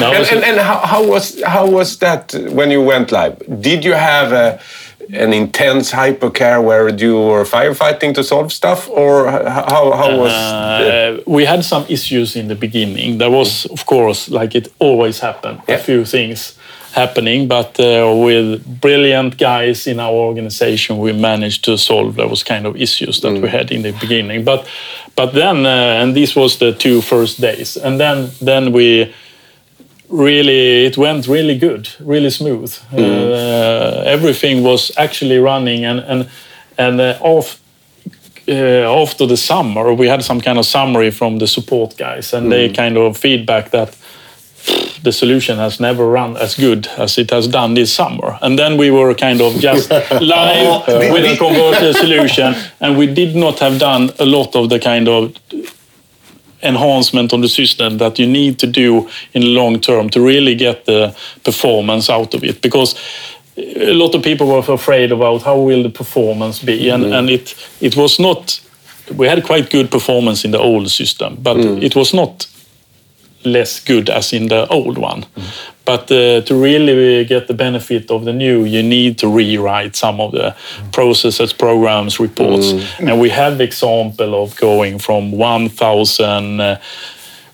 No, 0.00 0.12
And, 0.12 0.26
so- 0.26 0.36
and, 0.36 0.44
and 0.44 0.58
how, 0.60 0.78
how 0.78 1.02
was 1.06 1.42
how 1.44 1.66
was 1.68 1.98
that 1.98 2.32
when 2.50 2.70
you 2.70 2.82
went 2.82 3.12
live? 3.12 3.36
Did 3.60 3.84
you 3.84 3.92
have 3.94 4.32
a, 4.32 4.58
an 5.12 5.32
intense 5.32 5.92
hypercare 5.92 6.62
where 6.62 6.88
you 6.88 7.14
were 7.16 7.44
firefighting 7.44 8.14
to 8.14 8.22
solve 8.24 8.52
stuff, 8.52 8.88
or 8.90 9.26
how 9.30 9.92
how 9.92 10.18
was? 10.18 10.32
Uh, 10.32 11.20
we 11.26 11.44
had 11.46 11.64
some 11.64 11.84
issues 11.88 12.36
in 12.36 12.48
the 12.48 12.54
beginning. 12.54 13.18
There 13.18 13.30
was, 13.30 13.66
of 13.66 13.84
course, 13.86 14.28
like 14.30 14.54
it 14.54 14.68
always 14.78 15.20
happened, 15.20 15.60
Yeah. 15.68 15.76
a 15.76 15.78
few 15.78 16.04
things 16.04 16.54
happening, 16.94 17.46
but 17.48 17.78
uh, 17.78 18.10
with 18.24 18.64
brilliant 18.80 19.36
guys 19.36 19.86
in 19.86 20.00
our 20.00 20.12
organization, 20.14 20.98
we 20.98 21.12
managed 21.12 21.62
to 21.64 21.76
solve 21.76 22.14
those 22.16 22.42
kind 22.42 22.66
of 22.66 22.74
issues 22.76 23.20
that 23.20 23.32
we 23.32 23.48
had 23.48 23.70
in 23.70 23.82
the 23.82 23.92
beginning. 24.00 24.44
But, 24.44 24.66
but 25.14 25.32
then, 25.34 25.66
uh, 25.66 26.02
and 26.02 26.14
this 26.16 26.34
was 26.34 26.56
the 26.58 26.72
two 26.72 27.02
first 27.02 27.38
days, 27.40 27.76
and 27.76 27.98
then 28.00 28.30
then 28.40 28.72
we 28.72 29.12
really 30.16 30.86
it 30.86 30.96
went 30.96 31.26
really 31.28 31.58
good 31.58 31.88
really 32.00 32.30
smooth. 32.30 32.74
Uh, 32.92 34.02
everything 34.06 34.62
was 34.62 34.90
actually 34.96 35.38
running 35.38 35.84
and 35.84 36.00
and 36.00 36.28
and 36.78 37.00
uh, 37.00 37.18
off 37.20 37.60
uh, 38.48 39.02
after 39.02 39.26
the 39.26 39.36
summer, 39.36 39.92
we 39.92 40.08
had 40.08 40.22
some 40.22 40.40
kind 40.40 40.58
of 40.58 40.64
summary 40.66 41.10
from 41.10 41.38
the 41.38 41.46
support 41.46 41.96
guys, 41.96 42.32
and 42.32 42.52
they 42.52 42.68
kind 42.68 42.96
of 42.96 43.16
feedback 43.16 43.70
that 43.70 43.96
the 45.02 45.12
solution 45.12 45.58
has 45.58 45.80
never 45.80 46.06
run 46.08 46.36
as 46.36 46.54
good 46.54 46.86
as 46.98 47.18
it 47.18 47.30
has 47.30 47.46
done 47.48 47.74
this 47.74 47.92
summer. 47.92 48.38
And 48.42 48.58
then 48.58 48.76
we 48.76 48.90
were 48.90 49.14
kind 49.14 49.40
of 49.40 49.54
just 49.60 49.90
live 50.20 50.86
with 50.86 51.24
a 51.24 51.36
converter 51.36 51.92
solution, 51.92 52.54
and 52.80 52.96
we 52.96 53.06
did 53.06 53.34
not 53.34 53.58
have 53.58 53.78
done 53.78 54.10
a 54.18 54.26
lot 54.26 54.54
of 54.54 54.68
the 54.68 54.78
kind 54.78 55.08
of 55.08 55.34
enhancement 56.62 57.32
on 57.32 57.40
the 57.40 57.48
system 57.48 57.98
that 57.98 58.18
you 58.18 58.26
need 58.26 58.58
to 58.58 58.66
do 58.66 59.08
in 59.32 59.42
the 59.42 59.48
long 59.48 59.80
term 59.80 60.08
to 60.10 60.20
really 60.20 60.54
get 60.54 60.84
the 60.84 61.14
performance 61.44 62.10
out 62.10 62.34
of 62.34 62.42
it. 62.44 62.62
Because 62.62 62.94
a 63.56 63.92
lot 63.92 64.14
of 64.14 64.22
people 64.22 64.46
were 64.46 64.72
afraid 64.72 65.12
about 65.12 65.42
how 65.42 65.58
will 65.58 65.82
the 65.82 65.90
performance 65.90 66.62
be, 66.62 66.88
and, 66.88 67.04
mm-hmm. 67.04 67.12
and 67.12 67.30
it 67.30 67.54
it 67.80 67.96
was 67.96 68.18
not. 68.18 68.60
We 69.16 69.28
had 69.28 69.44
quite 69.44 69.70
good 69.70 69.90
performance 69.90 70.44
in 70.44 70.50
the 70.50 70.58
old 70.58 70.90
system, 70.90 71.38
but 71.40 71.56
mm. 71.56 71.82
it 71.82 71.94
was 71.94 72.12
not 72.12 72.46
less 73.44 73.80
good 73.80 74.10
as 74.10 74.32
in 74.32 74.48
the 74.48 74.66
old 74.68 74.98
one. 74.98 75.24
But 75.84 76.10
uh, 76.10 76.40
to 76.40 76.54
really 76.54 77.24
get 77.24 77.46
the 77.46 77.54
benefit 77.54 78.10
of 78.10 78.24
the 78.24 78.32
new, 78.32 78.64
you 78.64 78.82
need 78.82 79.18
to 79.18 79.28
rewrite 79.28 79.94
some 79.94 80.20
of 80.20 80.32
the 80.32 80.56
processes, 80.92 81.52
programs, 81.52 82.18
reports. 82.18 82.72
And 82.98 83.20
we 83.20 83.30
have 83.30 83.58
the 83.58 83.64
example 83.64 84.34
of 84.42 84.56
going 84.56 84.98
from 84.98 85.30
1,000 85.30 86.60
uh, 86.60 86.80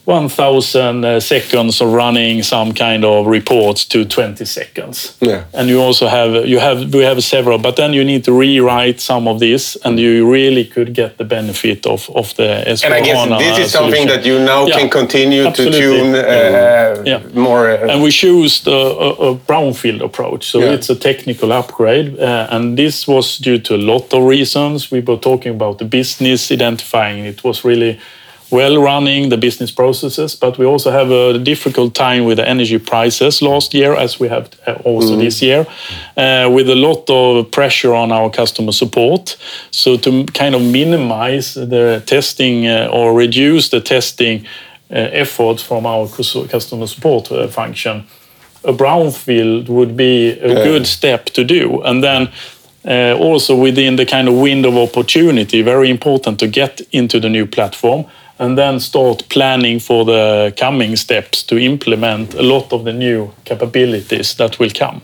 1,000 0.04 1.04
uh, 1.04 1.20
seconds 1.20 1.80
of 1.80 1.92
running 1.92 2.42
some 2.42 2.72
kind 2.74 3.04
of 3.04 3.26
reports 3.26 3.84
to 3.84 4.04
20 4.04 4.44
seconds. 4.44 5.16
Yeah. 5.20 5.44
And 5.54 5.68
you 5.68 5.80
also 5.80 6.08
have 6.08 6.46
you 6.46 6.58
have 6.58 6.92
we 6.92 7.04
have 7.04 7.22
several, 7.22 7.58
but 7.58 7.76
then 7.76 7.92
you 7.92 8.04
need 8.04 8.24
to 8.24 8.32
rewrite 8.32 9.00
some 9.00 9.28
of 9.28 9.38
this, 9.38 9.76
and 9.84 9.98
you 10.00 10.28
really 10.30 10.64
could 10.64 10.92
get 10.94 11.18
the 11.18 11.24
benefit 11.24 11.86
of 11.86 12.10
of 12.14 12.34
the 12.34 12.64
S4HANA 12.66 12.84
And 12.84 12.94
I 12.94 13.00
guess 13.00 13.56
this 13.56 13.66
is 13.66 13.72
something 13.72 13.94
solution. 13.94 14.08
that 14.08 14.26
you 14.26 14.38
now 14.40 14.66
Yeah, 14.66 14.78
can 14.78 14.88
continue 14.90 15.44
to 15.44 15.70
tune 15.70 16.14
uh, 16.14 17.02
Yeah. 17.06 17.20
more. 17.34 17.70
Uh, 17.70 17.92
and 17.92 18.02
we 18.02 18.10
chose 18.10 18.66
a, 18.66 18.70
a, 18.70 19.10
a 19.30 19.34
brownfield 19.36 20.00
approach. 20.02 20.44
So 20.50 20.58
it's 20.60 20.90
a 20.90 20.96
technical 20.96 21.52
upgrade. 21.52 22.18
Uh, 22.18 22.46
and 22.50 22.76
this 22.76 23.06
was 23.06 23.38
due 23.38 23.58
to 23.58 23.74
a 23.74 23.82
lot 23.92 24.12
of 24.12 24.22
reasons. 24.24 24.90
We 24.90 25.00
were 25.00 25.18
talking 25.18 25.52
about 25.54 25.78
the 25.78 25.84
business, 25.84 26.50
identifying 26.50 27.24
it 27.24 27.42
was 27.44 27.64
really 27.64 27.98
well 28.52 28.80
running, 28.80 29.30
the 29.30 29.36
business 29.36 29.72
processes. 29.72 30.36
But 30.36 30.58
we 30.58 30.66
also 30.66 30.90
have 30.90 31.10
a 31.10 31.38
difficult 31.38 31.94
time 31.94 32.24
with 32.24 32.36
the 32.36 32.48
energy 32.48 32.78
prices 32.78 33.40
last 33.40 33.74
year, 33.74 33.94
as 33.94 34.20
we 34.20 34.28
have 34.28 34.50
uh, 34.66 34.74
also 34.84 35.16
this 35.16 35.42
year, 35.42 35.66
uh, 36.16 36.50
with 36.52 36.68
a 36.68 36.74
lot 36.74 37.08
of 37.08 37.50
pressure 37.50 37.94
on 37.94 38.12
our 38.12 38.30
customer 38.30 38.72
support. 38.72 39.36
So 39.70 39.96
to 39.96 40.24
kind 40.26 40.54
of 40.54 40.62
minimize 40.62 41.54
the 41.54 42.02
testing 42.06 42.66
uh, 42.66 42.90
or 42.92 43.14
reduce 43.14 43.70
the 43.70 43.80
testing 43.80 44.46
uh, 44.90 45.22
effort 45.22 45.60
from 45.60 45.86
our 45.86 46.06
customer 46.06 46.86
support 46.86 47.32
uh, 47.32 47.48
function, 47.48 48.04
a 48.64 48.72
brownfield 48.72 49.68
would 49.68 49.96
be 49.96 50.30
a 50.30 50.54
good 50.62 50.86
step 50.86 51.24
to 51.26 51.42
do. 51.42 51.82
And 51.82 52.04
then 52.04 52.28
uh, 52.84 53.16
also 53.18 53.56
within 53.56 53.96
the 53.96 54.06
kind 54.06 54.28
of 54.28 54.34
window 54.34 54.68
of 54.68 54.76
opportunity, 54.76 55.62
very 55.62 55.88
important 55.88 56.38
to 56.40 56.46
get 56.46 56.80
into 56.92 57.18
the 57.18 57.28
new 57.28 57.46
platform 57.46 58.04
and 58.42 58.58
then 58.58 58.80
start 58.80 59.28
planning 59.28 59.78
for 59.78 60.04
the 60.04 60.52
coming 60.56 60.96
steps 60.96 61.44
to 61.44 61.56
implement 61.56 62.34
a 62.34 62.42
lot 62.42 62.72
of 62.72 62.82
the 62.84 62.92
new 62.92 63.30
capabilities 63.44 64.34
that 64.34 64.58
will 64.58 64.70
come. 64.70 65.00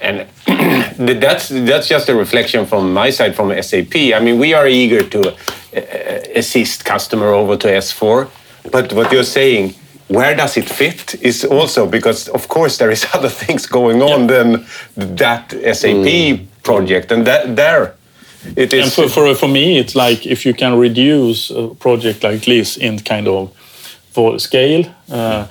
And 0.00 0.26
that's 1.20 1.48
that's 1.48 1.88
just 1.88 2.08
a 2.08 2.14
reflection 2.14 2.64
from 2.66 2.94
my 2.94 3.10
side 3.10 3.34
from 3.36 3.52
SAP. 3.62 3.94
I 4.14 4.20
mean, 4.20 4.38
we 4.38 4.54
are 4.54 4.66
eager 4.66 5.02
to 5.02 5.20
uh, 5.28 5.34
assist 6.34 6.84
customer 6.84 7.26
over 7.26 7.56
to 7.58 7.68
S4, 7.68 8.28
but 8.72 8.92
what 8.92 9.12
you're 9.12 9.32
saying, 9.40 9.74
where 10.08 10.34
does 10.34 10.56
it 10.56 10.68
fit, 10.68 11.14
is 11.20 11.44
also 11.44 11.86
because 11.86 12.28
of 12.28 12.48
course 12.48 12.78
there 12.78 12.90
is 12.90 13.06
other 13.14 13.28
things 13.28 13.66
going 13.66 14.00
on 14.00 14.28
than 14.28 14.64
that 14.96 15.52
SAP 15.76 16.40
project, 16.62 17.12
and 17.12 17.26
that 17.26 17.54
there 17.56 17.94
it 18.56 18.72
is. 18.72 18.84
And 18.84 18.92
for, 18.92 19.08
for, 19.08 19.34
for 19.34 19.48
me, 19.48 19.78
it's 19.78 19.94
like 19.94 20.26
if 20.26 20.44
you 20.46 20.54
can 20.54 20.78
reduce 20.78 21.50
a 21.50 21.68
project 21.68 22.22
like 22.22 22.44
this 22.44 22.76
in 22.76 22.98
kind 23.00 23.28
of 23.28 23.52
for 24.12 24.38
scale, 24.38 24.84
uh, 25.10 25.46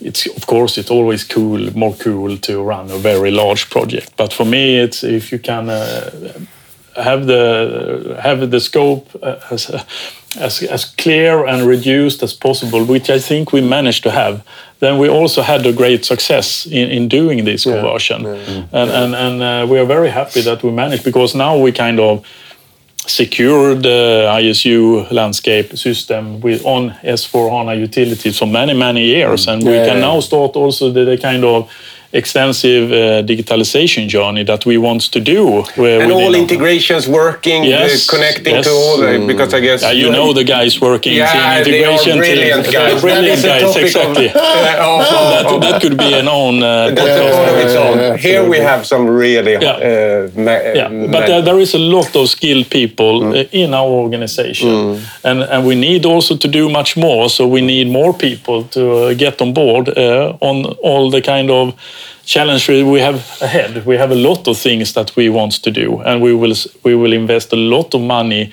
it's 0.00 0.26
of 0.26 0.46
course 0.46 0.78
it's 0.78 0.90
always 0.90 1.24
cool, 1.24 1.70
more 1.76 1.94
cool 1.94 2.36
to 2.38 2.62
run 2.62 2.90
a 2.90 2.98
very 2.98 3.30
large 3.30 3.70
project. 3.70 4.16
But 4.16 4.32
for 4.32 4.44
me, 4.44 4.78
it's 4.78 5.04
if 5.04 5.32
you 5.32 5.38
can 5.38 5.68
uh, 5.68 6.10
have 6.96 7.26
the 7.26 8.18
have 8.22 8.50
the 8.50 8.60
scope 8.60 9.08
uh, 9.22 9.38
as 9.50 9.70
as 10.38 10.62
as 10.62 10.84
clear 10.84 11.46
and 11.46 11.66
reduced 11.66 12.22
as 12.22 12.34
possible, 12.34 12.84
which 12.84 13.10
I 13.10 13.18
think 13.18 13.52
we 13.52 13.60
managed 13.60 14.02
to 14.04 14.10
have. 14.10 14.42
Then 14.82 14.98
we 14.98 15.08
also 15.08 15.42
had 15.42 15.64
a 15.64 15.72
great 15.72 16.04
success 16.04 16.66
in, 16.66 16.90
in 16.90 17.06
doing 17.06 17.44
this 17.44 17.62
conversion, 17.62 18.26
and 18.72 18.90
and 18.90 19.14
and 19.14 19.40
uh, 19.40 19.64
we 19.70 19.78
are 19.78 19.86
very 19.86 20.10
happy 20.10 20.42
that 20.42 20.64
we 20.64 20.72
managed 20.72 21.04
because 21.04 21.38
now 21.38 21.56
we 21.56 21.70
kind 21.70 22.00
of 22.00 22.26
secured 23.06 23.84
the 23.84 24.26
ISU 24.40 25.08
landscape 25.12 25.76
system 25.76 26.40
with 26.40 26.64
on 26.64 26.90
S4 27.04 27.48
HANA 27.50 27.74
utilities 27.74 28.36
for 28.38 28.46
many 28.46 28.74
many 28.74 29.04
years, 29.04 29.46
and 29.46 29.62
we 29.62 29.78
can 29.86 29.98
yeah. 29.98 30.08
now 30.08 30.20
start 30.20 30.56
also 30.56 30.90
the, 30.90 31.04
the 31.04 31.16
kind 31.16 31.44
of 31.44 31.70
extensive 32.12 32.90
uh, 32.92 33.22
digitalization 33.26 34.06
journey 34.08 34.44
that 34.44 34.64
we 34.66 34.76
want 34.78 35.00
to 35.12 35.20
do. 35.20 35.62
where 35.76 36.00
and 36.00 36.08
within 36.10 36.24
all 36.26 36.34
our- 36.34 36.40
integrations 36.42 37.08
working, 37.08 37.64
Yes, 37.64 38.08
uh, 38.08 38.12
connecting 38.14 38.54
yes. 38.56 38.66
to 38.66 38.70
all, 38.72 38.96
the, 38.98 39.24
because 39.26 39.54
I 39.54 39.60
guess 39.60 39.82
Yeah, 39.82 39.92
you 40.02 40.10
know 40.10 40.32
the 40.32 40.44
guys 40.44 40.80
working 40.80 41.14
Yeah, 41.14 41.58
in 41.58 41.64
they 41.64 41.84
are 41.84 41.92
integration 41.92 42.18
brilliant 42.18 42.64
team. 42.64 42.72
guys. 42.72 43.00
Brilliant 43.00 43.42
That 43.42 43.62
is 43.62 43.62
guys, 43.62 43.62
topic 43.62 43.76
of- 43.82 43.88
exactly. 43.88 44.28
Uh, 44.82 45.42
that, 45.42 45.60
that 45.60 45.80
could 45.82 45.96
be 45.96 46.12
an 46.14 46.28
own 46.28 46.62
uh, 46.62 46.90
That's 46.94 47.00
podcast. 47.00 47.30
a 47.30 47.32
part 47.36 47.48
of 47.48 47.56
its 47.64 47.74
own. 47.74 47.96
yeah, 47.98 48.16
Here 48.16 48.42
we 48.48 48.58
have 48.58 48.86
some 48.86 49.06
really 49.08 49.52
Yeah. 49.52 49.70
uh, 49.72 50.28
ma- 50.46 50.64
Yeah, 50.80 50.86
uh, 50.86 51.06
but 51.14 51.28
ma- 51.28 51.36
uh, 51.36 51.40
there 51.40 51.58
is 51.60 51.74
a 51.74 51.78
lot 51.78 52.14
of 52.16 52.28
skilled 52.28 52.68
people 52.70 53.14
uh, 53.38 53.44
in 53.62 53.74
our 53.74 53.88
organization, 54.04 54.98
and 55.24 55.38
and 55.52 55.66
we 55.66 55.74
need 55.74 56.04
also 56.06 56.36
to 56.36 56.48
do 56.48 56.68
much 56.68 56.96
more. 56.96 57.28
So 57.30 57.46
we 57.46 57.60
need 57.60 57.86
more 57.88 58.12
people 58.12 58.64
to 58.70 58.80
uh, 58.80 59.14
get 59.18 59.40
on 59.40 59.52
board 59.52 59.88
uh, 59.88 60.36
on 60.40 60.64
all 60.82 61.10
the 61.10 61.20
kind 61.20 61.50
of 61.50 61.72
challenge 62.24 62.68
we 62.68 63.00
have 63.00 63.16
ahead. 63.40 63.84
We 63.86 63.96
have 63.96 64.10
a 64.10 64.14
lot 64.14 64.48
of 64.48 64.58
things 64.58 64.92
that 64.92 65.16
we 65.16 65.28
want 65.28 65.62
to 65.62 65.70
do, 65.70 66.00
and 66.00 66.22
we 66.22 66.34
will 66.34 66.54
we 66.82 66.94
will 66.94 67.12
invest 67.12 67.52
a 67.52 67.56
lot 67.56 67.94
of 67.94 68.00
money 68.00 68.50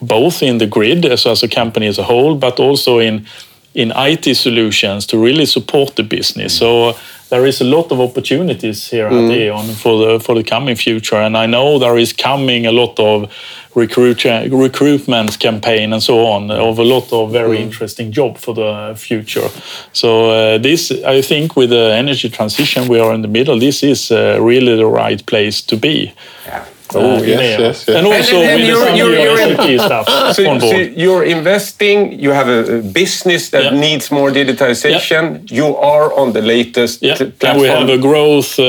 both 0.00 0.42
in 0.42 0.58
the 0.58 0.66
grid 0.66 1.04
as, 1.04 1.26
as 1.26 1.42
a 1.42 1.48
company 1.48 1.86
as 1.86 1.98
a 1.98 2.04
whole, 2.04 2.34
but 2.34 2.60
also 2.60 2.98
in 2.98 3.26
in 3.74 3.92
IT 3.94 4.34
solutions 4.36 5.06
to 5.06 5.18
really 5.18 5.46
support 5.46 5.96
the 5.96 6.02
business. 6.02 6.56
So 6.56 6.88
uh, 6.88 6.98
there 7.30 7.46
is 7.46 7.60
a 7.60 7.64
lot 7.64 7.92
of 7.92 8.00
opportunities 8.00 8.90
here 8.90 9.06
at 9.06 9.30
E.ON 9.30 9.66
for 9.74 9.98
the 9.98 10.20
for 10.20 10.34
the 10.34 10.44
coming 10.44 10.76
future, 10.76 11.16
and 11.16 11.36
I 11.36 11.46
know 11.46 11.78
there 11.78 11.98
is 11.98 12.12
coming 12.12 12.66
a 12.66 12.72
lot 12.72 12.98
of 12.98 13.30
recruit 13.74 14.24
recruitment 14.24 15.38
campaign 15.38 15.92
and 15.92 16.02
so 16.02 16.26
on 16.26 16.50
of 16.50 16.78
a 16.78 16.82
lot 16.82 17.12
of 17.12 17.30
very 17.32 17.58
interesting 17.58 18.12
job 18.12 18.38
for 18.38 18.54
the 18.54 18.94
future. 18.96 19.48
So 19.92 20.30
uh, 20.30 20.58
this, 20.58 20.90
I 20.90 21.22
think, 21.22 21.56
with 21.56 21.70
the 21.70 21.94
energy 21.94 22.28
transition 22.28 22.88
we 22.88 22.98
are 22.98 23.14
in 23.14 23.22
the 23.22 23.28
middle, 23.28 23.58
this 23.58 23.82
is 23.82 24.10
uh, 24.10 24.38
really 24.40 24.76
the 24.76 24.86
right 24.86 25.24
place 25.26 25.62
to 25.62 25.76
be. 25.76 26.12
Yeah. 26.46 26.64
Oh, 26.94 27.00
uh, 27.00 27.20
yes, 27.22 27.40
yes, 27.40 27.58
yes. 27.60 27.88
And 27.88 28.06
also 28.06 28.36
And- 28.36 28.50
and 28.50 28.60
with 28.60 28.68
you're- 28.68 28.96
you're- 28.98 29.16
new 29.16 29.22
you're- 29.24 29.56
SAP 29.56 29.86
stuff 29.88 30.06
So, 30.36 30.42
on 30.50 30.60
so 30.60 30.76
you're 31.04 31.24
investing, 31.24 31.98
you 32.24 32.30
have 32.32 32.48
a 32.48 32.60
a 32.78 32.82
business 32.82 33.50
that 33.50 33.62
Yeah. 33.64 33.80
needs 33.80 34.10
more 34.10 34.30
digitization, 34.32 35.24
you 35.50 35.76
are 35.76 36.12
on 36.20 36.32
the 36.32 36.40
latest 36.42 37.02
Yeah, 37.02 37.14
t- 37.18 37.32
and 37.48 37.60
we 37.60 37.68
have 37.68 37.88
a 37.92 37.98
growth 37.98 38.58
uh, 38.58 38.64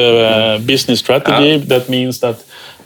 business 0.66 1.00
strategy. 1.00 1.58
That 1.68 1.88
means 1.90 2.20
that 2.20 2.36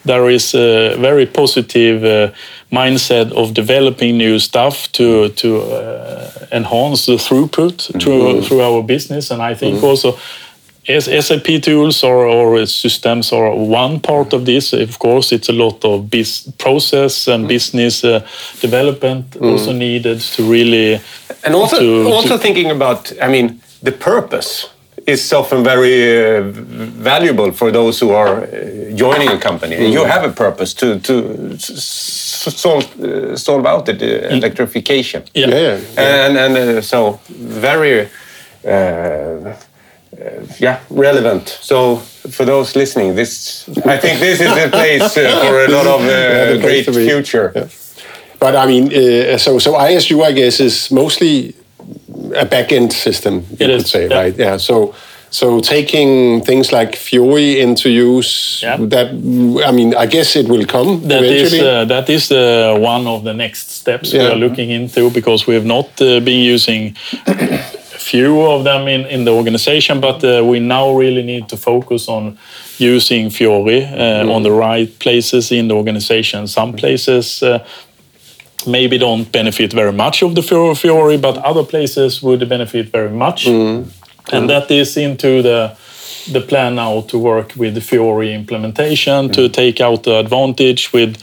there 0.06 0.34
is 0.34 0.54
a 0.56 0.96
very 1.02 1.26
positive 1.26 2.00
uh, 2.04 2.28
mindset 2.72 3.32
of 3.32 3.54
developing 3.54 4.18
new 4.18 4.40
stuff 4.40 4.76
to 4.92 5.30
to 5.42 5.48
uh, 5.48 6.58
enhance 6.60 7.06
the 7.12 7.18
throughput 7.18 7.76
through 8.02 8.42
through 8.46 8.62
our 8.70 8.84
business. 8.84 9.32
And 9.32 9.42
I 9.52 9.56
think 9.56 9.84
also. 9.84 10.18
As 10.88 11.06
SAP 11.26 11.62
tools 11.62 12.04
or, 12.04 12.26
or 12.26 12.66
systems 12.66 13.32
are 13.32 13.56
one 13.56 14.00
part 14.00 14.34
of 14.34 14.46
this. 14.46 14.74
Of 14.74 15.00
course, 15.00 15.32
it's 15.32 15.50
a 15.50 15.54
lot 15.54 15.84
of 15.86 16.10
bus- 16.10 16.52
process 16.58 17.28
and 17.28 17.48
business 17.48 18.04
uh, 18.04 18.20
development 18.62 19.36
also 19.42 19.72
needed 19.72 20.20
to 20.36 20.44
really 20.44 21.00
and 21.46 21.56
also, 21.56 21.80
to- 21.80 22.08
also 22.12 22.36
to- 22.38 22.38
thinking 22.38 22.72
about, 22.72 23.12
I 23.22 23.28
mean, 23.28 23.62
the 23.82 23.92
purpose 23.92 24.70
is 25.06 25.34
often 25.34 25.64
very 25.64 26.38
uh, 26.38 26.42
valuable 27.04 27.52
for 27.52 27.72
those 27.72 28.00
who 28.00 28.12
are 28.12 28.44
uh, 28.44 28.96
joining 28.96 29.28
a 29.30 29.38
company. 29.38 29.76
And 29.76 29.94
you 29.94 30.06
have 30.06 30.24
a 30.24 30.32
purpose 30.32 30.74
to 30.76 31.00
to 31.00 31.14
s- 31.54 31.70
s- 32.48 32.56
solve 32.56 32.86
uh, 33.04 33.36
solve 33.36 33.66
out 33.66 33.86
the 33.86 33.94
uh, 33.94 34.30
electrification. 34.38 35.24
Yeah. 35.34 35.48
Yeah, 35.50 35.60
yeah, 35.60 35.80
yeah. 35.98 36.26
and 36.28 36.38
and 36.38 36.58
uh, 36.58 36.82
so 36.82 37.20
very 37.30 38.08
uh, 38.66 39.54
uh, 40.22 40.46
yeah 40.60 40.80
relevant 40.90 41.48
so 41.62 41.98
for 42.30 42.46
those 42.46 42.76
listening 42.80 43.16
this 43.16 43.68
i 43.86 43.98
think 43.98 44.20
this 44.20 44.40
is 44.40 44.50
the 44.64 44.70
place 44.70 45.18
uh, 45.18 45.46
for 45.48 45.66
a 45.66 45.70
lot 45.70 45.86
of 45.88 46.02
uh, 46.02 46.54
the 46.54 46.60
place 46.62 46.86
great 46.88 47.06
future 47.10 47.52
Yeah. 47.56 47.68
but 48.40 48.56
I 48.56 48.66
mean, 48.68 48.86
uh, 48.94 49.38
so 49.38 49.60
so 49.60 49.74
ISU, 49.74 50.22
I 50.30 50.34
guess, 50.34 50.60
is 50.60 50.92
mostly 50.92 51.54
a 52.36 52.46
back-end 52.46 52.92
system. 52.92 53.34
You 53.36 53.56
It 53.56 53.58
could 53.60 53.70
is, 53.86 53.90
say, 53.90 54.08
yeah. 54.08 54.20
right? 54.22 54.38
Yeah. 54.40 54.58
So. 54.60 54.94
So 55.30 55.60
taking 55.62 56.44
things 56.46 56.72
like 56.72 56.96
Fiori 56.96 57.60
into 57.60 57.90
use, 57.90 58.62
Yeah. 58.64 58.78
that 58.90 59.08
I 59.70 59.72
mean, 59.72 59.96
I 60.04 60.06
guess 60.06 60.36
it 60.36 60.48
will 60.48 60.66
come 60.66 61.02
That 61.08 61.24
is 61.24 61.32
eventually. 61.54 61.70
uh, 61.70 61.86
that 61.88 62.08
is 62.10 62.28
the 62.28 62.78
one 62.94 63.08
of 63.10 63.24
the 63.24 63.34
next 63.34 63.72
steps 63.72 64.14
we 64.14 64.20
are 64.20 64.36
looking 64.38 64.70
into 64.72 65.10
because 65.10 65.48
we 65.48 65.56
have 65.56 65.66
not 65.66 65.86
uh, 66.02 66.20
been 66.20 66.54
using 66.56 66.94
few 68.04 68.42
of 68.42 68.64
them 68.64 68.88
in, 68.88 69.06
in 69.06 69.26
the 69.26 69.32
organization, 69.32 70.00
but 70.02 70.24
uh, 70.24 70.44
we 70.44 70.60
now 70.60 70.92
really 71.00 71.24
need 71.24 71.48
to 71.50 71.58
focus 71.58 72.08
on 72.08 72.38
using 72.78 73.30
Fiori 73.30 73.84
uh, 73.86 74.36
on 74.36 74.44
the 74.44 74.52
right 74.52 74.90
places 75.00 75.52
in 75.52 75.68
the 75.68 75.76
organization. 75.76 76.48
Some 76.48 76.74
places 76.74 77.42
uh, 77.44 77.60
maybe 78.66 78.98
don't 78.98 79.32
benefit 79.32 79.74
very 79.74 79.92
much 79.92 80.24
of 80.24 80.36
the 80.36 80.42
Fiori, 80.42 80.76
Fiori, 80.76 81.18
but 81.18 81.38
other 81.38 81.64
places 81.64 82.22
would 82.22 82.48
benefit 82.50 82.92
very 82.92 83.10
much. 83.12 83.48
And 84.32 84.50
that 84.50 84.72
is 84.72 84.98
into 84.98 85.42
the 85.42 85.76
the 86.32 86.42
plan 86.42 86.76
now 86.76 87.02
to 87.02 87.18
work 87.18 87.54
with 87.58 87.74
the 87.74 87.82
Fiori 87.82 88.34
implementation 88.34 89.30
to 89.32 89.50
take 89.50 89.82
out 89.82 90.04
the 90.04 90.20
advantage 90.20 90.92
with 90.94 91.18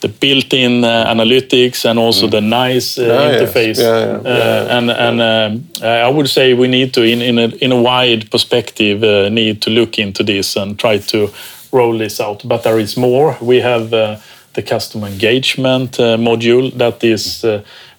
the 0.00 0.08
built-in 0.08 0.84
uh, 0.84 1.04
analytics 1.14 1.84
and 1.84 1.98
also 1.98 2.26
the 2.26 2.40
nice 2.40 2.98
uh, 2.98 3.04
Ah, 3.04 3.30
yes. 3.30 3.40
interface. 3.42 3.78
Yeah, 3.78 4.06
yeah, 4.06 4.20
Uh, 4.24 4.76
and 4.78 4.90
and 4.90 5.20
um, 5.20 5.64
I 5.82 6.08
would 6.10 6.28
say 6.28 6.54
we 6.54 6.66
need 6.68 6.92
to, 6.94 7.02
in 7.02 7.22
in 7.22 7.38
a, 7.38 7.48
in 7.60 7.72
a 7.72 7.80
wide 7.80 8.24
perspective, 8.30 9.02
uh, 9.04 9.28
need 9.30 9.60
to 9.60 9.70
look 9.70 9.98
into 9.98 10.24
this 10.24 10.56
and 10.56 10.78
try 10.78 10.98
to 10.98 11.28
roll 11.72 11.98
this 11.98 12.20
out. 12.20 12.42
But 12.48 12.62
there 12.62 12.80
is 12.82 12.96
more. 12.96 13.36
We 13.40 13.60
have 13.62 13.92
uh, 13.92 14.16
the 14.54 14.62
customer 14.62 15.06
engagement 15.08 15.98
module 16.18 16.70
that 16.78 17.02
is. 17.04 17.44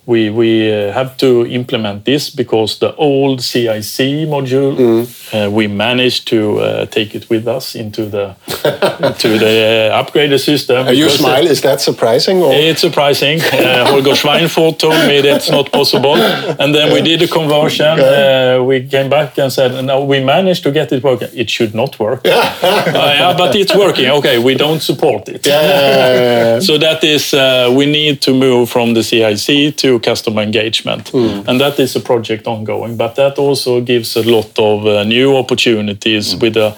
We 0.06 0.30
we 0.30 0.72
uh, 0.72 0.93
have 0.93 1.16
to 1.18 1.45
implement 1.47 2.06
this 2.06 2.30
because 2.30 2.80
the 2.80 2.95
old 2.95 3.41
CIC 3.41 4.28
module 4.28 5.06
uh, 5.34 5.49
we 5.49 5.68
managed 5.68 6.28
to 6.28 6.60
uh, 6.60 6.86
take 6.86 7.16
it 7.16 7.30
with 7.30 7.47
us 7.47 7.76
into 7.76 8.06
the 8.06 8.36
into 9.08 9.38
the 9.38 9.91
uh, 9.91 10.04
upgraded 10.04 10.39
system. 10.39 10.88
Are 10.88 10.93
you 10.93 11.06
uh, 11.06 11.10
smile? 11.10 11.47
Is 11.47 11.62
that 11.62 11.82
surprising? 11.82 12.41
Or? 12.41 12.52
it's 12.54 12.82
surprising. 12.82 13.39
Uh, 13.41 13.86
Holger 13.86 14.12
Schweinfurt 14.12 14.80
told 14.80 15.08
me 15.08 15.22
that's 15.22 15.49
not 15.49 15.72
possible. 15.72 16.16
And 16.16 16.74
then 16.74 16.93
we 16.93 17.02
did 17.02 17.22
a 17.22 17.28
conversion. 17.28 17.99
Uh, 17.99 18.64
we 18.64 18.88
came 18.88 19.10
back 19.10 19.38
and 19.38 19.52
said, 19.52 19.84
no, 19.86 20.04
we 20.04 20.24
managed 20.24 20.64
to 20.64 20.72
get 20.72 20.91
it 20.91 21.04
working. 21.04 21.30
It 21.34 21.49
should 21.49 21.74
not 21.74 21.99
work. 21.99 22.22
yeah, 22.26 23.36
but 23.38 23.56
it's 23.56 23.76
working. 23.76 24.10
Okay, 24.10 24.38
we 24.39 24.56
don't 24.56 24.82
support 24.82 25.30
it. 25.30 25.45
Yeah. 25.45 26.60
So 26.72 26.78
that 26.78 27.04
is, 27.04 27.34
uh, 27.34 27.74
we 27.76 27.86
need 27.86 28.22
to 28.22 28.34
move 28.34 28.70
from 28.70 28.93
the 28.93 29.04
CIC 29.04 29.76
to 29.78 29.91
customer 30.00 30.42
engagement. 30.42 31.14
And 31.48 31.60
that 31.60 31.80
is 31.80 31.96
a 31.96 32.00
project 32.00 32.48
ongoing. 32.48 32.98
But 32.98 33.16
that 33.16 33.38
also 33.38 33.82
gives 33.82 34.16
a 34.16 34.24
lot 34.24 34.58
of 34.60 34.86
uh, 34.86 35.04
new 35.04 35.36
opportunities 35.36 36.36
with 36.36 36.54
the 36.54 36.76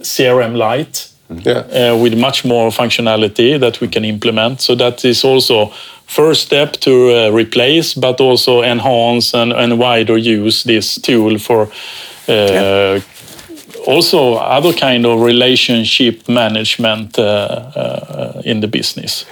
CRM 0.00 0.56
light, 0.56 1.08
yeah. 1.28 1.92
uh, 1.92 1.96
with 1.96 2.18
much 2.18 2.44
more 2.44 2.70
functionality 2.70 3.58
that 3.58 3.80
we 3.80 3.88
can 3.88 4.04
implement. 4.04 4.60
So 4.60 4.74
that 4.74 5.04
is 5.04 5.24
also 5.24 5.72
first 6.06 6.42
step 6.42 6.72
to 6.72 6.92
uh, 7.10 7.30
replace, 7.30 7.94
but 7.94 8.20
also 8.20 8.62
enhance 8.62 9.34
and, 9.34 9.52
and 9.52 9.78
wider 9.78 10.16
use 10.16 10.64
this 10.64 11.00
tool 11.00 11.38
for 11.38 11.68
uh, 12.28 13.00
also 13.86 14.34
other 14.34 14.72
kind 14.72 15.06
of 15.06 15.20
relationship 15.20 16.28
management 16.28 17.18
uh, 17.18 17.22
uh, 17.22 18.42
in 18.44 18.60
the 18.60 18.68
business. 18.68 19.24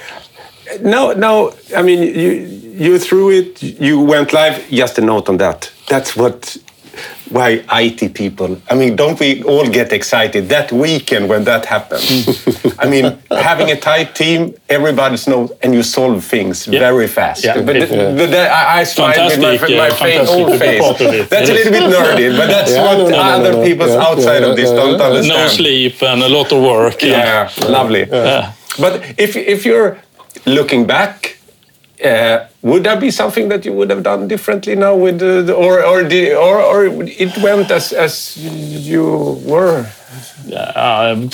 No, 0.81 1.12
no. 1.12 1.53
I 1.77 1.83
mean, 1.83 2.01
you 2.03 2.31
you 2.87 2.99
threw 2.99 3.31
it. 3.31 3.62
You 3.62 4.01
went 4.01 4.33
live. 4.33 4.57
Just 4.71 4.99
a 4.99 5.03
note 5.03 5.29
on 5.29 5.37
that. 5.39 5.71
That's 5.89 6.17
what. 6.17 6.57
Why 7.31 7.65
IT 7.73 8.15
people? 8.15 8.61
I 8.71 8.75
mean, 8.75 8.95
don't 8.97 9.19
we 9.19 9.43
all 9.43 9.67
get 9.69 9.93
excited 9.93 10.49
that 10.51 10.71
weekend 10.71 11.29
when 11.29 11.43
that 11.45 11.65
happens? 11.67 12.29
I 12.79 12.87
mean, 12.87 13.19
having 13.31 13.71
a 13.73 13.77
tight 13.81 14.15
team, 14.15 14.55
everybody 14.69 15.17
knows, 15.27 15.51
and 15.62 15.75
you 15.75 15.83
solve 15.83 16.23
things 16.25 16.69
Yeah. 16.69 16.79
very 16.81 17.09
fast. 17.09 17.43
Yeah. 17.45 17.62
But 17.62 17.77
It- 17.77 17.89
the, 17.89 17.97
the, 18.21 18.27
the, 18.27 18.43
I, 18.49 18.81
I 18.81 18.85
smile 18.85 19.27
with 19.27 19.41
my, 19.41 19.57
Fantastic, 19.59 19.77
my 19.79 19.91
fa- 19.91 19.97
fantastic 19.97 20.39
own 20.39 20.47
to 20.47 20.53
be 20.53 20.59
face. 20.59 20.91
of 20.91 21.01
it. 21.01 21.31
That's 21.31 21.51
a 21.51 21.55
little 21.55 21.73
bit 21.73 21.83
nerdy, 21.83 22.37
but 22.39 22.47
that's 22.47 22.71
Yeah, 22.73 22.85
what 22.87 22.99
no, 22.99 23.09
no, 23.09 23.19
other 23.19 23.53
no, 23.53 23.65
people 23.65 23.89
Yeah, 23.89 24.07
outside 24.07 24.43
yeah, 24.43 24.49
of 24.51 24.57
this 24.57 24.71
yeah, 24.71 24.77
don't 24.77 24.99
yeah. 24.99 25.07
understand. 25.07 25.43
No 25.43 25.49
sleep 25.49 26.03
and 26.03 26.23
a 26.23 26.29
lot 26.29 26.53
of 26.53 26.62
work. 26.62 27.03
Yeah, 27.03 27.51
lovely. 27.69 28.05
But 28.79 28.95
if 29.19 29.37
if 29.37 29.65
you're 29.65 29.99
looking 30.47 30.87
back, 30.87 31.39
uh, 32.05 32.47
would 32.63 32.85
there 32.85 33.01
be 33.01 33.11
something 33.11 33.49
that 33.49 33.65
you 33.65 33.73
would 33.73 33.91
have 33.91 34.03
done 34.03 34.29
differently 34.29 34.75
now 34.75 34.95
with 34.95 35.23
or 35.51 35.85
or, 35.85 36.05
the, 36.05 36.35
or 36.35 36.61
or 36.61 36.87
it 37.07 37.37
went 37.39 37.71
as 37.71 37.93
as 37.93 38.37
you 38.37 39.41
were? 39.47 39.87
um, 40.75 41.31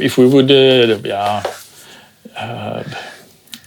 if 0.00 0.18
we 0.18 0.26
would, 0.26 0.50
uh, 0.50 0.98
yeah, 1.04 1.42
uh, 2.36 2.82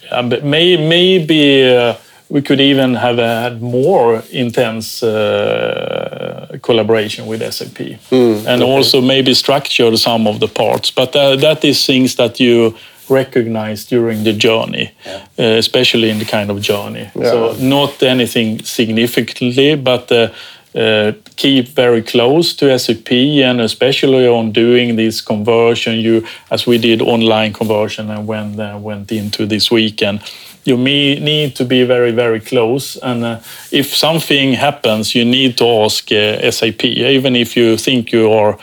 but 0.09 0.43
may, 0.43 0.77
maybe 0.77 1.67
uh, 1.75 1.95
we 2.29 2.41
could 2.41 2.59
even 2.59 2.95
have 2.95 3.19
uh, 3.19 3.41
had 3.41 3.61
more 3.61 4.23
intense 4.31 5.03
uh, 5.03 6.57
collaboration 6.61 7.27
with 7.27 7.41
SAP, 7.53 7.99
and 8.47 8.63
also 8.63 9.01
maybe 9.01 9.33
structure 9.33 9.95
some 9.97 10.27
of 10.27 10.39
the 10.39 10.47
parts. 10.47 10.91
But 10.91 11.15
uh, 11.15 11.35
that 11.37 11.63
is 11.63 11.85
things 11.85 12.15
that 12.15 12.39
you 12.39 12.75
recognize 13.09 13.85
during 13.85 14.23
the 14.23 14.33
journey, 14.33 14.91
uh, 15.39 15.43
especially 15.43 16.09
in 16.09 16.19
the 16.19 16.25
kind 16.25 16.49
of 16.49 16.61
journey. 16.61 17.09
So 17.31 17.55
not 17.59 18.03
anything 18.03 18.63
significantly, 18.63 19.75
but. 19.75 20.11
Uh, 20.11 20.29
uh, 20.75 21.13
keep 21.37 21.69
very 21.69 22.01
close 22.01 22.53
to 22.53 22.77
SAP 22.77 23.09
and 23.09 23.61
especially 23.61 24.27
on 24.27 24.51
doing 24.51 24.97
this 24.97 25.21
conversion. 25.21 25.95
You, 25.95 26.27
as 26.51 26.67
we 26.67 26.77
did 26.77 27.01
online 27.01 27.53
conversion 27.53 28.09
and 28.09 28.27
when 28.27 28.59
uh, 28.59 28.77
went 28.77 29.09
into 29.09 29.45
this 29.45 29.71
weekend, 29.71 30.19
you 30.65 30.77
me- 30.77 31.19
need 31.19 31.55
to 31.55 31.63
be 31.65 31.85
very 31.85 32.11
very 32.11 32.39
close. 32.39 32.99
And 33.01 33.23
uh, 33.23 33.37
if 33.71 33.95
something 33.95 34.53
happens, 34.57 35.13
you 35.15 35.23
need 35.25 35.57
to 35.57 35.65
ask 35.85 36.11
uh, 36.11 36.51
SAP. 36.51 36.83
Even 36.85 37.35
if 37.35 37.55
you 37.55 37.77
think 37.77 38.11
you 38.11 38.31
are 38.31 38.57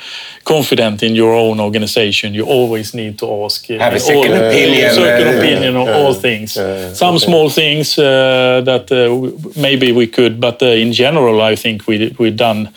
confident 0.44 1.02
in 1.02 1.14
your 1.14 1.32
own 1.34 1.60
organization, 1.60 2.34
you 2.34 2.44
always 2.44 2.92
need 2.94 3.18
to 3.18 3.26
ask. 3.44 3.70
Uh, 3.70 3.78
Have 3.78 3.94
a 3.94 4.00
second 4.00 4.32
all- 4.32 4.48
opinion, 4.48 4.94
Second 4.94 5.28
uh, 5.28 5.38
opinion 5.38 5.76
on 5.76 5.88
all 5.88 6.14
things. 6.14 6.52
Some 6.98 7.18
small 7.18 7.48
things 7.50 7.98
uh, 7.98 8.62
that 8.64 8.90
uh, 8.90 9.60
maybe 9.60 9.92
we 9.92 10.06
could, 10.06 10.40
but 10.40 10.62
uh, 10.62 10.66
in 10.66 10.92
general, 10.92 11.40
I 11.52 11.56
think 11.56 11.86
we 11.86 12.14
we 12.18 12.30
done. 12.30 12.68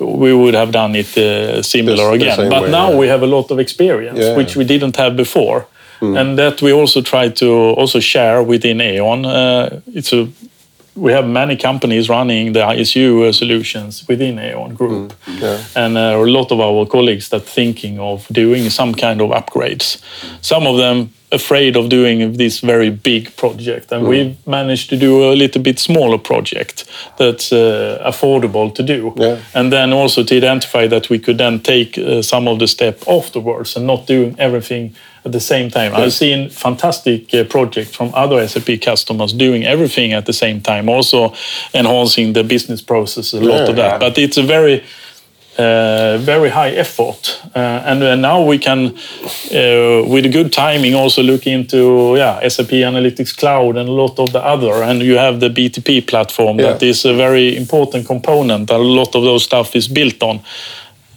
We 0.00 0.34
would 0.34 0.54
have 0.54 0.70
done 0.70 0.94
it 0.98 1.16
uh, 1.16 1.62
similar 1.62 2.12
again, 2.12 2.50
but 2.50 2.62
way, 2.64 2.70
now 2.70 2.90
yeah. 2.90 2.98
we 3.00 3.08
have 3.08 3.22
a 3.22 3.26
lot 3.26 3.50
of 3.50 3.58
experience, 3.58 4.18
Yeah. 4.18 4.36
which 4.36 4.54
we 4.54 4.64
didn't 4.64 4.96
have 4.96 5.16
before, 5.16 5.66
and 6.02 6.36
that 6.38 6.60
we 6.60 6.72
also 6.72 7.00
try 7.02 7.28
to 7.30 7.46
also 7.78 8.00
share 8.00 8.42
within 8.42 8.80
E.ON. 8.80 9.24
Uh, 9.24 9.80
it's 9.94 10.12
a 10.12 10.28
we 10.94 11.12
have 11.12 11.26
many 11.26 11.56
companies 11.56 12.08
running 12.10 12.52
the 12.52 12.60
ISU 12.60 13.26
uh, 13.26 13.32
solutions 13.32 14.04
within 14.08 14.38
E.ON 14.38 14.74
Group, 14.74 15.14
and 15.74 15.96
uh, 15.96 16.16
a 16.18 16.26
lot 16.26 16.52
of 16.52 16.60
our 16.60 16.84
colleagues 16.86 17.28
that 17.30 17.42
thinking 17.46 17.98
of 17.98 18.26
doing 18.30 18.68
some 18.70 18.92
kind 18.94 19.20
of 19.22 19.30
upgrades. 19.30 20.02
Some 20.42 20.66
of 20.66 20.76
them 20.76 21.08
afraid 21.30 21.76
of 21.76 21.88
doing 21.88 22.36
this 22.36 22.60
very 22.60 22.90
big 22.90 23.34
project, 23.36 23.90
and 23.92 24.06
we've 24.06 24.36
managed 24.46 24.90
to 24.90 24.96
do 24.98 25.32
a 25.32 25.34
little 25.34 25.62
bit 25.62 25.78
smaller 25.78 26.18
project 26.18 26.84
that's 27.16 27.52
uh, 27.52 27.98
affordable 28.04 28.70
to 28.74 28.82
do, 28.82 29.14
Yeah. 29.16 29.38
and 29.54 29.72
then 29.72 29.92
also 29.94 30.22
to 30.24 30.36
identify 30.36 30.86
that 30.88 31.08
we 31.08 31.18
could 31.18 31.38
then 31.38 31.60
take 31.60 31.96
uh, 31.96 32.20
some 32.22 32.46
of 32.50 32.58
the 32.58 32.66
step 32.66 32.96
afterwards 33.08 33.76
and 33.76 33.86
not 33.86 34.06
doing 34.06 34.34
everything 34.38 34.94
at 35.24 35.32
the 35.32 35.40
same 35.40 35.70
time. 35.70 35.94
I've 35.94 36.12
seen 36.12 36.50
fantastic 36.50 37.32
uh, 37.34 37.44
projects 37.44 37.94
from 37.94 38.10
other 38.14 38.46
SAP 38.48 38.80
customers 38.80 39.32
doing 39.32 39.64
everything 39.64 40.12
at 40.12 40.26
the 40.26 40.32
same 40.32 40.60
time, 40.60 40.88
also 40.88 41.32
enhancing 41.74 42.32
the 42.32 42.42
business 42.44 42.82
process 42.82 43.32
a 43.32 43.40
lot 43.40 43.62
Yeah, 43.62 43.68
of 43.70 43.76
that. 43.76 43.92
yeah. 43.92 43.98
But 43.98 44.18
it's 44.18 44.36
a 44.38 44.42
very 44.42 44.82
uh, 45.58 46.16
very 46.18 46.48
high 46.48 46.70
effort, 46.70 47.38
uh, 47.54 47.58
and 47.58 48.02
uh, 48.02 48.16
now 48.16 48.42
we 48.42 48.56
can, 48.56 48.86
uh, 49.54 50.02
with 50.08 50.32
good 50.32 50.50
timing, 50.50 50.94
also 50.94 51.22
look 51.22 51.46
into 51.46 52.14
yeah 52.16 52.48
SAP 52.48 52.70
Analytics 52.70 53.36
Cloud 53.36 53.76
and 53.76 53.86
a 53.86 53.92
lot 53.92 54.18
of 54.18 54.32
the 54.32 54.38
other. 54.42 54.82
And 54.82 55.02
you 55.02 55.18
have 55.18 55.40
the 55.40 55.50
BTP 55.50 56.06
platform 56.06 56.56
that 56.56 56.80
Yeah. 56.82 56.88
is 56.90 57.04
a 57.04 57.12
very 57.12 57.54
important 57.54 58.06
component. 58.06 58.70
A 58.70 58.78
lot 58.78 59.14
of 59.14 59.24
those 59.24 59.44
stuff 59.44 59.76
is 59.76 59.88
built 59.88 60.22
on 60.22 60.40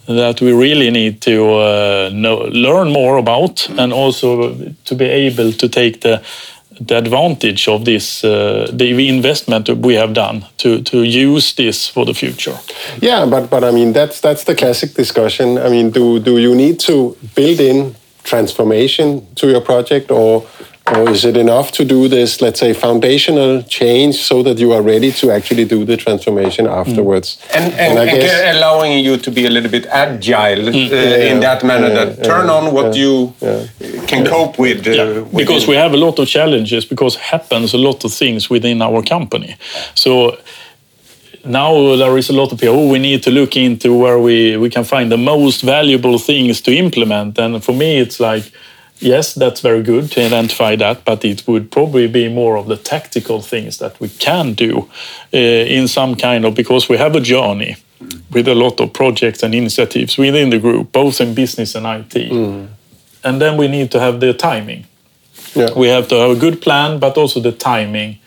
that 0.06 0.40
we 0.40 0.52
really 0.52 0.90
need 0.90 1.20
to 1.22 1.54
uh, 1.54 2.10
know, 2.12 2.48
learn 2.52 2.92
more 2.92 3.16
about 3.16 3.68
and 3.70 3.92
also 3.92 4.54
to 4.84 4.94
be 4.94 5.04
able 5.04 5.52
to 5.52 5.68
take 5.68 6.00
the 6.00 6.22
the 6.80 6.98
advantage 6.98 7.68
of 7.68 7.84
this 7.84 8.22
uh, 8.22 8.70
the 8.72 9.08
investment 9.08 9.68
we 9.68 9.94
have 9.94 10.12
done 10.12 10.44
to 10.58 10.82
to 10.82 11.02
use 11.02 11.54
this 11.54 11.88
for 11.88 12.04
the 12.04 12.14
future. 12.14 12.58
Yeah, 13.00 13.26
but 13.26 13.48
but 13.50 13.64
I 13.64 13.70
mean 13.70 13.92
that's 13.92 14.20
that's 14.20 14.44
the 14.44 14.54
classic 14.54 14.94
discussion. 14.94 15.58
I 15.58 15.68
mean, 15.68 15.90
do 15.90 16.18
do 16.18 16.38
you 16.38 16.54
need 16.54 16.78
to 16.80 17.16
build 17.34 17.60
in 17.60 17.94
transformation 18.24 19.26
to 19.36 19.46
your 19.46 19.60
project, 19.60 20.10
or 20.10 20.46
Or 20.94 21.10
is 21.10 21.24
it 21.24 21.36
enough 21.36 21.72
to 21.72 21.84
do 21.84 22.06
this, 22.06 22.40
let's 22.40 22.60
say, 22.60 22.72
foundational 22.72 23.62
change 23.64 24.14
so 24.22 24.44
that 24.44 24.58
you 24.58 24.72
are 24.72 24.82
ready 24.82 25.10
to 25.12 25.32
actually 25.32 25.64
do 25.64 25.84
the 25.84 25.96
transformation 25.96 26.68
afterwards? 26.68 27.38
And, 27.52 27.74
and, 27.74 27.98
and, 27.98 28.08
and 28.08 28.56
allowing 28.56 29.04
you 29.04 29.16
to 29.16 29.30
be 29.32 29.46
a 29.46 29.50
little 29.50 29.70
bit 29.70 29.86
agile 29.86 30.68
uh, 30.68 30.70
yeah, 30.70 31.32
in 31.32 31.40
that 31.40 31.64
manner, 31.64 31.88
yeah, 31.88 32.04
that 32.04 32.24
turn 32.24 32.48
on 32.48 32.72
what 32.72 32.94
you 32.94 33.34
can 34.06 34.24
cope 34.26 34.60
with. 34.60 34.86
Uh, 34.86 35.24
because 35.36 35.66
we 35.66 35.74
have 35.74 35.92
a 35.92 35.96
lot 35.96 36.20
of 36.20 36.28
challenges, 36.28 36.84
because 36.84 37.16
happens 37.16 37.74
a 37.74 37.78
lot 37.78 38.04
of 38.04 38.12
things 38.12 38.48
within 38.48 38.80
our 38.80 39.02
company. 39.02 39.56
So 39.96 40.38
now 41.44 41.96
there 41.96 42.16
is 42.16 42.30
a 42.30 42.32
lot 42.32 42.52
of 42.52 42.60
people, 42.60 42.76
oh, 42.76 42.88
we 42.88 43.00
need 43.00 43.24
to 43.24 43.32
look 43.32 43.56
into 43.56 43.92
where 43.92 44.20
we, 44.20 44.56
we 44.56 44.70
can 44.70 44.84
find 44.84 45.10
the 45.10 45.18
most 45.18 45.62
valuable 45.62 46.18
things 46.18 46.60
to 46.60 46.72
implement. 46.72 47.38
And 47.38 47.64
for 47.64 47.72
me, 47.72 47.98
it's 47.98 48.20
like, 48.20 48.52
yes, 48.98 49.34
that's 49.34 49.60
very 49.60 49.82
good 49.82 50.10
to 50.12 50.24
identify 50.24 50.76
that, 50.76 51.04
but 51.04 51.24
it 51.24 51.46
would 51.46 51.70
probably 51.70 52.06
be 52.06 52.28
more 52.28 52.56
of 52.56 52.66
the 52.66 52.76
tactical 52.76 53.40
things 53.40 53.78
that 53.78 53.98
we 54.00 54.08
can 54.08 54.54
do 54.54 54.88
uh, 55.32 55.36
in 55.36 55.88
some 55.88 56.14
kind 56.16 56.44
of, 56.44 56.54
because 56.54 56.88
we 56.88 56.96
have 56.96 57.14
a 57.14 57.20
journey 57.20 57.76
with 58.30 58.48
a 58.48 58.54
lot 58.54 58.80
of 58.80 58.92
projects 58.92 59.42
and 59.42 59.54
initiatives 59.54 60.18
within 60.18 60.50
the 60.50 60.58
group, 60.58 60.92
both 60.92 61.20
in 61.20 61.34
business 61.34 61.74
and 61.74 61.86
IT. 61.86 62.30
Mm. 62.30 62.68
And 63.24 63.40
then 63.40 63.56
we 63.56 63.68
need 63.68 63.90
to 63.92 64.00
have 64.00 64.20
the 64.20 64.32
timing. 64.32 64.86
Yeah. 65.54 65.72
We 65.74 65.88
have 65.88 66.08
to 66.08 66.16
have 66.16 66.30
a 66.30 66.36
good 66.36 66.60
plan, 66.60 66.98
but 66.98 67.16
also 67.16 67.40
the 67.40 67.52
timing 67.52 68.18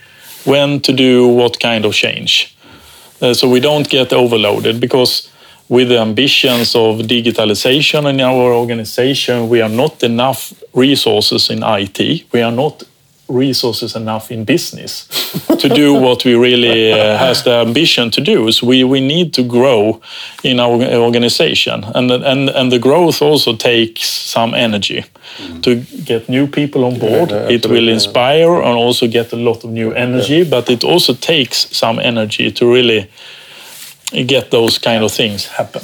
when 0.45 0.79
to 0.81 0.93
do 0.93 1.27
what 1.27 1.59
kind 1.59 1.85
of 1.85 1.93
change. 1.93 2.55
Uh, 3.21 3.33
so 3.33 3.47
we 3.49 3.59
don't 3.59 3.89
get 3.89 4.13
overloaded 4.13 4.79
because 4.79 5.28
with 5.69 5.89
the 5.89 5.99
ambitions 5.99 6.75
of 6.75 6.97
digitalization 7.01 8.09
in 8.09 8.19
our 8.21 8.53
organization, 8.53 9.47
we 9.49 9.61
are 9.61 9.69
not 9.69 10.03
enough 10.03 10.53
resources 10.73 11.49
in 11.49 11.63
IT. 11.63 12.25
We 12.33 12.41
are 12.41 12.51
not 12.51 12.83
resources 13.29 13.95
enough 13.95 14.31
in 14.31 14.43
business 14.43 15.07
to 15.59 15.69
do 15.69 15.93
what 16.05 16.25
we 16.25 16.33
really 16.33 16.91
uh, 16.91 17.17
has 17.17 17.43
the 17.43 17.51
ambition 17.51 18.09
to 18.09 18.21
do. 18.21 18.51
So 18.51 18.65
we, 18.65 18.83
we 18.83 18.99
need 18.99 19.33
to 19.35 19.43
grow 19.43 20.01
in 20.43 20.59
our 20.59 20.81
organization, 20.95 21.83
and 21.95 22.11
and 22.11 22.49
and 22.49 22.71
the 22.71 22.79
growth 22.79 23.21
also 23.21 23.55
takes 23.55 24.05
some 24.05 24.55
energy 24.55 25.05
mm. 25.37 25.61
to 25.61 25.75
get 26.03 26.27
new 26.27 26.47
people 26.47 26.83
on 26.83 26.97
board. 26.97 27.29
Yeah, 27.29 27.49
it 27.49 27.65
will 27.67 27.87
inspire 27.87 28.55
and 28.55 28.77
also 28.77 29.07
get 29.07 29.31
a 29.33 29.37
lot 29.37 29.63
of 29.63 29.69
new 29.69 29.91
energy, 29.91 30.37
yeah. 30.37 30.49
but 30.49 30.69
it 30.69 30.83
also 30.83 31.13
takes 31.13 31.67
some 31.77 31.99
energy 31.99 32.51
to 32.51 32.65
really 32.65 33.07
get 34.11 34.51
those 34.51 34.77
kind 34.77 35.03
of 35.03 35.11
things 35.11 35.47
happen. 35.47 35.81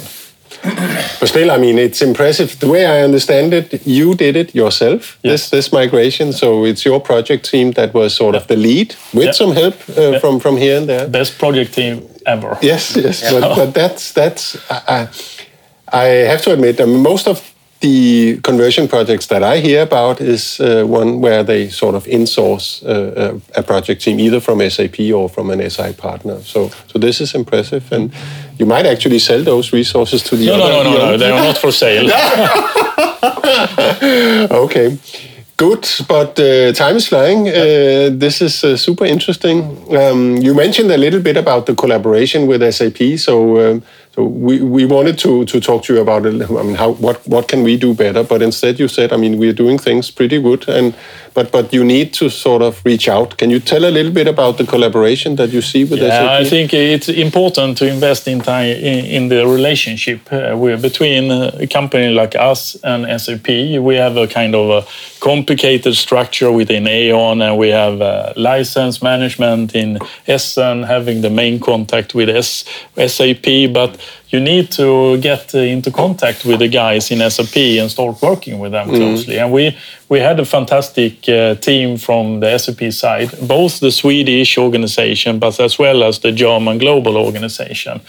But 1.18 1.28
still, 1.28 1.50
I 1.50 1.58
mean, 1.58 1.78
it's 1.78 2.02
impressive. 2.02 2.58
The 2.58 2.68
way 2.68 2.84
I 2.84 3.00
understand 3.02 3.54
it, 3.54 3.86
you 3.86 4.14
did 4.14 4.36
it 4.36 4.54
yourself, 4.54 5.18
yes. 5.22 5.32
this, 5.32 5.50
this 5.50 5.72
migration. 5.72 6.32
So 6.32 6.64
it's 6.64 6.84
your 6.84 7.00
project 7.00 7.50
team 7.50 7.72
that 7.72 7.94
was 7.94 8.14
sort 8.14 8.34
of 8.34 8.46
the 8.46 8.56
lead 8.56 8.94
with 9.14 9.34
some 9.34 9.52
help 9.52 9.74
uh, 9.96 10.18
from, 10.18 10.40
from 10.40 10.56
here 10.56 10.76
and 10.76 10.88
there. 10.88 11.08
Best 11.08 11.38
project 11.38 11.72
team 11.72 12.06
ever. 12.26 12.58
Yes, 12.60 12.96
yes. 12.96 13.22
But, 13.40 13.56
but 13.56 13.74
that's, 13.74 14.12
that's 14.12 14.56
I, 14.70 15.08
I 15.92 16.04
have 16.28 16.42
to 16.42 16.52
admit, 16.52 16.80
I 16.80 16.84
mean, 16.84 17.02
most 17.02 17.26
of 17.26 17.55
the 17.80 18.40
conversion 18.42 18.88
projects 18.88 19.26
that 19.26 19.42
I 19.42 19.58
hear 19.58 19.82
about 19.82 20.20
is 20.20 20.60
uh, 20.60 20.84
one 20.86 21.20
where 21.20 21.44
they 21.44 21.68
sort 21.68 21.94
of 21.94 22.06
insource 22.06 22.82
uh, 22.84 23.38
a 23.54 23.62
project 23.62 24.02
team 24.02 24.18
either 24.18 24.40
from 24.40 24.68
SAP 24.70 24.98
or 25.14 25.28
from 25.28 25.50
an 25.50 25.70
SI 25.70 25.92
partner. 25.92 26.40
So, 26.42 26.70
so 26.86 26.98
this 26.98 27.20
is 27.20 27.34
impressive, 27.34 27.92
and 27.92 28.12
you 28.58 28.66
might 28.66 28.86
actually 28.86 29.18
sell 29.18 29.42
those 29.42 29.72
resources 29.72 30.22
to 30.24 30.36
the 30.36 30.46
no, 30.46 30.54
other. 30.54 30.72
No, 30.72 30.82
no, 30.82 30.92
no, 30.92 31.10
no, 31.10 31.18
they 31.18 31.30
are 31.30 31.42
not 31.42 31.58
for 31.58 31.70
sale. 31.70 32.10
okay. 34.50 34.98
Good, 35.58 35.88
but 36.06 36.38
uh, 36.38 36.74
time 36.74 36.96
is 36.96 37.08
flying. 37.08 37.48
Uh, 37.48 38.10
this 38.12 38.42
is 38.42 38.62
uh, 38.62 38.76
super 38.76 39.06
interesting. 39.06 39.62
Um, 39.96 40.36
you 40.36 40.54
mentioned 40.54 40.90
a 40.90 40.98
little 40.98 41.20
bit 41.20 41.38
about 41.38 41.64
the 41.64 41.74
collaboration 41.74 42.46
with 42.46 42.60
SAP. 42.74 43.18
So, 43.18 43.58
um, 43.58 43.82
so 44.16 44.24
we, 44.24 44.62
we 44.62 44.86
wanted 44.86 45.18
to, 45.18 45.44
to 45.44 45.60
talk 45.60 45.84
to 45.84 45.94
you 45.94 46.00
about. 46.00 46.26
I 46.26 46.30
mean, 46.30 46.74
how 46.74 46.92
what 46.92 47.18
what 47.28 47.48
can 47.48 47.62
we 47.62 47.76
do 47.76 47.92
better? 47.92 48.22
But 48.22 48.40
instead, 48.40 48.80
you 48.80 48.88
said, 48.88 49.12
I 49.12 49.18
mean, 49.18 49.36
we're 49.36 49.52
doing 49.52 49.76
things 49.76 50.10
pretty 50.10 50.40
good, 50.40 50.66
and 50.70 50.96
but 51.36 51.52
but 51.52 51.72
you 51.72 51.84
need 51.84 52.08
to 52.14 52.30
sort 52.30 52.62
of 52.62 52.82
reach 52.84 53.06
out. 53.08 53.36
Can 53.36 53.50
you 53.50 53.60
tell 53.60 53.84
a 53.84 53.92
little 53.96 54.14
bit 54.20 54.26
about 54.26 54.56
the 54.56 54.64
collaboration 54.64 55.36
that 55.36 55.50
you 55.50 55.60
see 55.60 55.84
with 55.84 56.00
yeah, 56.00 56.08
SAP? 56.08 56.40
I 56.40 56.44
think 56.52 56.72
it's 56.72 57.10
important 57.10 57.78
to 57.78 57.84
invest 57.86 58.26
in 58.26 58.40
time 58.40 58.70
in, 58.92 59.04
in 59.16 59.28
the 59.28 59.46
relationship 59.46 60.20
uh, 60.32 60.76
between 60.88 61.30
a 61.30 61.66
company 61.66 62.08
like 62.08 62.34
us 62.34 62.76
and 62.82 63.00
SAP. 63.20 63.48
We 63.88 63.94
have 63.96 64.16
a 64.16 64.26
kind 64.26 64.54
of 64.54 64.66
a 64.78 64.82
complicated 65.20 65.94
structure 65.94 66.50
within 66.50 66.88
E.ON, 66.88 67.42
and 67.42 67.58
we 67.58 67.68
have 67.68 67.96
license 68.36 69.02
management 69.02 69.74
in 69.74 69.98
Essen, 70.26 70.84
having 70.84 71.20
the 71.20 71.30
main 71.30 71.60
contact 71.60 72.14
with 72.14 72.28
S, 72.30 72.64
SAP, 72.96 73.46
but 73.72 73.98
you 74.30 74.40
need 74.40 74.70
to 74.72 75.18
get 75.18 75.54
uh, 75.54 75.58
into 75.58 75.90
contact 75.90 76.44
with 76.44 76.58
the 76.58 76.68
guys 76.68 77.10
in 77.10 77.18
SAP 77.30 77.56
and 77.56 77.90
start 77.90 78.20
working 78.20 78.58
with 78.58 78.72
them 78.72 78.88
mm. 78.88 78.96
closely. 78.96 79.38
And 79.38 79.52
we 79.52 79.76
we 80.08 80.20
had 80.20 80.38
a 80.38 80.44
fantastic 80.44 81.28
uh, 81.28 81.56
team 81.56 81.98
from 81.98 82.40
the 82.40 82.58
SAP 82.58 82.92
side, 82.92 83.30
both 83.42 83.80
the 83.80 83.90
Swedish 83.90 84.56
organization, 84.58 85.38
but 85.38 85.58
as 85.58 85.78
well 85.78 86.02
as 86.04 86.20
the 86.20 86.32
German 86.32 86.78
global 86.78 87.16
organization. 87.16 88.00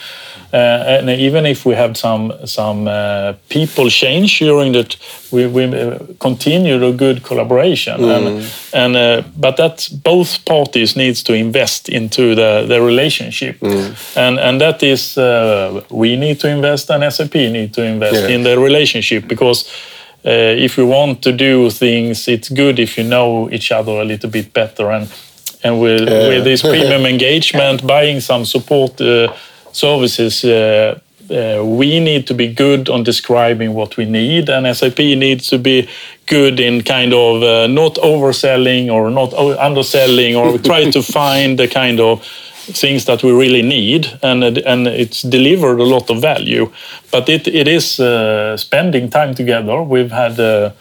Uh, 0.53 0.99
and 0.99 1.09
even 1.09 1.45
if 1.45 1.65
we 1.65 1.75
had 1.75 1.97
some 1.97 2.31
some 2.45 2.87
uh, 2.87 3.33
people 3.49 3.89
change 3.89 4.39
during 4.39 4.71
that, 4.71 4.95
we, 5.29 5.45
we 5.45 5.65
uh, 5.65 5.99
continued 6.19 6.81
a 6.83 6.93
good 6.93 7.21
collaboration. 7.21 7.99
Mm. 7.99 8.15
And, 8.15 8.51
and 8.73 8.95
uh, 8.95 9.27
but 9.35 9.57
that 9.57 9.89
both 10.03 10.45
parties 10.45 10.95
needs 10.95 11.21
to 11.23 11.33
invest 11.33 11.89
into 11.89 12.33
the, 12.33 12.65
the 12.65 12.81
relationship, 12.81 13.59
mm. 13.59 14.15
and 14.15 14.39
and 14.39 14.61
that 14.61 14.81
is 14.83 15.17
uh, 15.17 15.83
we 15.89 16.15
need 16.15 16.39
to 16.39 16.47
invest 16.47 16.89
and 16.89 17.03
SAP 17.13 17.33
need 17.33 17.73
to 17.73 17.83
invest 17.83 18.21
yeah. 18.21 18.35
in 18.35 18.43
the 18.43 18.57
relationship 18.57 19.27
because. 19.27 19.69
Uh, 20.27 20.53
if 20.57 20.77
you 20.77 20.85
want 20.85 21.21
to 21.21 21.31
do 21.31 21.69
things, 21.69 22.27
it's 22.27 22.49
good 22.49 22.79
if 22.79 22.97
you 22.97 23.03
know 23.05 23.49
each 23.49 23.71
other 23.71 23.93
a 23.93 24.03
little 24.03 24.29
bit 24.29 24.51
better. 24.51 24.91
And 24.91 25.07
and 25.63 25.79
with, 25.79 26.07
with 26.07 26.43
this 26.43 26.61
premium 26.73 27.05
engagement, 27.05 27.85
buying 27.85 28.19
some 28.19 28.45
support 28.45 28.99
uh, 29.01 29.33
services, 29.71 30.43
uh, 30.43 30.99
uh, 31.29 31.63
we 31.63 31.99
need 31.99 32.27
to 32.27 32.33
be 32.33 32.47
good 32.47 32.89
on 32.89 33.03
describing 33.03 33.73
what 33.73 33.97
we 33.97 34.05
need, 34.05 34.49
and 34.49 34.75
SAP 34.75 34.99
needs 34.99 35.47
to 35.47 35.57
be 35.57 35.87
good 36.25 36.59
in 36.59 36.83
kind 36.83 37.13
of 37.13 37.43
uh, 37.43 37.67
not 37.67 37.95
overselling 37.95 38.91
or 38.91 39.09
not 39.09 39.33
underselling, 39.33 40.35
or 40.35 40.57
try 40.57 40.89
to 40.89 41.01
find 41.19 41.59
the 41.59 41.67
kind 41.67 41.99
of 41.99 42.25
things 42.73 43.05
that 43.05 43.23
we 43.23 43.31
really 43.31 43.61
need, 43.61 44.19
and 44.21 44.43
and 44.43 44.87
it's 44.87 45.21
delivered 45.21 45.79
a 45.79 45.83
lot 45.83 46.09
of 46.09 46.21
value. 46.21 46.71
But 47.11 47.29
it 47.29 47.47
it 47.47 47.67
is 47.67 47.99
uh, 47.99 48.57
spending 48.57 49.09
time 49.09 49.35
together. 49.35 49.81
We've 49.81 50.11
had. 50.11 50.39
Uh, 50.39 50.71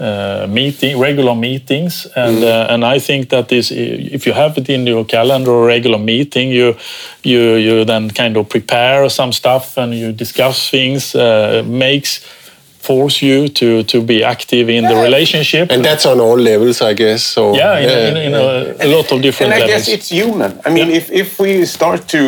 uh, 0.00 0.46
meeting 0.48 0.96
regular 0.96 1.34
meetings 1.34 2.06
and 2.14 2.36
mm. 2.36 2.44
uh, 2.44 2.72
and 2.72 2.84
I 2.84 3.00
think 3.00 3.30
that 3.30 3.50
is 3.50 3.72
if 3.72 4.26
you 4.26 4.32
have 4.32 4.56
it 4.56 4.68
in 4.68 4.86
your 4.86 5.04
calendar 5.04 5.50
or 5.50 5.66
regular 5.66 5.98
meeting 5.98 6.52
you 6.52 6.76
you 7.24 7.56
you 7.56 7.84
then 7.84 8.08
kind 8.10 8.36
of 8.36 8.48
prepare 8.48 9.08
some 9.08 9.32
stuff 9.32 9.76
and 9.76 9.92
you 9.92 10.12
discuss 10.12 10.70
things 10.70 11.16
uh, 11.16 11.64
makes 11.66 12.24
force 12.88 13.16
you 13.28 13.48
to 13.60 13.68
to 13.92 13.98
be 14.12 14.18
active 14.34 14.66
in 14.76 14.82
the 14.90 14.98
relationship 15.08 15.64
and 15.72 15.80
that's 15.88 16.06
on 16.12 16.18
all 16.26 16.38
levels 16.50 16.76
i 16.90 16.92
guess 17.02 17.20
so 17.36 17.42
yeah 17.54 17.78
in, 17.78 17.88
yeah, 17.88 18.08
in, 18.08 18.16
in 18.26 18.32
yeah. 18.32 18.84
A, 18.84 18.86
a, 18.86 18.88
lot 18.96 19.06
of 19.12 19.18
different 19.26 19.52
and 19.52 19.62
i 19.62 19.66
levels. 19.66 19.86
guess 19.86 19.94
it's 19.96 20.08
human 20.20 20.50
i 20.66 20.70
mean 20.76 20.88
yeah. 20.88 21.00
if, 21.00 21.06
if 21.22 21.28
we 21.42 21.52
start 21.76 22.00
to 22.16 22.20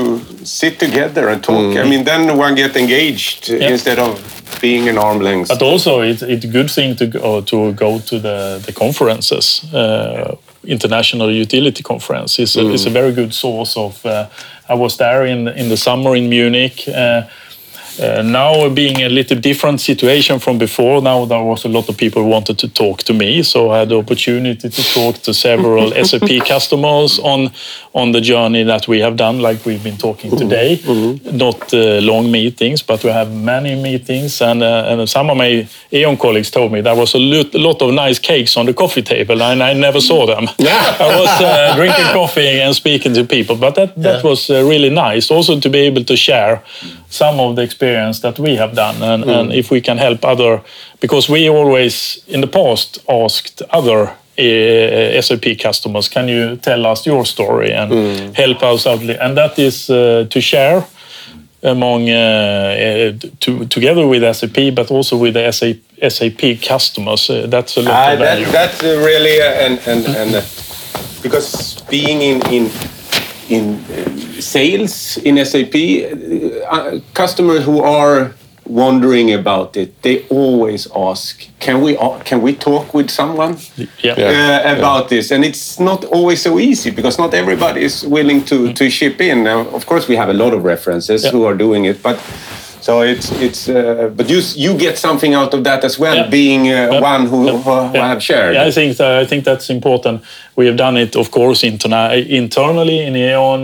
sit 0.61 0.75
together 0.85 1.25
and 1.31 1.39
talk 1.43 1.65
mm. 1.65 1.85
i 1.85 1.87
mean 1.93 2.03
then 2.11 2.23
one 2.45 2.55
get 2.63 2.73
engaged 2.77 3.43
instead 3.73 3.99
of 3.99 4.13
being 4.61 4.89
an 4.89 4.99
arm 4.99 5.21
length. 5.21 5.49
But 5.49 5.63
also, 5.63 6.01
it's 6.01 6.23
it's 6.23 6.45
a 6.45 6.49
good 6.49 6.71
thing 6.71 6.97
to 6.97 7.07
go 7.07 7.41
to 7.41 7.73
go 7.73 7.99
to 7.99 8.19
the 8.19 8.63
the 8.67 8.73
conferences. 8.73 9.65
Uh, 9.73 10.37
international 10.65 11.31
utility 11.31 11.83
conference 11.83 12.39
is 12.43 12.57
a, 12.57 12.63
mm. 12.63 12.75
is 12.75 12.87
a 12.87 12.91
very 12.91 13.13
good 13.13 13.33
source 13.33 13.77
of. 13.77 14.05
Uh, 14.05 14.29
I 14.69 14.75
was 14.75 14.97
there 14.97 15.27
in 15.27 15.49
in 15.49 15.69
the 15.69 15.77
summer 15.77 16.17
in 16.17 16.29
Munich. 16.29 16.89
Uh, 16.89 17.23
uh, 18.01 18.23
now 18.23 18.69
being 18.69 19.03
a 19.03 19.09
little 19.09 19.39
different 19.39 19.81
situation 19.81 20.39
from 20.39 20.59
before, 20.59 21.03
now 21.03 21.25
there 21.27 21.43
was 21.43 21.65
a 21.65 21.69
lot 21.69 21.89
of 21.89 21.97
people 21.97 22.25
wanted 22.29 22.59
to 22.59 22.69
talk 22.69 23.03
to 23.05 23.13
me, 23.13 23.43
so 23.43 23.71
I 23.71 23.81
had 23.81 23.89
the 23.91 23.99
opportunity 23.99 24.69
to 24.71 24.83
talk 24.95 25.17
to 25.23 25.35
several 25.35 25.93
SAP 26.05 26.47
customers 26.47 27.19
on 27.19 27.51
on 27.93 28.13
the 28.13 28.21
journey 28.21 28.63
that 28.63 28.87
we 28.87 29.01
have 29.01 29.17
done, 29.17 29.41
like 29.41 29.67
we've 29.67 29.83
been 29.83 29.97
talking 29.97 30.31
mm-hmm. 30.31 30.49
today. 30.49 30.77
Mm-hmm. 30.77 31.37
Not 31.37 31.75
uh, 31.75 32.01
long 32.01 32.31
meetings, 32.31 32.83
but 32.83 33.03
we 33.03 33.11
have 33.11 33.35
many 33.35 33.75
meetings, 33.75 34.41
and, 34.41 34.63
uh, 34.63 34.85
and 34.89 35.09
some 35.09 35.29
of 35.29 35.37
my 35.37 35.69
E.ON 35.93 36.17
colleagues 36.17 36.51
told 36.51 36.71
me 36.71 36.81
there 36.81 36.95
was 36.95 37.15
a 37.15 37.19
lot 37.19 37.83
of 37.83 37.93
nice 37.93 38.21
cakes 38.21 38.57
on 38.57 38.67
the 38.67 38.75
coffee 38.75 39.03
table, 39.03 39.43
and 39.43 39.63
I 39.63 39.73
never 39.73 40.01
saw 40.01 40.25
them. 40.27 40.49
I 40.61 41.21
was 41.21 41.41
uh, 41.41 41.75
drinking 41.75 42.13
coffee 42.13 42.61
and 42.61 42.75
speaking 42.75 43.13
to 43.15 43.25
people, 43.25 43.57
but 43.57 43.75
that 43.75 43.97
that 43.97 44.23
yeah. 44.23 44.31
was 44.31 44.51
uh, 44.51 44.65
really 44.65 44.91
nice. 44.91 45.31
Also 45.31 45.59
to 45.59 45.69
be 45.69 45.81
able 45.81 46.05
to 46.05 46.17
share 46.17 46.63
some 47.11 47.41
of 47.41 47.57
the 47.57 47.63
experience 47.63 48.21
that 48.21 48.39
we 48.39 48.57
have 48.57 48.75
done 48.75 49.03
and, 49.03 49.25
mm. 49.25 49.41
and, 49.41 49.53
if 49.53 49.71
we 49.71 49.81
can 49.81 49.99
help 49.99 50.25
other 50.25 50.63
because 51.01 51.29
we 51.29 51.51
always 51.51 52.23
in 52.29 52.41
the 52.41 52.47
past 52.47 52.99
asked 53.09 53.63
other 53.71 54.17
uh, 54.39 55.21
SAP 55.21 55.59
customers. 55.59 56.09
Can 56.09 56.29
you 56.29 56.57
tell 56.57 56.87
us 56.87 57.05
your 57.05 57.27
story 57.27 57.73
and 57.73 57.93
help 58.37 58.63
us 58.63 58.87
out? 58.87 59.01
And 59.03 59.37
that 59.37 59.59
is 59.59 59.91
uh, 59.91 60.27
to 60.31 60.41
share 60.41 60.87
among 61.63 62.09
uh, 62.09 63.19
to, 63.41 63.67
together 63.67 64.07
with 64.07 64.23
SAP, 64.35 64.75
but 64.75 64.91
also 64.91 65.17
with 65.19 65.35
the 65.35 65.53
SAP, 65.53 65.77
SAP 66.09 66.63
customers. 66.63 67.31
That's 67.49 67.77
a 67.77 67.83
lot 67.83 67.93
Ah, 67.93 68.13
of 68.13 68.19
value. 68.19 68.45
that, 68.47 68.53
that's 68.53 68.83
really 68.83 69.41
uh, 69.43 69.67
and 69.67 70.07
and 70.17 70.45
because 71.23 71.83
being 71.91 72.23
in 72.23 72.41
in 72.53 72.71
in 73.51 73.75
uh, 73.75 74.41
sales 74.41 75.19
in 75.19 75.45
SAP, 75.45 75.75
uh, 75.75 76.75
uh, 76.77 77.01
customers 77.15 77.65
who 77.65 77.83
are 77.83 78.33
wondering 78.67 79.33
about 79.35 79.77
it, 79.77 80.01
they 80.03 80.25
always 80.31 80.87
ask, 80.95 81.45
"Can 81.59 81.81
we 81.83 81.97
uh, 81.97 82.19
can 82.25 82.41
we 82.43 82.53
talk 82.55 82.95
with 82.95 83.11
someone?" 83.11 83.57
yeah. 83.77 84.15
Yeah. 84.19 84.63
uh, 84.65 84.79
about 84.79 85.09
this, 85.09 85.31
and 85.33 85.45
it's 85.45 85.79
not 85.81 86.05
always 86.05 86.41
so 86.43 86.59
easy 86.59 86.91
because 86.91 87.19
not 87.19 87.35
everybody 87.35 87.83
is 87.83 88.05
willing 88.07 88.45
to 88.45 88.73
to 88.73 88.89
ship 88.91 89.21
in. 89.21 89.43
Now, 89.45 89.61
of 89.75 89.85
course, 89.87 90.09
we 90.09 90.17
have 90.17 90.31
a 90.31 90.35
lot 90.45 90.53
of 90.55 90.65
references 90.65 91.23
Yeah. 91.25 91.33
who 91.33 91.45
are 91.49 91.57
doing 91.57 91.85
it, 91.87 92.03
but 92.03 92.19
so 92.81 93.03
it's 93.03 93.31
it's. 93.43 93.69
Uh, 93.69 94.09
but 94.17 94.29
you 94.31 94.41
you 94.57 94.79
get 94.79 94.99
something 94.99 95.35
out 95.35 95.55
of 95.55 95.63
that 95.65 95.85
as 95.85 95.99
well, 95.99 96.15
Yeah. 96.17 96.31
being 96.31 96.61
uh, 96.69 96.73
Yeah. 96.93 97.13
one 97.13 97.27
who, 97.27 97.59
who 97.59 97.71
Yeah. 97.95 98.09
have 98.09 98.21
shared. 98.23 98.55
Yeah, 98.55 98.69
I 98.69 98.73
think 98.73 98.97
that, 98.97 99.23
I 99.23 99.27
think 99.27 99.45
that's 99.45 99.69
important. 99.71 100.23
We 100.61 100.67
have 100.67 100.77
done 100.77 100.99
it, 100.99 101.17
of 101.17 101.31
course, 101.31 101.63
interna- 101.63 102.27
internally 102.29 102.99
in 103.07 103.17
E.ON. 103.17 103.63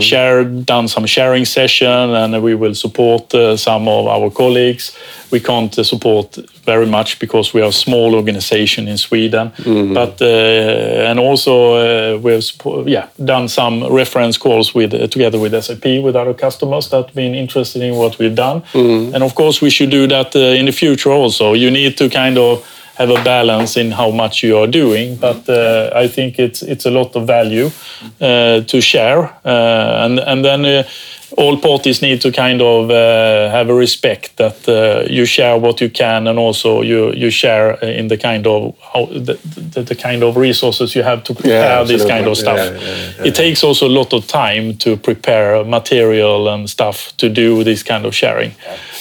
Shared, 0.00 0.64
done 0.64 0.88
some 0.88 1.06
sharing 1.06 1.44
session, 1.44 2.14
and 2.20 2.42
we 2.42 2.54
will 2.54 2.74
support 2.74 3.34
uh, 3.34 3.56
some 3.56 3.86
of 3.86 4.06
our 4.06 4.30
colleagues. 4.30 4.96
We 5.30 5.40
can't 5.40 5.78
uh, 5.78 5.84
support 5.84 6.38
very 6.64 6.86
much 6.86 7.18
because 7.18 7.52
we 7.52 7.60
are 7.60 7.68
a 7.68 7.72
small 7.72 8.14
organization 8.14 8.88
in 8.88 8.96
Sweden. 8.96 9.52
But 9.94 10.22
uh, 10.22 11.10
and 11.10 11.18
also 11.18 11.52
uh, 11.74 12.18
we 12.24 12.32
have 12.32 12.44
yeah 12.88 13.06
done 13.24 13.48
some 13.48 13.84
reference 13.92 14.38
calls 14.38 14.74
with 14.74 14.94
uh, 14.94 15.06
together 15.08 15.38
with 15.38 15.52
SAP 15.64 15.84
with 16.02 16.16
other 16.16 16.34
customers 16.34 16.88
that 16.88 17.04
have 17.06 17.14
been 17.14 17.34
interested 17.34 17.82
in 17.82 17.94
what 17.96 18.18
we've 18.18 18.34
done. 18.34 18.62
And 19.14 19.22
of 19.22 19.34
course, 19.34 19.60
we 19.64 19.70
should 19.70 19.90
do 19.90 20.06
that 20.06 20.34
uh, 20.34 20.58
in 20.60 20.64
the 20.66 20.72
future 20.72 21.12
also. 21.12 21.52
You 21.54 21.70
need 21.70 21.96
to 21.98 22.08
kind 22.08 22.38
of 22.38 22.64
have 22.98 23.10
a 23.10 23.22
balance 23.24 23.76
in 23.80 23.92
how 23.92 24.10
much 24.10 24.42
you 24.42 24.58
are 24.58 24.66
doing. 24.66 25.16
But 25.16 25.48
uh, 25.48 25.90
I 25.94 26.08
think 26.08 26.38
it's 26.38 26.62
it's 26.62 26.86
a 26.86 26.90
lot 26.90 27.16
of 27.16 27.26
value 27.26 27.70
uh, 28.20 28.60
to 28.60 28.80
share, 28.80 29.30
uh, 29.44 30.04
and 30.04 30.18
and 30.18 30.44
then. 30.44 30.84
All 31.36 31.56
parties 31.58 32.00
need 32.00 32.20
to 32.22 32.32
kind 32.32 32.62
of 32.62 32.90
uh, 32.90 33.50
have 33.50 33.68
a 33.68 33.74
respect 33.74 34.36
that 34.36 34.68
uh, 34.68 35.06
you 35.10 35.26
share 35.26 35.58
what 35.58 35.80
you 35.80 35.90
can, 35.90 36.26
and 36.26 36.38
also 36.38 36.82
you 36.82 37.12
you 37.12 37.30
share 37.30 37.74
in 37.82 38.08
the 38.08 38.16
kind 38.16 38.46
of 38.46 38.74
how 38.92 39.06
the, 39.06 39.38
the, 39.74 39.82
the 39.82 39.94
kind 39.94 40.22
of 40.22 40.36
resources 40.36 40.94
you 40.94 41.02
have 41.02 41.22
to 41.24 41.34
prepare 41.34 41.84
this 41.84 42.04
kind 42.04 42.26
of 42.26 42.36
stuff. 42.36 42.56
Yeah, 42.56 42.80
yeah, 42.80 43.28
It 43.28 43.34
takes 43.34 43.62
also 43.62 43.86
a 43.86 43.94
lot 44.00 44.12
of 44.12 44.26
time 44.26 44.76
to 44.78 44.96
prepare 44.96 45.64
material 45.64 46.48
and 46.48 46.68
stuff 46.68 47.12
to 47.18 47.28
do 47.28 47.62
this 47.62 47.82
kind 47.82 48.06
of 48.06 48.14
sharing. 48.14 48.52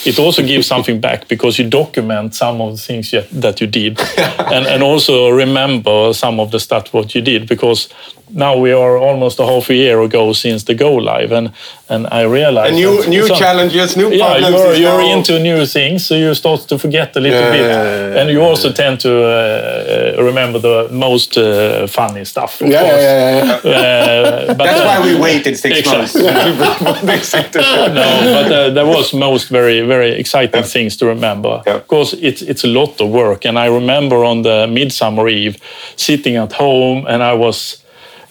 It 0.05 0.19
also 0.19 0.41
gives 0.41 0.67
something 0.67 0.99
back 0.99 1.27
because 1.27 1.57
you 1.57 1.69
document 1.69 2.35
some 2.35 2.61
of 2.61 2.75
the 2.75 2.81
things 2.81 3.13
you, 3.13 3.23
that 3.41 3.61
you 3.61 3.67
did, 3.67 3.99
and 4.53 4.67
and 4.67 4.83
also 4.83 5.29
remember 5.29 6.13
some 6.13 6.41
of 6.41 6.51
the 6.51 6.59
stuff 6.59 6.93
what 6.93 7.15
you 7.15 7.21
did 7.21 7.47
because 7.47 7.89
now 8.29 8.57
we 8.57 8.71
are 8.73 8.97
almost 8.97 9.39
a 9.39 9.45
half 9.45 9.69
a 9.69 9.73
year 9.73 10.01
ago 10.01 10.33
since 10.33 10.63
the 10.63 10.73
go 10.75 10.95
live, 10.95 11.31
and 11.31 11.51
and 11.89 12.05
I 12.07 12.23
realized 12.23 12.67
And 12.73 12.75
new 12.75 12.97
that 13.01 13.09
new 13.09 13.27
some- 13.27 13.37
challenges, 13.39 13.95
new 13.95 14.09
yeah, 14.11 14.27
problems. 14.27 14.55
you're, 14.55 14.73
you're 14.75 15.01
now- 15.01 15.17
into 15.17 15.39
new 15.39 15.65
things, 15.65 16.05
so 16.05 16.15
you 16.15 16.33
start 16.35 16.67
to 16.67 16.77
forget 16.77 17.15
a 17.15 17.19
little 17.19 17.39
Yeah, 17.39 17.51
bit, 17.51 17.61
yeah, 17.61 17.83
yeah, 17.83 18.07
yeah, 18.13 18.19
and 18.21 18.29
you 18.29 18.41
also 18.41 18.71
tend 18.71 18.99
to 18.99 19.09
uh, 19.09 20.17
uh, 20.17 20.23
remember 20.23 20.59
the 20.59 20.87
most 20.91 21.37
uh, 21.37 21.87
funny 21.87 22.25
stuff. 22.25 22.61
Of 22.61 22.67
Yeah, 22.67 22.81
course. 22.81 23.01
yeah, 23.01 23.19
yeah, 23.19 23.45
yeah. 23.63 23.71
Uh, 23.71 24.53
but, 24.57 24.65
That's 24.65 24.81
uh, 24.81 24.85
why 24.85 24.99
we 25.07 25.15
waited 25.19 25.57
six 25.57 25.79
Exactly. 25.79 25.97
months. 25.97 26.15
no, 27.55 28.33
but 28.33 28.51
uh, 28.51 28.69
there 28.73 28.85
was 28.85 29.13
most 29.13 29.49
very 29.49 29.81
very 29.81 30.11
exciting 30.19 30.63
things 30.63 30.97
to 30.97 31.05
remember. 31.05 31.61
Yeah. 31.65 31.75
Of 31.75 31.87
course, 31.87 32.13
it's 32.21 32.41
it's 32.41 32.63
a 32.63 32.67
lot 32.67 32.99
of 33.01 33.09
work, 33.09 33.45
and 33.45 33.57
I 33.57 33.67
remember 33.67 34.23
on 34.23 34.41
the 34.43 34.67
midsummer 34.67 35.27
eve, 35.29 35.57
sitting 35.95 36.35
at 36.37 36.53
home, 36.53 37.05
and 37.07 37.21
I 37.23 37.33
was. 37.33 37.77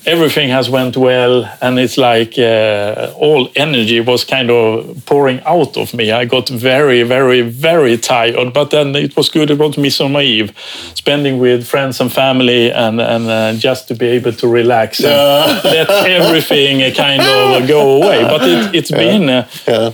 Everything 0.06 0.50
has 0.50 0.70
went 0.70 0.96
well, 0.96 1.44
and 1.60 1.80
it's 1.80 1.98
like 1.98 2.38
uh, 2.38 3.12
all 3.16 3.50
energy 3.56 4.00
was 4.00 4.24
kind 4.24 4.50
of 4.50 5.04
pouring 5.04 5.40
out 5.44 5.76
of 5.76 5.92
me. 5.94 6.12
I 6.12 6.24
got 6.26 6.48
very, 6.48 7.02
very, 7.02 7.42
very 7.42 7.98
tired, 7.98 8.52
but 8.52 8.70
then 8.70 8.94
it 8.94 9.16
was 9.16 9.28
good. 9.28 9.50
It 9.50 9.58
was 9.58 9.76
midsummer 9.76 10.20
naive 10.20 10.52
spending 10.94 11.40
with 11.40 11.66
friends 11.66 12.00
and 12.00 12.12
family, 12.12 12.70
and 12.70 13.00
and 13.00 13.26
uh, 13.28 13.54
just 13.58 13.88
to 13.88 13.94
be 13.94 14.06
able 14.06 14.32
to 14.32 14.46
relax 14.46 15.00
and 15.00 15.64
let 15.64 15.90
everything 16.20 16.94
kind 16.94 17.20
of 17.20 17.66
go 17.66 17.96
away. 17.96 18.22
But 18.22 18.42
it, 18.42 18.74
it's 18.74 18.90
been. 18.92 19.28
Uh, 19.28 19.48
yeah. 19.66 19.90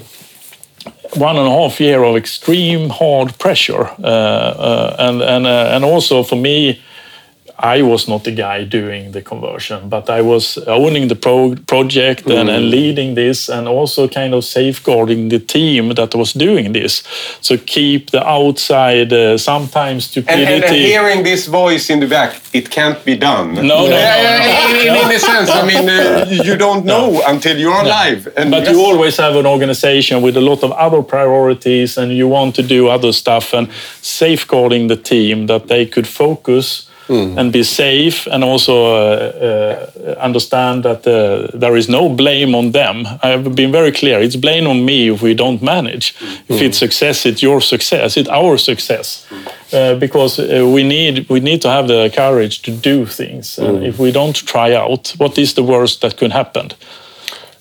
one 1.16 1.36
and 1.36 1.46
a 1.46 1.50
half 1.50 1.80
year 1.80 2.02
of 2.04 2.16
extreme 2.16 2.88
hard 2.90 3.38
pressure, 3.38 3.84
uh, 4.02 4.06
uh, 4.06 4.96
and 4.98 5.22
and 5.22 5.46
uh, 5.46 5.74
and 5.74 5.84
also 5.84 6.22
for 6.22 6.36
me, 6.36 6.80
I 7.62 7.80
was 7.82 8.08
not 8.08 8.24
the 8.24 8.32
guy 8.32 8.64
doing 8.64 9.12
the 9.12 9.22
conversion, 9.22 9.88
but 9.88 10.10
I 10.10 10.20
was 10.20 10.58
owning 10.66 11.06
the 11.06 11.14
pro- 11.14 11.54
project 11.68 12.28
and, 12.28 12.50
and 12.50 12.70
leading 12.70 13.14
this, 13.14 13.48
and 13.48 13.68
also 13.68 14.08
kind 14.08 14.34
of 14.34 14.44
safeguarding 14.44 15.28
the 15.28 15.38
team 15.38 15.90
that 15.90 16.12
was 16.16 16.32
doing 16.32 16.72
this. 16.72 17.04
So 17.40 17.56
keep 17.56 18.10
the 18.10 18.26
outside, 18.26 19.12
uh, 19.12 19.38
sometimes 19.38 19.92
And, 19.92 20.02
stupidity. 20.02 20.54
and, 20.54 20.64
and 20.64 20.74
hearing 20.74 21.22
this 21.22 21.46
voice 21.46 21.88
in 21.88 22.00
the 22.00 22.08
back, 22.08 22.34
it 22.52 22.68
can't 22.68 23.02
be 23.04 23.16
done. 23.16 23.54
No, 23.54 23.62
no, 23.62 23.84
Yeah, 23.86 24.16
no, 24.26 24.74
no, 24.74 24.80
in, 24.80 24.86
in, 24.88 25.10
in 25.10 25.16
a 25.16 25.20
sense, 25.20 25.48
I 25.48 25.64
mean, 25.64 25.88
uh, 25.88 26.26
you 26.48 26.56
don't 26.56 26.84
know 26.84 27.22
until 27.28 27.56
you're 27.56 27.80
alive. 27.80 28.26
And 28.36 28.50
But 28.50 28.68
you 28.68 28.80
always 28.80 29.16
have 29.18 29.36
an 29.36 29.46
organization 29.46 30.20
with 30.20 30.36
a 30.36 30.40
lot 30.40 30.64
of 30.64 30.72
other 30.72 31.00
priorities, 31.02 31.96
and 31.96 32.10
you 32.10 32.26
want 32.26 32.56
to 32.56 32.62
do 32.62 32.88
other 32.88 33.12
stuff, 33.12 33.54
and 33.54 33.68
safeguarding 34.00 34.88
the 34.88 34.96
team 34.96 35.46
that 35.46 35.68
they 35.68 35.86
could 35.86 36.08
focus 36.08 36.88
and 37.12 37.52
be 37.52 37.62
safe, 37.62 38.26
and 38.26 38.44
also 38.44 38.74
uh, 38.74 39.88
uh, 40.06 40.24
understand 40.24 40.82
that 40.82 41.06
uh, 41.06 41.58
there 41.58 41.76
is 41.76 41.88
no 41.88 42.08
blame 42.08 42.54
on 42.54 42.72
them. 42.72 43.06
I've 43.22 43.54
been 43.54 43.72
very 43.72 43.92
clear: 43.92 44.20
it's 44.20 44.36
blame 44.36 44.66
on 44.66 44.84
me 44.84 45.10
if 45.12 45.22
we 45.22 45.34
don't 45.34 45.62
manage. 45.62 46.14
If 46.48 46.60
it's 46.62 46.78
success, 46.78 47.26
it's 47.26 47.42
your 47.42 47.60
success. 47.60 48.16
It's 48.16 48.28
our 48.28 48.58
success. 48.58 49.26
Uh, 49.72 49.94
because 49.94 50.38
we 50.74 50.82
need 50.82 51.26
we 51.28 51.40
need 51.40 51.62
to 51.62 51.68
have 51.68 51.88
the 51.88 52.10
courage 52.14 52.60
to 52.62 52.70
do 52.70 53.06
things. 53.06 53.58
And 53.58 53.84
if 53.84 53.98
we 53.98 54.12
don't 54.12 54.36
try 54.46 54.74
out, 54.74 55.14
what 55.18 55.38
is 55.38 55.54
the 55.54 55.62
worst 55.62 56.00
that 56.00 56.16
could 56.16 56.32
happen? 56.32 56.70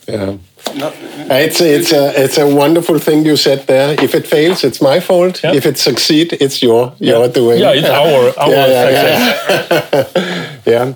Yeah. 0.08 0.38
It's 0.76 1.62
it's 1.62 1.92
a 1.94 2.24
it's 2.24 2.38
a 2.38 2.46
wonderful 2.48 3.00
thing 3.00 3.26
you 3.26 3.38
said 3.38 3.66
there. 3.68 3.96
If 4.04 4.14
it 4.16 4.28
fails, 4.28 4.64
it's 4.64 4.82
my 4.82 5.00
fault. 5.00 5.42
Yeah. 5.44 5.54
If 5.56 5.66
it 5.66 5.78
succeeds, 5.78 6.34
it's 6.40 6.62
your 6.62 6.94
your 7.00 7.28
doing. 7.30 7.60
Yeah, 7.60 7.74
it's 7.74 7.90
our 7.90 8.34
our 8.38 8.50
Yeah, 8.52 8.86
success. 8.86 10.62
yeah, 10.66 10.94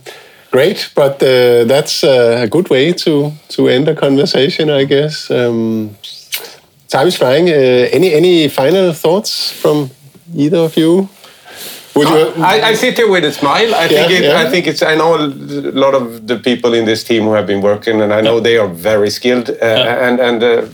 great. 0.51 0.89
But 0.95 1.21
uh, 1.23 1.65
that's 1.65 2.03
uh, 2.03 2.41
a 2.43 2.47
good 2.47 2.69
way 2.69 2.93
to 2.93 3.31
to 3.55 3.67
end 3.67 3.87
a 3.87 3.95
conversation, 3.95 4.69
I 4.69 4.85
guess. 4.85 5.29
Um, 5.31 5.95
time 6.89 7.07
is 7.07 7.15
flying. 7.17 7.49
Uh, 7.49 7.89
any 7.91 8.13
any 8.13 8.47
final 8.49 8.93
thoughts 8.93 9.51
from 9.51 9.89
either 10.35 10.57
of 10.65 10.75
you? 10.77 11.07
Would 11.95 12.09
you? 12.09 12.43
I, 12.43 12.61
I 12.61 12.73
sit 12.73 12.97
here 12.97 13.09
with 13.09 13.23
a 13.23 13.31
smile. 13.31 13.73
I 13.73 13.87
think 13.87 14.11
it, 14.11 14.23
yeah. 14.23 14.41
I 14.41 14.49
think 14.49 14.67
it's. 14.67 14.81
I 14.81 14.95
know 14.95 15.15
a 15.15 15.27
lot 15.71 15.93
of 15.93 16.27
the 16.27 16.37
people 16.37 16.73
in 16.73 16.85
this 16.85 17.03
team 17.03 17.23
who 17.23 17.33
have 17.33 17.47
been 17.47 17.61
working, 17.61 18.01
and 18.01 18.11
I 18.11 18.19
know 18.21 18.41
they 18.41 18.57
are 18.57 18.67
very 18.67 19.09
skilled, 19.09 19.49
uh, 19.49 20.05
and 20.07 20.19
and 20.19 20.43
uh, 20.43 20.67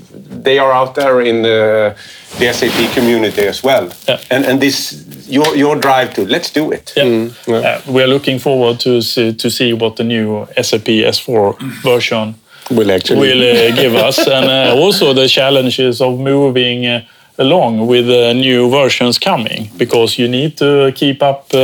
they 0.43 0.57
are 0.57 0.71
out 0.71 0.95
there 0.95 1.21
in 1.21 1.43
the, 1.43 1.95
the 2.39 2.51
SAP 2.53 2.93
community 2.93 3.43
as 3.47 3.61
well. 3.63 3.91
Yeah. 4.07 4.19
And 4.31 4.45
and 4.45 4.59
this 4.59 5.05
your 5.27 5.55
your 5.55 5.75
drive 5.75 6.13
to 6.15 6.25
let's 6.25 6.49
do 6.49 6.71
it. 6.71 6.93
Yeah. 6.97 7.29
Uh, 7.47 7.81
we 7.87 8.01
are 8.01 8.07
looking 8.07 8.39
forward 8.39 8.79
to 8.79 9.01
see, 9.01 9.33
to 9.33 9.49
see 9.49 9.73
what 9.73 9.95
the 9.95 10.03
new 10.03 10.47
SAP 10.61 10.87
S4 10.87 11.59
version 11.83 12.35
Will 12.71 12.91
actually. 12.91 13.19
will 13.19 13.41
uh, 13.41 13.75
give 13.75 13.95
us, 13.95 14.17
and 14.27 14.45
uh, 14.49 14.75
also 14.75 15.13
the 15.13 15.27
challenges 15.27 16.01
of 16.01 16.19
moving 16.19 16.85
uh, 16.85 17.05
along 17.41 17.87
with 17.87 18.07
uh, 18.09 18.33
new 18.33 18.69
versions 18.69 19.17
coming, 19.19 19.69
because 19.77 20.21
you 20.21 20.27
need 20.27 20.51
to 20.57 20.91
keep 20.95 21.21
up 21.23 21.41
uh, 21.53 21.57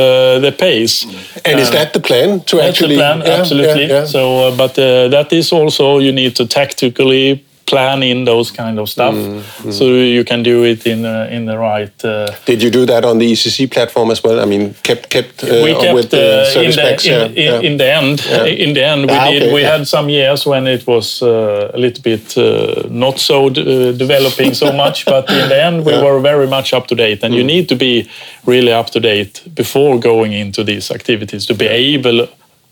the 0.46 0.52
pace. 0.58 1.06
and 1.44 1.60
is 1.60 1.68
Uh, 1.68 1.72
that 1.78 1.92
the 1.92 2.00
plan 2.00 2.40
to 2.40 2.56
That's 2.56 2.68
actually? 2.68 2.96
the 2.96 3.00
plan, 3.02 3.18
Yeah, 3.24 3.40
absolutely. 3.40 3.86
yeah, 3.86 3.98
yeah. 4.00 4.06
So, 4.06 4.20
uh, 4.48 4.56
but 4.56 4.78
uh, 4.78 5.08
that 5.08 5.32
is 5.32 5.52
also 5.52 5.98
you 5.98 6.12
need 6.12 6.34
to 6.36 6.44
tactically 6.46 7.40
plan 7.70 8.02
in 8.02 8.24
those 8.24 8.50
kind 8.62 8.78
of 8.78 8.88
stuff, 8.88 9.14
Mm, 9.14 9.72
so 9.72 9.84
you 9.84 10.24
can 10.24 10.42
do 10.42 10.64
it 10.64 10.86
in 10.86 11.04
uh, 11.04 11.28
in 11.36 11.46
the 11.46 11.56
right. 11.58 12.04
Uh, 12.04 12.26
Did 12.46 12.62
you 12.62 12.70
do 12.70 12.86
that 12.86 13.04
on 13.04 13.18
the 13.18 13.32
ECC 13.32 13.66
platform 13.70 14.10
as 14.10 14.20
well? 14.24 14.38
I 14.40 14.46
mean, 14.46 14.74
kept 14.82 15.08
kept 15.10 15.44
uh, 15.44 15.64
we 15.64 15.72
kept 15.74 15.94
with 15.94 16.08
the 16.10 16.26
uh, 16.56 16.62
in, 16.62 16.70
the, 16.70 16.82
packs, 16.82 17.04
in, 17.06 17.12
yeah, 17.12 17.26
in, 17.26 17.34
yeah. 17.36 17.68
in 17.70 17.76
the 17.78 17.88
end. 18.00 18.20
In 18.68 18.74
the 18.74 18.84
end, 18.92 19.02
we 19.10 19.16
Ah, 19.16 19.30
did. 19.30 19.42
okay, 19.42 19.52
we 19.54 19.60
yeah. 19.60 19.76
had 19.76 19.86
some 19.86 20.08
years 20.12 20.46
when 20.46 20.66
it 20.66 20.86
was 20.86 21.22
uh, 21.22 21.70
a 21.74 21.78
little 21.78 22.02
bit 22.02 22.36
uh, 22.38 22.44
not 22.90 23.18
so 23.18 23.46
uh, 23.46 23.92
developing 23.98 24.54
so 24.54 24.72
much, 24.72 25.04
but 25.04 25.28
in 25.30 25.48
the 25.48 25.64
end, 25.66 25.84
we 25.84 25.92
Yeah. 25.98 26.04
were 26.04 26.20
very 26.20 26.46
much 26.46 26.72
up 26.72 26.86
to 26.86 26.94
date. 26.94 27.26
And 27.26 27.34
you 27.34 27.44
need 27.44 27.66
to 27.68 27.76
be 27.76 28.08
really 28.46 28.72
up 28.72 28.90
to 28.90 29.00
date 29.00 29.42
before 29.54 29.98
going 30.00 30.32
into 30.32 30.64
these 30.64 30.94
activities 30.94 31.46
to 31.46 31.54
be 31.54 31.66
able 31.66 32.26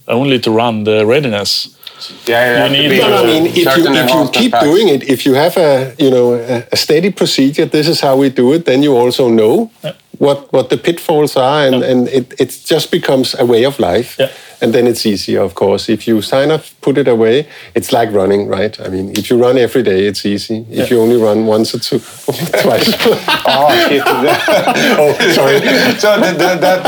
only 0.08 0.38
to 0.38 0.50
run 0.50 0.84
the 0.84 1.04
readiness. 1.06 1.75
Yeah, 2.26 2.50
you 2.50 2.56
have 2.62 2.70
to 2.72 2.76
need 2.82 2.88
to- 3.00 3.08
No, 3.08 3.16
I 3.16 3.26
mean, 3.26 3.46
if 3.46 3.56
you, 3.56 3.62
if 4.04 4.10
you 4.10 4.28
keep 4.32 4.52
packs. 4.52 4.64
doing 4.64 4.88
it, 4.88 5.02
if 5.08 5.24
you 5.26 5.34
have 5.34 5.56
a 5.56 5.94
you 5.98 6.10
know 6.10 6.34
a, 6.34 6.62
a 6.72 6.76
steady 6.76 7.10
procedure, 7.10 7.66
this 7.66 7.86
is 7.88 8.00
how 8.00 8.16
we 8.16 8.28
do 8.30 8.52
it. 8.54 8.64
Then 8.64 8.82
you 8.82 8.96
also 8.96 9.28
know 9.28 9.70
what 10.18 10.52
what 10.52 10.68
the 10.68 10.76
pitfalls 10.76 11.36
are, 11.36 11.66
and 11.66 11.82
and 11.84 12.08
it 12.08 12.34
it 12.38 12.50
just 12.70 12.90
becomes 12.90 13.34
a 13.38 13.44
way 13.44 13.64
of 13.66 13.78
life. 13.78 14.16
Yeah. 14.60 14.64
And 14.64 14.74
then 14.74 14.86
it's 14.86 15.04
easier, 15.06 15.40
of 15.42 15.54
course. 15.54 15.88
If 15.88 16.06
you 16.08 16.22
sign 16.22 16.50
up, 16.50 16.64
put 16.80 16.98
it 16.98 17.08
away. 17.08 17.46
It's 17.74 17.92
like 17.92 18.12
running, 18.12 18.48
right? 18.48 18.78
I 18.80 18.88
mean, 18.88 19.10
if 19.16 19.30
you 19.30 19.38
run 19.40 19.58
every 19.58 19.82
day, 19.82 20.06
it's 20.06 20.24
easy. 20.24 20.64
If 20.70 20.90
you 20.90 21.00
only 21.00 21.16
run 21.16 21.46
once 21.46 21.74
or 21.74 21.78
two, 21.78 21.98
twice. 22.62 22.94
Oh, 23.48 23.70
shit. 23.88 24.02
oh, 24.06 25.12
sorry. 25.34 25.60
so 25.98 26.20
that, 26.20 26.38
that, 26.38 26.60
that 26.60 26.86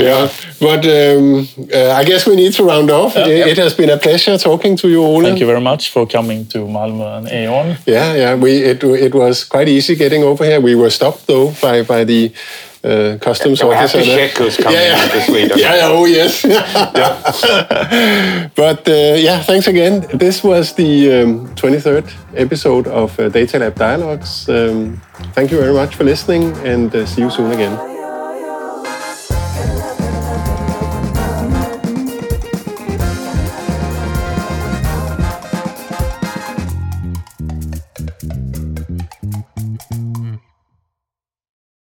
Yeah, 0.00 0.28
but 0.60 0.84
um, 0.86 1.48
uh, 1.72 1.92
I 1.92 2.04
guess 2.04 2.26
we 2.26 2.36
need 2.36 2.52
to 2.54 2.64
round 2.64 2.90
off. 2.90 3.16
it, 3.16 3.28
it 3.28 3.58
has 3.58 3.74
been 3.74 3.90
a 3.90 3.96
pleasure 3.96 4.38
talking 4.38 4.76
to 4.76 4.88
you, 4.88 5.02
Ole. 5.02 5.22
Thank 5.22 5.40
you 5.40 5.46
very 5.46 5.60
much 5.60 5.90
for 5.90 6.06
coming 6.06 6.46
to 6.46 6.58
Malmö 6.58 7.18
and 7.18 7.28
E.ON. 7.28 7.76
Yeah, 7.86 8.14
yeah. 8.14 8.34
We 8.34 8.62
it 8.62 8.82
it 8.84 9.14
was 9.14 9.44
quite 9.44 9.68
easy 9.68 9.94
getting 9.94 10.22
over 10.22 10.44
here. 10.44 10.60
We 10.60 10.74
were 10.74 10.90
stopped 10.90 11.26
though 11.26 11.52
by 11.60 11.82
by 11.82 12.04
the 12.04 12.32
uh, 12.84 13.18
customs 13.20 13.62
we 13.62 13.74
have 13.74 13.84
officer. 13.84 14.00
to 14.00 14.04
check 14.04 14.36
who's 14.36 14.56
coming 14.56 14.78
yeah, 14.78 14.96
yeah. 14.96 15.04
into 15.04 15.20
Sweden. 15.22 15.58
yeah, 15.58 15.76
yeah, 15.76 15.88
oh 15.88 16.04
yes. 16.04 16.42
but 18.54 18.88
uh, 18.88 19.14
yeah, 19.16 19.42
thanks 19.42 19.66
again. 19.66 20.06
This 20.12 20.44
was 20.44 20.74
the 20.74 21.22
um, 21.22 21.48
23rd 21.54 22.12
episode 22.36 22.86
of 22.88 23.18
uh, 23.18 23.28
Data 23.28 23.58
Lab 23.58 23.74
Dialogues. 23.74 24.48
Um, 24.48 25.00
thank 25.32 25.50
you 25.50 25.58
very 25.58 25.72
much 25.72 25.96
for 25.96 26.04
listening, 26.04 26.52
and 26.58 26.94
uh, 26.94 27.06
see 27.06 27.22
you 27.22 27.30
soon 27.30 27.52
again. 27.52 27.93